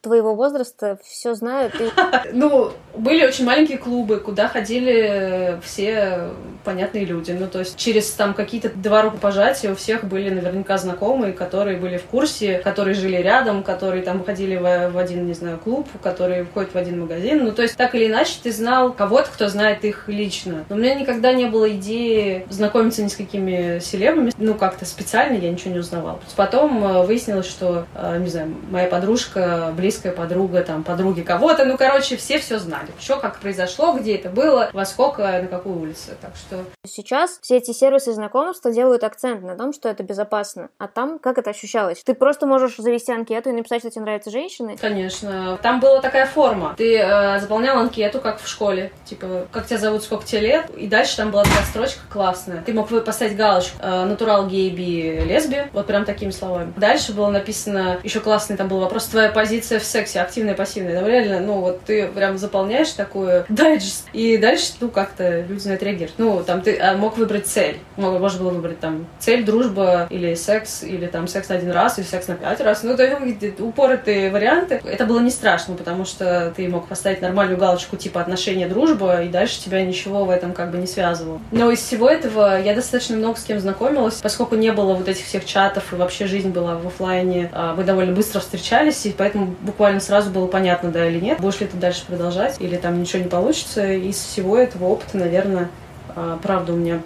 твоего 0.00 0.34
возраста 0.34 0.98
все 1.04 1.34
знают? 1.34 1.74
И... 1.80 1.88
Ну, 2.32 2.72
были 2.96 3.26
очень 3.26 3.44
маленькие 3.44 3.78
клубы, 3.78 4.18
куда 4.18 4.48
ходили 4.48 5.60
все 5.62 6.30
понятные 6.64 7.04
люди, 7.04 7.32
ну, 7.32 7.46
то 7.46 7.60
есть 7.60 7.76
через 7.76 8.10
там 8.12 8.34
какие-то 8.34 8.70
два 8.70 9.02
рукопожатия 9.02 9.72
у 9.72 9.74
всех 9.74 10.04
были 10.04 10.30
наверняка 10.30 10.78
знакомые, 10.78 11.32
которые 11.32 11.76
были 11.76 11.96
в 11.98 12.04
курсе, 12.04 12.58
которые 12.62 12.94
жили 12.94 13.16
рядом, 13.16 13.62
которые 13.62 14.02
там 14.02 14.24
ходили 14.24 14.56
в, 14.56 14.90
в 14.90 14.98
один, 14.98 15.26
не 15.26 15.34
знаю, 15.34 15.58
клуб, 15.58 15.88
которые 16.02 16.44
входят 16.44 16.72
в 16.72 16.76
один 16.76 17.00
магазин. 17.00 17.44
Ну, 17.44 17.52
то 17.52 17.62
есть, 17.62 17.76
так 17.76 17.94
или 17.94 18.06
иначе, 18.06 18.34
ты 18.42 18.52
знал 18.52 18.92
кого-то, 18.92 19.28
кто 19.30 19.48
знает 19.48 19.84
их 19.84 20.04
лично. 20.08 20.64
Но 20.68 20.76
у 20.76 20.78
меня 20.78 20.94
никогда 20.94 21.32
не 21.32 21.46
было 21.46 21.70
идеи 21.70 22.46
знакомиться 22.50 23.02
ни 23.02 23.08
с 23.08 23.16
какими 23.16 23.78
селебами. 23.80 24.32
Ну, 24.38 24.54
как-то 24.54 24.84
специально 24.84 25.36
я 25.36 25.50
ничего 25.50 25.72
не 25.72 25.80
узнавала. 25.80 26.20
Потом 26.36 26.84
э, 26.84 27.06
выяснилось, 27.06 27.46
что, 27.46 27.86
э, 27.94 28.18
не 28.18 28.28
знаю, 28.28 28.54
моя 28.70 28.88
подружка, 28.88 29.72
близкая 29.76 30.12
подруга, 30.12 30.62
там, 30.62 30.82
подруги 30.82 31.22
кого-то, 31.22 31.64
ну, 31.64 31.76
короче, 31.76 32.16
все 32.16 32.38
все 32.38 32.58
знали. 32.58 32.88
Что, 32.98 33.18
как 33.18 33.38
произошло, 33.38 33.92
где 33.92 34.16
это 34.16 34.28
было, 34.28 34.70
во 34.72 34.84
сколько, 34.84 35.22
на 35.22 35.46
какой 35.46 35.72
улице. 35.72 36.16
Так 36.20 36.32
что... 36.36 36.64
Сейчас 36.86 37.38
все 37.40 37.56
эти 37.58 37.72
сервисы 37.72 38.12
знакомства 38.12 38.72
делают 38.72 39.04
акцент 39.04 39.42
на 39.42 39.56
том, 39.56 39.72
что 39.72 39.88
это 39.88 40.02
безопасно. 40.02 40.70
А 40.78 40.88
там 40.88 41.18
как 41.18 41.38
это 41.38 41.50
ощущалось? 41.50 42.02
Ты 42.02 42.14
просто 42.14 42.46
можешь 42.52 42.76
завести 42.76 43.12
анкету 43.12 43.50
и 43.50 43.52
написать, 43.52 43.80
что 43.80 43.90
тебе 43.90 44.02
нравятся 44.02 44.30
женщины? 44.30 44.76
Конечно. 44.78 45.58
Там 45.62 45.80
была 45.80 46.00
такая 46.00 46.26
форма. 46.26 46.74
Ты 46.76 46.98
э, 46.98 47.40
заполнял 47.40 47.78
анкету, 47.78 48.20
как 48.20 48.40
в 48.40 48.48
школе. 48.48 48.92
Типа, 49.06 49.46
как 49.50 49.66
тебя 49.66 49.78
зовут, 49.78 50.02
сколько 50.02 50.26
тебе 50.26 50.40
лет. 50.40 50.70
И 50.76 50.86
дальше 50.86 51.16
там 51.16 51.30
была 51.30 51.44
такая 51.44 51.64
строчка 51.64 52.00
классная. 52.10 52.62
Ты 52.62 52.74
мог 52.74 52.88
поставить 53.04 53.36
галочку 53.36 53.78
э, 53.80 54.04
натурал, 54.04 54.46
гей, 54.46 54.70
би, 54.70 55.20
лесби. 55.24 55.62
Вот 55.72 55.86
прям 55.86 56.04
такими 56.04 56.30
словами. 56.30 56.72
Дальше 56.76 57.12
было 57.12 57.30
написано, 57.30 57.98
еще 58.02 58.20
классный 58.20 58.56
там 58.56 58.68
был 58.68 58.80
вопрос, 58.80 59.06
твоя 59.06 59.30
позиция 59.30 59.80
в 59.80 59.84
сексе, 59.84 60.20
активная, 60.20 60.54
пассивная. 60.54 60.98
Там 60.98 61.06
реально, 61.06 61.40
ну 61.40 61.60
вот 61.60 61.82
ты 61.84 62.06
прям 62.08 62.36
заполняешь 62.36 62.90
такую 62.90 63.46
дайджест. 63.48 64.06
И 64.12 64.36
дальше, 64.36 64.72
ну 64.80 64.90
как-то 64.90 65.40
люди 65.40 65.66
на 65.68 65.72
это 65.72 65.84
реагируют. 65.86 66.14
Ну, 66.18 66.42
там 66.44 66.60
ты 66.60 66.78
а, 66.78 66.96
мог 66.96 67.16
выбрать 67.16 67.46
цель. 67.46 67.78
Можно 67.96 68.40
было 68.40 68.50
выбрать 68.50 68.80
там 68.80 69.06
цель 69.18 69.44
дружба 69.44 70.06
или 70.10 70.34
секс, 70.34 70.82
или 70.82 71.06
там 71.06 71.26
секс 71.28 71.50
один 71.50 71.70
раз, 71.70 71.98
или 71.98 72.04
секс 72.04 72.28
на 72.28 72.34
раз. 72.60 72.82
Ну, 72.82 72.96
то 72.96 73.04
есть 73.04 73.60
упоротые 73.60 74.30
варианты. 74.30 74.80
Это 74.84 75.06
было 75.06 75.20
не 75.20 75.30
страшно, 75.30 75.74
потому 75.74 76.04
что 76.04 76.52
ты 76.56 76.68
мог 76.68 76.88
поставить 76.88 77.22
нормальную 77.22 77.58
галочку 77.58 77.96
типа 77.96 78.20
отношения, 78.20 78.68
дружба, 78.68 79.22
и 79.22 79.28
дальше 79.28 79.60
тебя 79.60 79.84
ничего 79.84 80.24
в 80.24 80.30
этом 80.30 80.52
как 80.52 80.70
бы 80.70 80.78
не 80.78 80.86
связывало. 80.86 81.40
Но 81.50 81.70
из 81.70 81.80
всего 81.80 82.08
этого 82.08 82.60
я 82.60 82.74
достаточно 82.74 83.16
много 83.16 83.38
с 83.38 83.44
кем 83.44 83.60
знакомилась, 83.60 84.14
поскольку 84.22 84.56
не 84.56 84.72
было 84.72 84.94
вот 84.94 85.08
этих 85.08 85.24
всех 85.24 85.44
чатов, 85.44 85.92
и 85.92 85.96
вообще 85.96 86.26
жизнь 86.26 86.50
была 86.50 86.76
в 86.76 86.86
офлайне, 86.86 87.50
а, 87.52 87.74
мы 87.74 87.84
довольно 87.84 88.12
быстро 88.12 88.40
встречались, 88.40 89.06
и 89.06 89.14
поэтому 89.16 89.54
буквально 89.60 90.00
сразу 90.00 90.30
было 90.30 90.46
понятно, 90.46 90.90
да 90.90 91.06
или 91.08 91.20
нет, 91.20 91.40
будешь 91.40 91.60
ли 91.60 91.66
ты 91.66 91.76
дальше 91.76 92.04
продолжать, 92.06 92.56
или 92.60 92.76
там 92.76 93.00
ничего 93.00 93.22
не 93.22 93.28
получится. 93.28 93.92
Из 93.92 94.16
всего 94.16 94.56
этого 94.56 94.86
опыта, 94.86 95.16
наверное, 95.16 95.68
а, 96.14 96.38
правда, 96.42 96.72
у 96.72 96.76
меня 96.76 97.00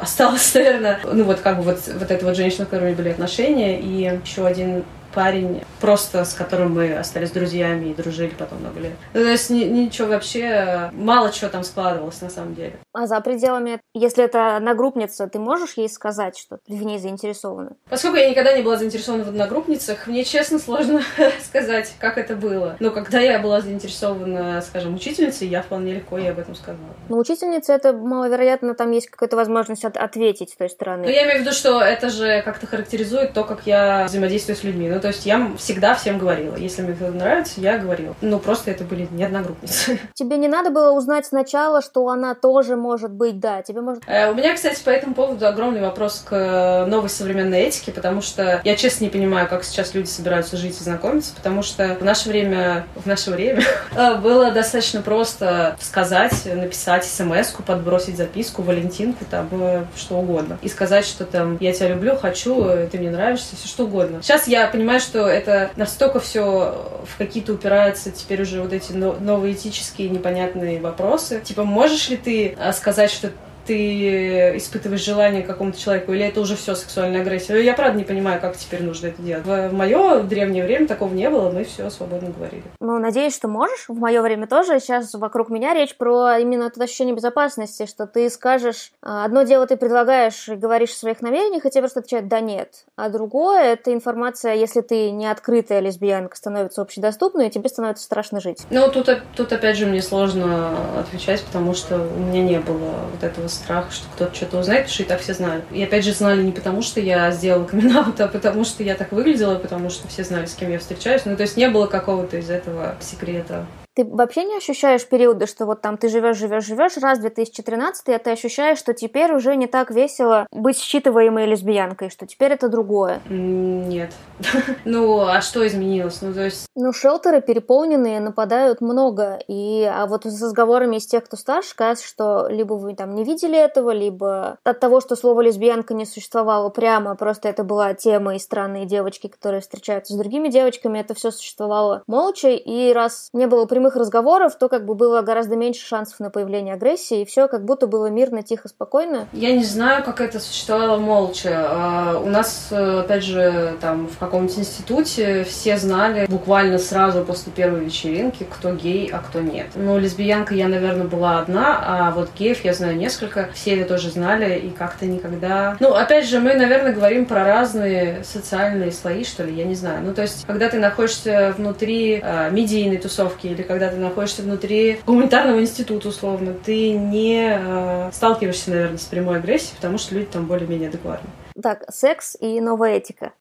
осталось, 0.00 0.54
наверное, 0.54 1.00
ну 1.04 1.24
вот 1.24 1.40
как 1.40 1.58
бы 1.58 1.62
вот, 1.62 1.80
вот 1.86 2.10
эта 2.10 2.24
вот 2.24 2.36
женщина, 2.36 2.64
с 2.64 2.68
которой 2.68 2.94
были 2.94 3.10
отношения, 3.10 3.80
и 3.80 4.20
еще 4.24 4.46
один 4.46 4.84
парень, 5.14 5.62
просто 5.80 6.24
с 6.24 6.34
которым 6.34 6.74
мы 6.74 6.94
остались 6.96 7.30
друзьями 7.30 7.88
и 7.88 7.94
дружили 7.94 8.30
потом 8.30 8.60
много 8.60 8.80
лет. 8.80 8.92
Ну, 9.14 9.20
то 9.20 9.28
есть 9.28 9.50
ничего 9.50 10.08
вообще, 10.08 10.90
мало 10.92 11.32
чего 11.32 11.50
там 11.50 11.64
складывалось 11.64 12.20
на 12.20 12.30
самом 12.30 12.54
деле. 12.54 12.74
А 12.92 13.06
за 13.06 13.20
пределами, 13.20 13.80
если 13.94 14.24
это 14.24 14.56
одногруппница, 14.56 15.28
ты 15.28 15.38
можешь 15.38 15.74
ей 15.74 15.88
сказать, 15.88 16.36
что 16.36 16.58
ты 16.66 16.74
в 16.74 16.82
ней 16.82 16.98
заинтересована? 16.98 17.76
Поскольку 17.88 18.16
я 18.16 18.28
никогда 18.28 18.56
не 18.56 18.62
была 18.62 18.76
заинтересована 18.76 19.24
в 19.24 19.28
одногруппницах, 19.28 20.08
мне 20.08 20.24
честно 20.24 20.58
сложно 20.58 21.02
сказать, 21.44 21.94
как 22.00 22.18
это 22.18 22.34
было. 22.34 22.76
Но 22.80 22.90
когда 22.90 23.20
я 23.20 23.38
была 23.38 23.60
заинтересована, 23.60 24.60
скажем, 24.62 24.94
учительницей, 24.94 25.46
я 25.46 25.62
вполне 25.62 25.94
легко 25.94 26.18
ей 26.18 26.30
об 26.30 26.40
этом 26.40 26.56
сказала. 26.56 26.80
Но 27.08 27.18
учительница, 27.18 27.74
это 27.74 27.92
маловероятно, 27.92 28.74
там 28.74 28.90
есть 28.90 29.08
какая-то 29.08 29.36
возможность 29.36 29.84
от 29.84 29.96
ответить 29.96 30.50
с 30.50 30.56
той 30.56 30.68
стороны. 30.68 31.04
Ну, 31.04 31.10
я 31.10 31.24
имею 31.24 31.38
в 31.38 31.40
виду, 31.42 31.52
что 31.52 31.80
это 31.80 32.10
же 32.10 32.42
как-то 32.42 32.66
характеризует 32.66 33.34
то, 33.34 33.44
как 33.44 33.66
я 33.66 34.06
взаимодействую 34.06 34.56
с 34.56 34.64
людьми. 34.64 34.88
Ну, 34.88 35.00
то 35.00 35.08
есть 35.08 35.26
я 35.26 35.52
всегда 35.58 35.94
всем 35.94 36.18
говорила. 36.18 36.56
Если 36.56 36.82
мне 36.82 36.94
кто-то 36.94 37.12
нравится, 37.12 37.60
я 37.60 37.78
говорила. 37.78 38.16
Ну, 38.20 38.40
просто 38.40 38.72
это 38.72 38.82
были 38.82 39.06
не 39.12 39.22
одногруппницы. 39.22 40.00
Тебе 40.14 40.36
не 40.38 40.48
надо 40.48 40.70
было 40.70 40.90
узнать 40.92 41.26
сначала, 41.26 41.82
что 41.82 42.08
она 42.08 42.34
тоже 42.34 42.79
может 42.80 43.12
быть, 43.12 43.38
да. 43.38 43.62
Тебе 43.62 43.80
может... 43.80 44.02
Э, 44.06 44.30
у 44.30 44.34
меня, 44.34 44.54
кстати, 44.54 44.82
по 44.82 44.90
этому 44.90 45.14
поводу 45.14 45.46
огромный 45.46 45.80
вопрос 45.80 46.24
к 46.24 46.34
э, 46.34 46.86
новой 46.86 47.08
современной 47.08 47.60
этике, 47.62 47.92
потому 47.92 48.22
что 48.22 48.60
я 48.64 48.76
честно 48.76 49.04
не 49.04 49.10
понимаю, 49.10 49.48
как 49.48 49.64
сейчас 49.64 49.94
люди 49.94 50.08
собираются 50.08 50.56
жить 50.56 50.78
и 50.80 50.82
знакомиться, 50.82 51.32
потому 51.34 51.62
что 51.62 51.96
в 52.00 52.04
наше 52.04 52.28
время, 52.28 52.86
в 52.96 53.06
наше 53.06 53.30
время 53.30 53.62
э, 53.96 54.16
было 54.16 54.50
достаточно 54.50 55.02
просто 55.02 55.76
сказать, 55.80 56.32
написать 56.46 57.04
смс 57.04 57.50
подбросить 57.66 58.16
записку, 58.16 58.62
валентинку, 58.62 59.24
там, 59.30 59.48
что 59.96 60.16
угодно. 60.16 60.58
И 60.62 60.68
сказать, 60.68 61.04
что 61.04 61.24
там, 61.24 61.58
я 61.60 61.72
тебя 61.72 61.88
люблю, 61.88 62.16
хочу, 62.16 62.64
ты 62.90 62.98
мне 62.98 63.10
нравишься, 63.10 63.56
все 63.56 63.68
что 63.68 63.84
угодно. 63.84 64.22
Сейчас 64.22 64.48
я 64.48 64.66
понимаю, 64.66 65.00
что 65.00 65.26
это 65.26 65.70
настолько 65.76 66.20
все 66.20 67.00
в 67.04 67.18
какие-то 67.18 67.52
упираются 67.52 68.10
теперь 68.10 68.42
уже 68.42 68.62
вот 68.62 68.72
эти 68.72 68.92
новые 68.92 69.54
этические 69.54 70.08
непонятные 70.08 70.80
вопросы. 70.80 71.40
Типа, 71.40 71.64
можешь 71.64 72.08
ли 72.08 72.16
ты 72.16 72.56
сказать, 72.72 73.10
что 73.10 73.32
ты 73.66 74.56
испытываешь 74.56 75.04
желание 75.04 75.42
к 75.42 75.46
какому-то 75.46 75.78
человеку, 75.78 76.12
или 76.12 76.24
это 76.24 76.40
уже 76.40 76.56
все 76.56 76.74
сексуальная 76.74 77.20
агрессия. 77.20 77.56
Я 77.62 77.74
правда 77.74 77.98
не 77.98 78.04
понимаю, 78.04 78.40
как 78.40 78.56
теперь 78.56 78.82
нужно 78.82 79.08
это 79.08 79.22
делать. 79.22 79.44
В 79.44 79.72
мое 79.72 80.22
древнее 80.22 80.64
время 80.64 80.86
такого 80.86 81.12
не 81.12 81.28
было, 81.30 81.50
мы 81.50 81.64
все 81.64 81.88
свободно 81.90 82.30
говорили. 82.30 82.64
Ну, 82.80 82.98
надеюсь, 82.98 83.34
что 83.34 83.48
можешь. 83.48 83.84
В 83.88 83.98
мое 83.98 84.22
время 84.22 84.46
тоже. 84.46 84.80
Сейчас 84.80 85.14
вокруг 85.14 85.50
меня 85.50 85.74
речь 85.74 85.96
про 85.96 86.38
именно 86.38 86.64
это 86.64 86.82
ощущение 86.82 87.14
безопасности, 87.14 87.86
что 87.86 88.06
ты 88.06 88.30
скажешь, 88.30 88.92
а, 89.02 89.24
одно 89.24 89.42
дело 89.42 89.66
ты 89.66 89.76
предлагаешь 89.76 90.48
и 90.48 90.54
говоришь 90.54 90.90
о 90.90 90.96
своих 90.96 91.20
намерениях, 91.20 91.66
и 91.66 91.70
тебе 91.70 91.82
просто 91.82 92.00
отвечают 92.00 92.28
«да, 92.28 92.40
нет». 92.40 92.86
А 92.96 93.08
другое— 93.08 93.62
это 93.72 93.92
информация, 93.92 94.54
если 94.54 94.80
ты 94.80 95.10
не 95.10 95.26
открытая 95.26 95.80
лесбиянка, 95.80 96.36
становится 96.36 96.82
общедоступной, 96.82 97.48
и 97.48 97.50
тебе 97.50 97.68
становится 97.68 98.04
страшно 98.04 98.40
жить. 98.40 98.66
Ну, 98.70 98.90
тут, 98.90 99.08
тут 99.36 99.52
опять 99.52 99.76
же 99.76 99.86
мне 99.86 100.02
сложно 100.02 100.70
отвечать, 100.98 101.42
потому 101.44 101.74
что 101.74 101.96
у 101.96 102.20
меня 102.20 102.42
не 102.42 102.58
было 102.60 102.94
вот 103.12 103.22
этого 103.22 103.48
страх, 103.50 103.92
что 103.92 104.06
кто-то 104.14 104.34
что-то 104.34 104.58
узнает, 104.58 104.82
потому 104.82 104.94
что 104.94 105.02
и 105.02 105.06
так 105.06 105.20
все 105.20 105.34
знали. 105.34 105.62
И 105.70 105.82
опять 105.82 106.04
же 106.04 106.12
знали 106.12 106.42
не 106.42 106.52
потому, 106.52 106.82
что 106.82 107.00
я 107.00 107.30
сделала 107.30 107.64
камин 107.64 107.96
а 107.96 108.28
потому 108.28 108.64
что 108.64 108.82
я 108.82 108.94
так 108.94 109.12
выглядела, 109.12 109.56
потому 109.56 109.90
что 109.90 110.08
все 110.08 110.24
знали, 110.24 110.46
с 110.46 110.54
кем 110.54 110.70
я 110.70 110.78
встречаюсь. 110.78 111.22
Ну, 111.24 111.36
то 111.36 111.42
есть 111.42 111.56
не 111.56 111.68
было 111.68 111.86
какого-то 111.86 112.36
из 112.36 112.50
этого 112.50 112.94
секрета. 113.00 113.66
Ты 114.00 114.06
вообще 114.06 114.44
не 114.44 114.56
ощущаешь 114.56 115.06
периоды, 115.06 115.46
что 115.46 115.66
вот 115.66 115.82
там 115.82 115.98
ты 115.98 116.08
живешь, 116.08 116.38
живешь, 116.38 116.64
живешь, 116.64 116.96
раз 116.96 117.18
2013, 117.18 118.08
и 118.08 118.16
ты 118.16 118.30
ощущаешь, 118.30 118.78
что 118.78 118.94
теперь 118.94 119.34
уже 119.34 119.56
не 119.56 119.66
так 119.66 119.90
весело 119.90 120.46
быть 120.50 120.78
считываемой 120.78 121.44
лесбиянкой, 121.44 122.08
что 122.08 122.26
теперь 122.26 122.52
это 122.52 122.68
другое? 122.68 123.20
Нет. 123.28 124.12
Ну, 124.84 125.20
а 125.20 125.40
что 125.42 125.66
изменилось? 125.66 126.22
Ну, 126.22 126.32
то 126.32 126.44
есть... 126.44 126.66
Ну, 126.74 126.92
шелтеры 126.92 127.42
переполненные, 127.42 128.20
нападают 128.20 128.80
много, 128.80 129.38
и 129.46 129.84
а 129.84 130.06
вот 130.06 130.24
с 130.24 130.42
разговорами 130.42 130.96
из 130.96 131.06
тех, 131.06 131.24
кто 131.24 131.36
старше, 131.36 131.76
кажется, 131.76 132.06
что 132.06 132.48
либо 132.48 132.74
вы 132.74 132.94
там 132.94 133.14
не 133.14 133.24
видели 133.24 133.58
этого, 133.58 133.90
либо 133.90 134.58
от 134.64 134.80
того, 134.80 135.00
что 135.00 135.16
слово 135.16 135.42
лесбиянка 135.42 135.92
не 135.92 136.06
существовало 136.06 136.70
прямо, 136.70 137.14
просто 137.14 137.48
это 137.48 137.62
была 137.62 137.92
тема 137.94 138.36
и 138.36 138.38
странные 138.38 138.86
девочки, 138.86 139.26
которые 139.26 139.60
встречаются 139.60 140.14
с 140.14 140.16
другими 140.16 140.48
девочками, 140.48 140.98
это 140.98 141.14
все 141.14 141.30
существовало 141.30 142.02
молча, 142.06 142.48
и 142.48 142.92
раз 142.92 143.28
не 143.32 143.46
было 143.46 143.66
прямых 143.66 143.89
прямых 143.90 143.96
разговоров, 143.96 144.56
то 144.56 144.68
как 144.68 144.84
бы 144.84 144.94
было 144.94 145.22
гораздо 145.22 145.56
меньше 145.56 145.86
шансов 145.86 146.20
на 146.20 146.30
появление 146.30 146.74
агрессии, 146.74 147.22
и 147.22 147.24
все 147.24 147.48
как 147.48 147.64
будто 147.64 147.86
было 147.86 148.06
мирно, 148.06 148.42
тихо, 148.42 148.68
спокойно. 148.68 149.26
Я 149.32 149.52
не 149.52 149.64
знаю, 149.64 150.04
как 150.04 150.20
это 150.20 150.40
существовало 150.40 150.98
молча. 150.98 151.66
А, 151.68 152.18
у 152.18 152.28
нас, 152.28 152.68
э, 152.70 153.00
опять 153.00 153.24
же, 153.24 153.74
там 153.80 154.06
в 154.06 154.18
каком-нибудь 154.18 154.58
институте 154.58 155.44
все 155.44 155.76
знали 155.76 156.26
буквально 156.28 156.78
сразу 156.78 157.24
после 157.24 157.52
первой 157.52 157.84
вечеринки, 157.84 158.46
кто 158.48 158.72
гей, 158.74 159.10
а 159.12 159.18
кто 159.18 159.40
нет. 159.40 159.66
Ну, 159.74 159.98
лесбиянка 159.98 160.54
я, 160.54 160.68
наверное, 160.68 161.06
была 161.06 161.38
одна, 161.38 161.80
а 161.82 162.10
вот 162.12 162.30
геев 162.38 162.64
я 162.64 162.74
знаю 162.74 162.96
несколько. 162.96 163.48
Все 163.54 163.76
это 163.76 163.88
тоже 163.88 164.10
знали, 164.10 164.58
и 164.58 164.70
как-то 164.70 165.06
никогда... 165.06 165.76
Ну, 165.80 165.94
опять 165.94 166.26
же, 166.26 166.40
мы, 166.40 166.54
наверное, 166.54 166.92
говорим 166.92 167.26
про 167.26 167.44
разные 167.44 168.22
социальные 168.24 168.92
слои, 168.92 169.24
что 169.24 169.44
ли, 169.44 169.54
я 169.54 169.64
не 169.64 169.74
знаю. 169.74 170.02
Ну, 170.04 170.14
то 170.14 170.22
есть, 170.22 170.44
когда 170.46 170.68
ты 170.68 170.78
находишься 170.78 171.54
внутри 171.56 172.20
э, 172.22 172.50
медийной 172.50 172.98
тусовки 172.98 173.46
или 173.46 173.62
когда 173.62 173.79
ты 173.88 173.96
находишься 173.96 174.42
внутри 174.42 175.00
гуманитарного 175.06 175.60
института, 175.60 176.08
условно, 176.08 176.52
ты 176.52 176.92
не 176.92 177.56
э, 177.56 178.10
сталкиваешься, 178.12 178.70
наверное, 178.70 178.98
с 178.98 179.04
прямой 179.04 179.38
агрессией, 179.38 179.76
потому 179.76 179.96
что 179.96 180.14
люди 180.14 180.26
там 180.26 180.46
более-менее 180.46 180.88
адекватны. 180.88 181.30
Так, 181.60 181.84
секс 181.88 182.36
и 182.40 182.60
новая 182.60 182.96
этика. 182.96 183.32